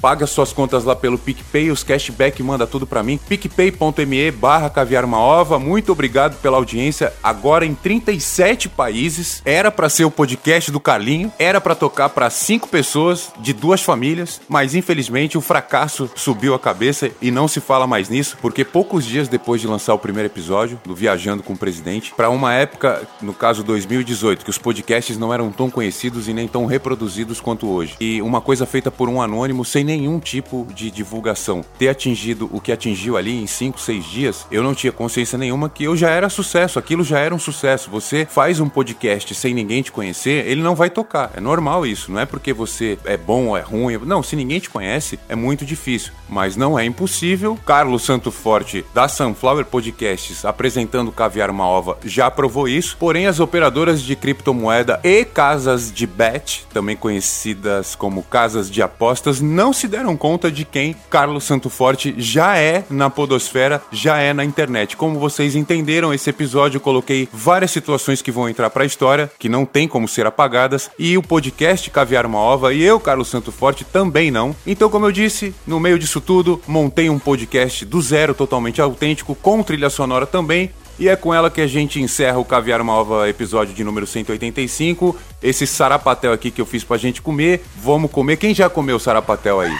paga 0.00 0.26
suas 0.26 0.52
contas 0.52 0.84
lá 0.84 0.96
pelo 0.96 1.18
PicPay, 1.18 1.70
os 1.70 1.84
cashback 1.84 2.42
manda 2.42 2.66
tudo 2.66 2.86
para 2.86 3.02
mim. 3.02 3.18
picpay.me 3.28 4.30
barra 4.30 4.70
caviar 4.70 5.04
uma 5.04 5.18
ova. 5.18 5.58
Muito 5.58 5.92
obrigado 5.92 6.40
pela 6.40 6.56
audiência. 6.56 7.12
Agora 7.22 7.66
em 7.66 7.74
37 7.74 8.68
países. 8.68 9.42
Era 9.44 9.70
para 9.70 9.88
ser 9.88 10.04
o 10.04 10.10
podcast 10.10 10.70
do 10.70 10.80
Carlinho, 10.80 11.32
era 11.38 11.60
para 11.60 11.74
tocar 11.74 12.08
para 12.08 12.30
cinco 12.30 12.68
pessoas 12.68 13.32
de 13.38 13.52
duas 13.52 13.82
famílias, 13.82 14.40
mas 14.48 14.74
infelizmente 14.74 15.36
o 15.36 15.40
fracasso 15.40 16.10
subiu 16.14 16.54
a 16.54 16.58
cabeça 16.58 17.10
e 17.20 17.30
não 17.30 17.48
se 17.48 17.60
fala 17.60 17.86
mais 17.86 18.08
nisso, 18.08 18.36
porque 18.40 18.64
poucos 18.64 19.04
dias 19.04 19.28
depois 19.28 19.60
de 19.60 19.66
lançar 19.66 19.94
o 19.94 19.98
primeiro 19.98 20.28
episódio 20.28 20.80
do 20.84 20.94
Viajando 20.94 21.42
com 21.42 21.52
o 21.52 21.58
Presidente, 21.58 22.12
para 22.16 22.30
uma 22.30 22.54
época, 22.54 23.02
no 23.20 23.32
caso 23.32 23.62
2018, 23.62 24.44
que 24.44 24.50
os 24.50 24.58
podcasts 24.58 25.18
não 25.18 25.32
eram 25.32 25.50
tão 25.50 25.70
conhecidos 25.70 26.28
e 26.28 26.32
nem 26.32 26.48
tão 26.48 26.66
reproduzidos 26.66 27.40
quanto 27.40 27.68
hoje. 27.68 27.96
E 28.00 28.22
uma 28.22 28.40
coisa 28.40 28.66
feita 28.66 28.90
por 28.90 29.08
um 29.08 29.20
anônimo 29.20 29.64
sem 29.64 29.84
nenhum 29.90 30.20
tipo 30.20 30.66
de 30.72 30.90
divulgação. 30.90 31.64
Ter 31.78 31.88
atingido 31.88 32.48
o 32.52 32.60
que 32.60 32.70
atingiu 32.70 33.16
ali 33.16 33.42
em 33.42 33.46
5, 33.46 33.80
6 33.80 34.04
dias, 34.04 34.46
eu 34.50 34.62
não 34.62 34.74
tinha 34.74 34.92
consciência 34.92 35.36
nenhuma 35.36 35.68
que 35.68 35.84
eu 35.84 35.96
já 35.96 36.10
era 36.10 36.28
sucesso, 36.28 36.78
aquilo 36.78 37.02
já 37.02 37.18
era 37.18 37.34
um 37.34 37.38
sucesso. 37.38 37.90
Você 37.90 38.26
faz 38.30 38.60
um 38.60 38.68
podcast 38.68 39.34
sem 39.34 39.52
ninguém 39.52 39.82
te 39.82 39.90
conhecer, 39.90 40.46
ele 40.46 40.62
não 40.62 40.76
vai 40.76 40.90
tocar. 40.90 41.32
É 41.34 41.40
normal 41.40 41.84
isso, 41.84 42.12
não 42.12 42.20
é 42.20 42.26
porque 42.26 42.52
você 42.52 42.98
é 43.04 43.16
bom 43.16 43.48
ou 43.48 43.56
é 43.56 43.60
ruim. 43.60 43.98
Não, 44.04 44.22
se 44.22 44.36
ninguém 44.36 44.60
te 44.60 44.70
conhece, 44.70 45.18
é 45.28 45.34
muito 45.34 45.64
difícil. 45.64 46.12
Mas 46.28 46.56
não 46.56 46.78
é 46.78 46.84
impossível. 46.84 47.58
Carlos 47.66 48.02
Santo 48.02 48.30
Forte, 48.30 48.84
da 48.94 49.08
Sunflower 49.08 49.64
Podcasts, 49.64 50.44
apresentando 50.44 51.10
Caviar 51.10 51.50
uma 51.50 51.66
Ova, 51.66 51.98
já 52.04 52.30
provou 52.30 52.68
isso. 52.68 52.96
Porém, 52.98 53.26
as 53.26 53.40
operadoras 53.40 54.02
de 54.02 54.14
criptomoeda 54.14 55.00
e 55.02 55.24
casas 55.24 55.90
de 55.92 56.06
bet, 56.06 56.64
também 56.72 56.96
conhecidas 56.96 57.94
como 57.94 58.22
casas 58.22 58.70
de 58.70 58.82
apostas, 58.82 59.40
não 59.40 59.72
se 59.80 59.88
deram 59.88 60.14
conta 60.14 60.52
de 60.52 60.64
quem 60.64 60.94
Carlos 61.08 61.44
Santo 61.44 61.70
Forte 61.70 62.14
já 62.18 62.56
é 62.58 62.84
na 62.90 63.08
podosfera, 63.08 63.82
já 63.90 64.18
é 64.18 64.34
na 64.34 64.44
internet. 64.44 64.94
Como 64.94 65.18
vocês 65.18 65.56
entenderam, 65.56 66.12
esse 66.12 66.28
episódio 66.28 66.76
eu 66.76 66.82
coloquei 66.82 67.26
várias 67.32 67.70
situações 67.70 68.20
que 68.20 68.30
vão 68.30 68.48
entrar 68.48 68.68
pra 68.68 68.84
história, 68.84 69.30
que 69.38 69.48
não 69.48 69.64
tem 69.64 69.88
como 69.88 70.06
ser 70.06 70.26
apagadas, 70.26 70.90
e 70.98 71.16
o 71.16 71.22
podcast 71.22 71.90
Caviar 71.90 72.26
uma 72.26 72.38
Ova 72.38 72.74
e 72.74 72.82
eu, 72.82 73.00
Carlos 73.00 73.28
Santo 73.28 73.50
Forte, 73.50 73.84
também 73.84 74.30
não. 74.30 74.54
Então, 74.66 74.90
como 74.90 75.06
eu 75.06 75.12
disse, 75.12 75.54
no 75.66 75.80
meio 75.80 75.98
disso 75.98 76.20
tudo, 76.20 76.60
montei 76.66 77.08
um 77.08 77.18
podcast 77.18 77.86
do 77.86 78.02
zero, 78.02 78.34
totalmente 78.34 78.82
autêntico, 78.82 79.34
com 79.34 79.62
trilha 79.62 79.88
sonora 79.88 80.26
também, 80.26 80.70
e 81.00 81.08
é 81.08 81.16
com 81.16 81.32
ela 81.32 81.50
que 81.50 81.62
a 81.62 81.66
gente 81.66 81.98
encerra 81.98 82.38
o 82.38 82.44
Caviar 82.44 82.82
Uma 82.82 82.92
Ova 82.92 83.26
episódio 83.26 83.74
de 83.74 83.82
número 83.82 84.06
185. 84.06 85.16
Esse 85.42 85.66
sarapatel 85.66 86.30
aqui 86.30 86.50
que 86.50 86.60
eu 86.60 86.66
fiz 86.66 86.84
pra 86.84 86.98
gente 86.98 87.22
comer. 87.22 87.64
Vamos 87.82 88.10
comer. 88.10 88.36
Quem 88.36 88.54
já 88.54 88.68
comeu 88.68 88.98
sarapatel 88.98 89.60
aí? 89.60 89.72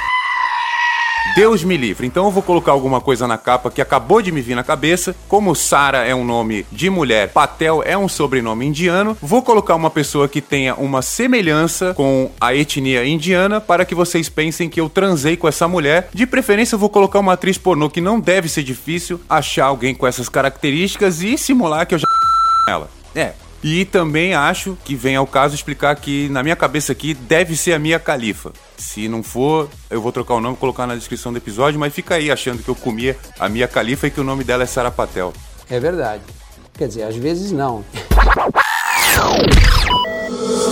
Deus 1.34 1.62
me 1.62 1.76
livre. 1.76 2.06
Então 2.06 2.24
eu 2.24 2.30
vou 2.30 2.42
colocar 2.42 2.72
alguma 2.72 3.00
coisa 3.00 3.26
na 3.26 3.38
capa 3.38 3.70
que 3.70 3.80
acabou 3.80 4.20
de 4.20 4.32
me 4.32 4.40
vir 4.40 4.54
na 4.54 4.64
cabeça. 4.64 5.14
Como 5.28 5.54
Sara 5.54 6.04
é 6.04 6.14
um 6.14 6.24
nome 6.24 6.66
de 6.72 6.90
mulher, 6.90 7.28
Patel 7.28 7.82
é 7.84 7.96
um 7.96 8.08
sobrenome 8.08 8.66
indiano, 8.66 9.16
vou 9.20 9.42
colocar 9.42 9.74
uma 9.74 9.90
pessoa 9.90 10.28
que 10.28 10.40
tenha 10.40 10.74
uma 10.74 11.02
semelhança 11.02 11.94
com 11.94 12.30
a 12.40 12.54
etnia 12.54 13.06
indiana 13.06 13.60
para 13.60 13.84
que 13.84 13.94
vocês 13.94 14.28
pensem 14.28 14.68
que 14.68 14.80
eu 14.80 14.88
transei 14.88 15.36
com 15.36 15.48
essa 15.48 15.68
mulher. 15.68 16.08
De 16.12 16.26
preferência 16.26 16.74
eu 16.74 16.78
vou 16.78 16.88
colocar 16.88 17.18
uma 17.20 17.34
atriz 17.34 17.56
pornô 17.58 17.88
que 17.88 18.00
não 18.00 18.18
deve 18.18 18.48
ser 18.48 18.62
difícil 18.62 19.20
achar 19.28 19.66
alguém 19.66 19.94
com 19.94 20.06
essas 20.06 20.28
características 20.28 21.22
e 21.22 21.38
simular 21.38 21.86
que 21.86 21.94
eu 21.94 21.98
já 21.98 22.06
ela. 22.68 22.88
É, 23.14 23.32
e 23.62 23.84
também 23.84 24.34
acho 24.34 24.76
que 24.84 24.94
vem 24.94 25.16
ao 25.16 25.26
caso 25.26 25.54
explicar 25.54 25.94
que 25.96 26.28
na 26.30 26.42
minha 26.42 26.56
cabeça 26.56 26.92
aqui 26.92 27.14
deve 27.14 27.56
ser 27.56 27.74
a 27.74 27.78
minha 27.78 27.98
califa. 27.98 28.52
Se 28.76 29.08
não 29.08 29.22
for, 29.22 29.68
eu 29.90 30.00
vou 30.00 30.10
trocar 30.10 30.34
o 30.34 30.40
nome 30.40 30.56
e 30.56 30.58
colocar 30.58 30.86
na 30.86 30.94
descrição 30.94 31.32
do 31.32 31.38
episódio, 31.38 31.78
mas 31.78 31.92
fica 31.92 32.14
aí 32.14 32.30
achando 32.30 32.62
que 32.62 32.68
eu 32.68 32.74
comia 32.74 33.16
a 33.38 33.48
minha 33.48 33.68
califa 33.68 34.06
e 34.06 34.10
que 34.10 34.20
o 34.20 34.24
nome 34.24 34.44
dela 34.44 34.62
é 34.62 34.66
Sara 34.66 34.90
Patel. 34.90 35.32
É 35.68 35.78
verdade. 35.78 36.22
Quer 36.76 36.88
dizer, 36.88 37.02
às 37.02 37.16
vezes 37.16 37.52
não. 37.52 37.84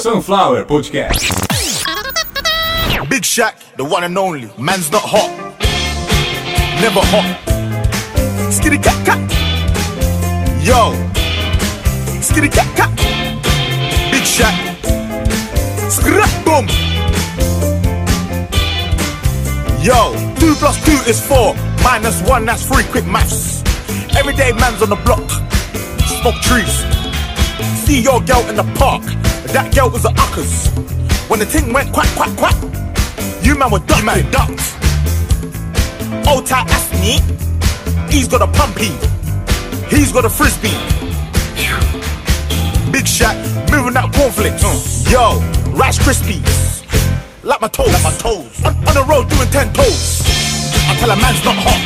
Sunflower 0.02 0.64
Podcast. 0.64 1.32
Big 3.08 3.26
Shaq, 3.26 3.56
the 3.76 3.82
one 3.82 4.04
and 4.04 4.18
only. 4.18 4.50
Man's 4.58 4.90
not 4.90 5.02
hot. 5.02 5.30
Never 6.80 7.00
hot. 7.00 7.24
Skitty 8.50 8.78
cat 8.82 9.04
cat. 9.04 9.18
Yo. 10.62 11.07
Skitty 12.38 12.52
cat 12.52 12.76
cat. 12.76 12.90
Big 14.12 14.22
shot. 14.22 14.54
Scrap 15.90 16.30
boom. 16.44 16.68
Yo. 19.82 20.14
Two 20.38 20.54
plus 20.54 20.78
two 20.84 21.10
is 21.10 21.20
four. 21.20 21.56
Minus 21.82 22.22
one, 22.22 22.44
that's 22.44 22.64
three. 22.64 22.84
Quick 22.92 23.06
maths. 23.06 23.64
Everyday 24.16 24.52
man's 24.52 24.80
on 24.82 24.90
the 24.90 25.00
block. 25.04 25.28
Smoke 26.20 26.40
trees. 26.42 26.86
See 27.84 28.02
your 28.02 28.20
girl 28.20 28.48
in 28.48 28.54
the 28.54 28.70
park. 28.78 29.02
That 29.50 29.74
girl 29.74 29.90
was 29.90 30.04
a 30.04 30.10
uckers. 30.10 30.68
When 31.28 31.40
the 31.40 31.46
thing 31.46 31.72
went 31.72 31.92
quack, 31.92 32.06
quack, 32.14 32.36
quack. 32.36 32.54
You 33.42 33.58
man 33.58 33.72
were 33.72 33.80
ducked. 33.80 33.98
You 33.98 34.06
man 34.06 34.30
ducked. 34.30 34.62
Old 36.28 36.46
tight 36.46 36.70
ass 36.70 36.92
me. 37.02 37.18
He's 38.08 38.28
got 38.28 38.42
a 38.42 38.46
pumpy. 38.46 38.94
He's 39.90 40.12
got 40.12 40.24
a 40.24 40.30
frisbee. 40.30 40.97
Big 42.98 43.06
shot, 43.06 43.38
moving 43.70 43.94
that 43.94 44.10
cornflakes. 44.10 44.58
Hmm. 44.58 44.74
Yo, 45.06 45.38
Rice 45.70 46.02
Krispies. 46.02 46.82
Like 47.46 47.62
my 47.62 47.70
toes. 47.70 47.94
Like 47.94 48.02
my 48.02 48.10
toes. 48.18 48.50
On, 48.66 48.74
on 48.74 48.94
the 48.98 49.06
road 49.06 49.30
doing 49.30 49.46
ten 49.54 49.70
toes. 49.70 50.26
I 50.90 50.98
tell 50.98 51.06
a 51.06 51.14
man's 51.14 51.38
not 51.46 51.54
hot. 51.62 51.78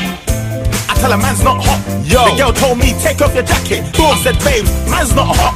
I 0.88 0.96
tell 0.96 1.12
a 1.12 1.20
man's 1.20 1.44
not 1.44 1.60
hot. 1.60 1.84
Yo, 2.08 2.24
the 2.24 2.32
girl 2.40 2.52
told 2.56 2.80
me 2.80 2.96
take 3.04 3.20
off 3.20 3.36
your 3.36 3.44
jacket. 3.44 3.84
Boom. 3.92 4.08
I 4.08 4.24
said, 4.24 4.40
babe, 4.40 4.64
man's 4.88 5.12
not 5.12 5.36
hot. 5.36 5.52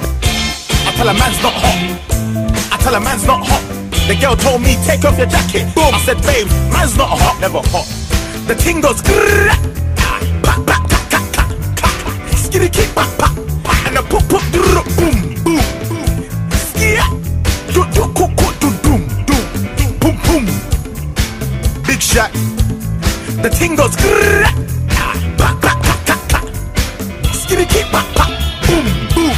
I 0.85 0.93
tell 0.93 1.09
a 1.09 1.17
man's 1.17 1.41
not 1.41 1.57
hot. 1.57 1.81
I 2.69 2.77
tell 2.77 2.93
a 2.93 3.01
man's 3.01 3.25
not 3.25 3.41
hot. 3.41 3.65
The 4.13 4.17
girl 4.21 4.37
told 4.37 4.61
me 4.61 4.77
take 4.85 5.09
off 5.09 5.17
your 5.17 5.25
jacket. 5.25 5.73
Boom. 5.73 5.89
I 5.89 6.05
said, 6.05 6.21
babe, 6.29 6.53
man's 6.69 7.01
not 7.01 7.17
hot. 7.17 7.41
Never 7.41 7.65
hot. 7.73 7.89
The 8.45 8.53
ting 8.61 8.85
goes. 8.85 9.01
Skitty 12.45 12.69
kick, 12.69 12.93
pa, 12.93 13.09
pa. 13.17 13.33
And 13.89 13.97
the 13.97 14.05
pop, 14.05 14.21
pop, 14.29 14.45
Shot. 22.17 22.33
The 23.45 23.51
ting 23.53 23.77
goes. 23.77 23.93
Skitty 27.37 27.83
pa, 27.93 28.01
pa. 28.17 28.25
Boom, 28.65 28.87
boom. 29.13 29.37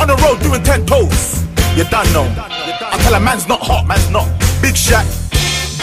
On 0.00 0.08
the 0.08 0.16
road 0.24 0.40
doing 0.40 0.62
ten 0.62 0.86
toes. 0.86 1.44
You 1.76 1.84
done 1.84 2.10
know. 2.14 2.24
I 2.32 2.96
tell 3.02 3.12
a 3.14 3.20
man's 3.20 3.46
not 3.46 3.60
hot, 3.60 3.86
man's 3.86 4.08
not. 4.08 4.26
Big 4.62 4.74
shot. 4.74 5.04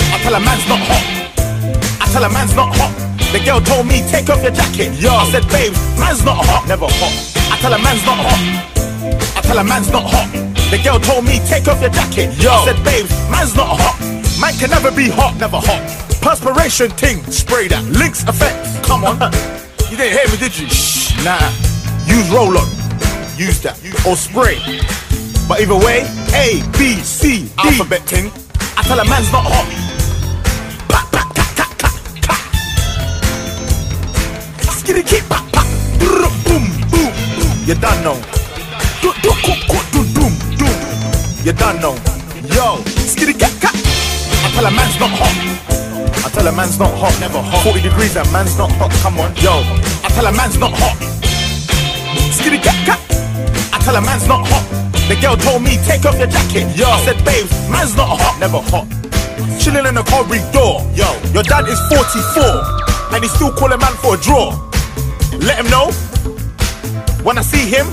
I 0.10 0.18
tell 0.24 0.34
a 0.34 0.40
man's 0.40 0.68
not 0.68 0.80
hot. 0.90 1.06
I 2.02 2.08
tell 2.12 2.24
a 2.24 2.30
man's 2.34 2.56
not 2.56 2.76
hot. 2.76 2.90
The 3.32 3.40
girl 3.46 3.62
told 3.62 3.86
me 3.86 4.02
take 4.10 4.32
off 4.32 4.42
your 4.42 4.50
jacket. 4.50 4.98
Yo, 5.00 5.14
I 5.14 5.30
said, 5.30 5.48
babe, 5.50 5.74
man's 6.00 6.26
not 6.26 6.44
hot, 6.44 6.68
never 6.68 6.88
hot. 6.90 7.14
I 7.54 7.58
tell 7.62 7.72
a 7.72 7.78
man's 7.78 8.04
not 8.04 8.18
hot. 8.18 8.42
I 9.38 9.42
tell 9.42 9.60
a 9.60 9.64
man's 9.64 9.92
not 9.92 10.10
hot. 10.10 10.47
The 10.70 10.78
girl 10.84 11.00
told 11.00 11.24
me 11.24 11.40
take 11.48 11.70
off 11.70 11.80
your 11.80 11.90
jacket. 11.90 12.36
Yo, 12.44 12.52
I 12.52 12.66
said, 12.66 12.84
babe, 12.84 13.08
man's 13.32 13.56
not 13.56 13.80
hot. 13.80 13.96
Man 14.42 14.54
can 14.60 14.70
never 14.70 14.92
be 14.92 15.08
hot, 15.08 15.38
never 15.40 15.56
hot. 15.64 15.80
Perspiration 16.22 16.92
ting, 16.92 17.24
spray 17.32 17.70
that. 17.70 17.86
Links 17.86 18.28
effect, 18.28 18.60
come 18.84 19.06
on. 19.06 19.16
you 19.90 19.96
didn't 19.96 20.20
hear 20.20 20.28
me, 20.28 20.36
did 20.36 20.52
you? 20.60 20.68
Shh, 20.68 21.16
nah. 21.24 21.40
Use 22.04 22.28
roll 22.36 22.58
on. 22.58 22.68
Use 23.40 23.62
that. 23.64 23.80
Or 24.04 24.18
spray. 24.18 24.60
But 25.48 25.62
either 25.62 25.80
way, 25.80 26.04
A, 26.36 26.60
B, 26.78 27.00
C, 27.00 27.48
D. 27.48 27.52
Alphabet 27.60 28.06
ting. 28.06 28.30
I 28.76 28.84
tell 28.84 29.00
a 29.00 29.06
man's 29.08 29.32
not 29.32 29.48
hot. 29.48 29.72
Pa, 30.92 31.00
pa, 31.16 31.24
ka, 31.32 31.48
ka, 31.56 31.68
ka, 31.80 31.90
ka. 32.28 32.36
Skitty 34.84 35.08
keep 35.08 35.24
pa, 35.32 35.40
pa. 35.48 35.64
Boom, 35.96 36.28
boom, 36.44 36.68
boom. 36.92 37.12
You 37.64 37.76
done 37.80 38.04
know. 38.04 38.37
You 41.48 41.54
done 41.54 41.80
know. 41.80 41.96
Yo, 42.52 42.84
skitty 43.08 43.32
cat, 43.40 43.56
cat. 43.64 43.72
I 43.72 44.52
tell 44.52 44.68
a 44.68 44.72
man's 44.76 45.00
not 45.00 45.08
hot. 45.16 45.32
I 46.20 46.28
tell 46.28 46.46
a 46.46 46.52
man's 46.52 46.78
not 46.78 46.92
hot, 47.00 47.16
never 47.24 47.40
hot. 47.40 47.64
40 47.64 47.88
degrees 47.88 48.18
and 48.18 48.28
man's 48.36 48.58
not 48.58 48.70
hot, 48.76 48.92
come 49.00 49.16
on. 49.16 49.32
Yo, 49.40 49.64
I 50.04 50.12
tell 50.12 50.28
a 50.28 50.34
man's 50.36 50.60
not 50.60 50.76
hot. 50.76 51.00
Skitty 52.36 52.60
cat, 52.60 52.76
cat. 52.84 53.00
I 53.72 53.80
tell 53.80 53.96
a 53.96 54.04
man's 54.04 54.28
not 54.28 54.44
hot. 54.44 54.68
The 55.08 55.16
girl 55.24 55.40
told 55.40 55.64
me 55.64 55.80
take 55.88 56.04
off 56.04 56.20
your 56.20 56.28
jacket. 56.28 56.68
Yo, 56.76 56.84
I 56.84 57.00
said, 57.08 57.16
babes, 57.24 57.48
man's 57.72 57.96
not 57.96 58.12
hot, 58.12 58.36
never 58.44 58.60
hot. 58.60 58.84
Chilling 59.56 59.88
in 59.88 59.96
the 59.96 60.04
corridor. 60.04 60.84
Yo, 61.00 61.08
your 61.32 61.48
dad 61.48 61.64
is 61.72 61.80
44 61.88 63.16
and 63.16 63.24
he's 63.24 63.32
still 63.32 63.56
calling 63.56 63.80
man 63.80 63.96
for 64.04 64.16
a 64.16 64.20
draw. 64.20 64.52
Let 65.40 65.64
him 65.64 65.72
know 65.72 65.96
when 67.24 67.40
I 67.40 67.42
see 67.42 67.64
him, 67.72 67.88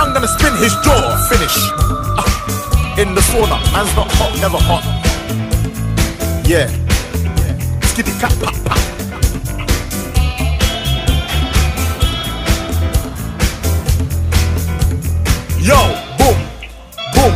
I'm 0.00 0.16
gonna 0.16 0.32
spin 0.32 0.56
his 0.56 0.72
jaw. 0.80 1.12
Finish. 1.28 1.97
In 2.98 3.14
the 3.14 3.20
sauna, 3.20 3.62
man's 3.72 3.94
not 3.94 4.10
hot, 4.10 4.34
never 4.40 4.58
hot. 4.58 4.82
Yeah. 6.44 6.66
Skitty 7.78 8.10
cat 8.18 8.34
pop 8.42 8.52
pop. 8.66 8.78
Yo, 15.62 15.78
boom, 16.18 16.34
boom, 17.14 17.34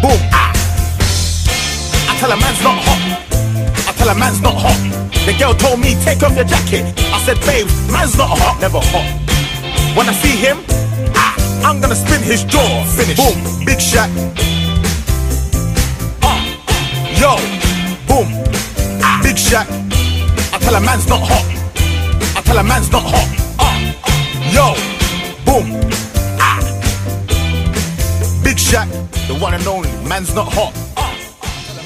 boom. 0.00 0.18
Ah. 0.32 0.48
I 2.08 2.16
tell 2.16 2.32
a 2.32 2.36
man's 2.40 2.62
not 2.64 2.80
hot. 2.80 3.02
I 3.86 3.92
tell 3.98 4.08
a 4.08 4.14
man's 4.14 4.40
not 4.40 4.54
hot. 4.56 4.80
The 5.26 5.36
girl 5.38 5.52
told 5.52 5.78
me 5.78 5.94
take 6.04 6.22
off 6.22 6.34
your 6.34 6.46
jacket. 6.46 6.98
I 7.12 7.20
said, 7.20 7.38
babe, 7.44 7.68
man's 7.92 8.16
not 8.16 8.30
hot, 8.30 8.58
never 8.62 8.80
hot. 8.80 9.04
When 9.94 10.08
I 10.08 10.14
see 10.14 10.36
him, 10.40 10.56
ah, 11.14 11.36
I'm 11.68 11.82
gonna 11.82 11.94
spin 11.94 12.22
his 12.22 12.44
jaw. 12.44 12.82
Finish. 12.96 13.18
Boom, 13.18 13.66
big 13.66 13.78
shot. 13.78 14.08
Yo, 17.18 17.36
boom, 18.06 18.28
ah, 19.02 19.20
big 19.22 19.38
shot. 19.38 19.66
I 20.52 20.58
tell 20.58 20.74
a 20.74 20.80
man's 20.80 21.06
not 21.06 21.20
hot. 21.20 21.44
I 22.36 22.42
tell 22.42 22.58
a 22.58 22.62
man's 22.62 22.90
not 22.90 23.02
hot. 23.02 23.28
Ah, 23.58 23.78
yo, 24.52 24.74
boom, 25.44 25.80
ah. 26.38 26.60
Big 28.42 28.58
shot, 28.58 28.86
the 29.26 29.34
one 29.34 29.54
and 29.54 29.66
only. 29.66 29.90
Man's 30.06 30.34
not 30.34 30.52
hot. 30.52 30.72
Ah, 30.96 31.14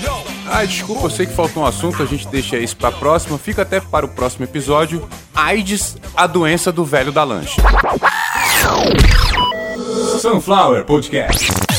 yo. 0.02 0.66
Desculpa, 0.66 1.06
eu 1.06 1.10
sei 1.10 1.26
que 1.26 1.32
faltou 1.32 1.62
um 1.62 1.66
assunto, 1.66 2.02
a 2.02 2.06
gente 2.06 2.26
deixa 2.28 2.58
isso 2.58 2.76
pra 2.76 2.90
próxima. 2.90 3.38
Fica 3.38 3.62
até 3.62 3.80
para 3.80 4.04
o 4.04 4.08
próximo 4.08 4.44
episódio. 4.44 5.08
AIDS, 5.34 5.96
a 6.16 6.26
doença 6.26 6.72
do 6.72 6.84
velho 6.84 7.12
da 7.12 7.22
lanche. 7.22 7.60
Sunflower 10.20 10.84
Podcast. 10.84 11.69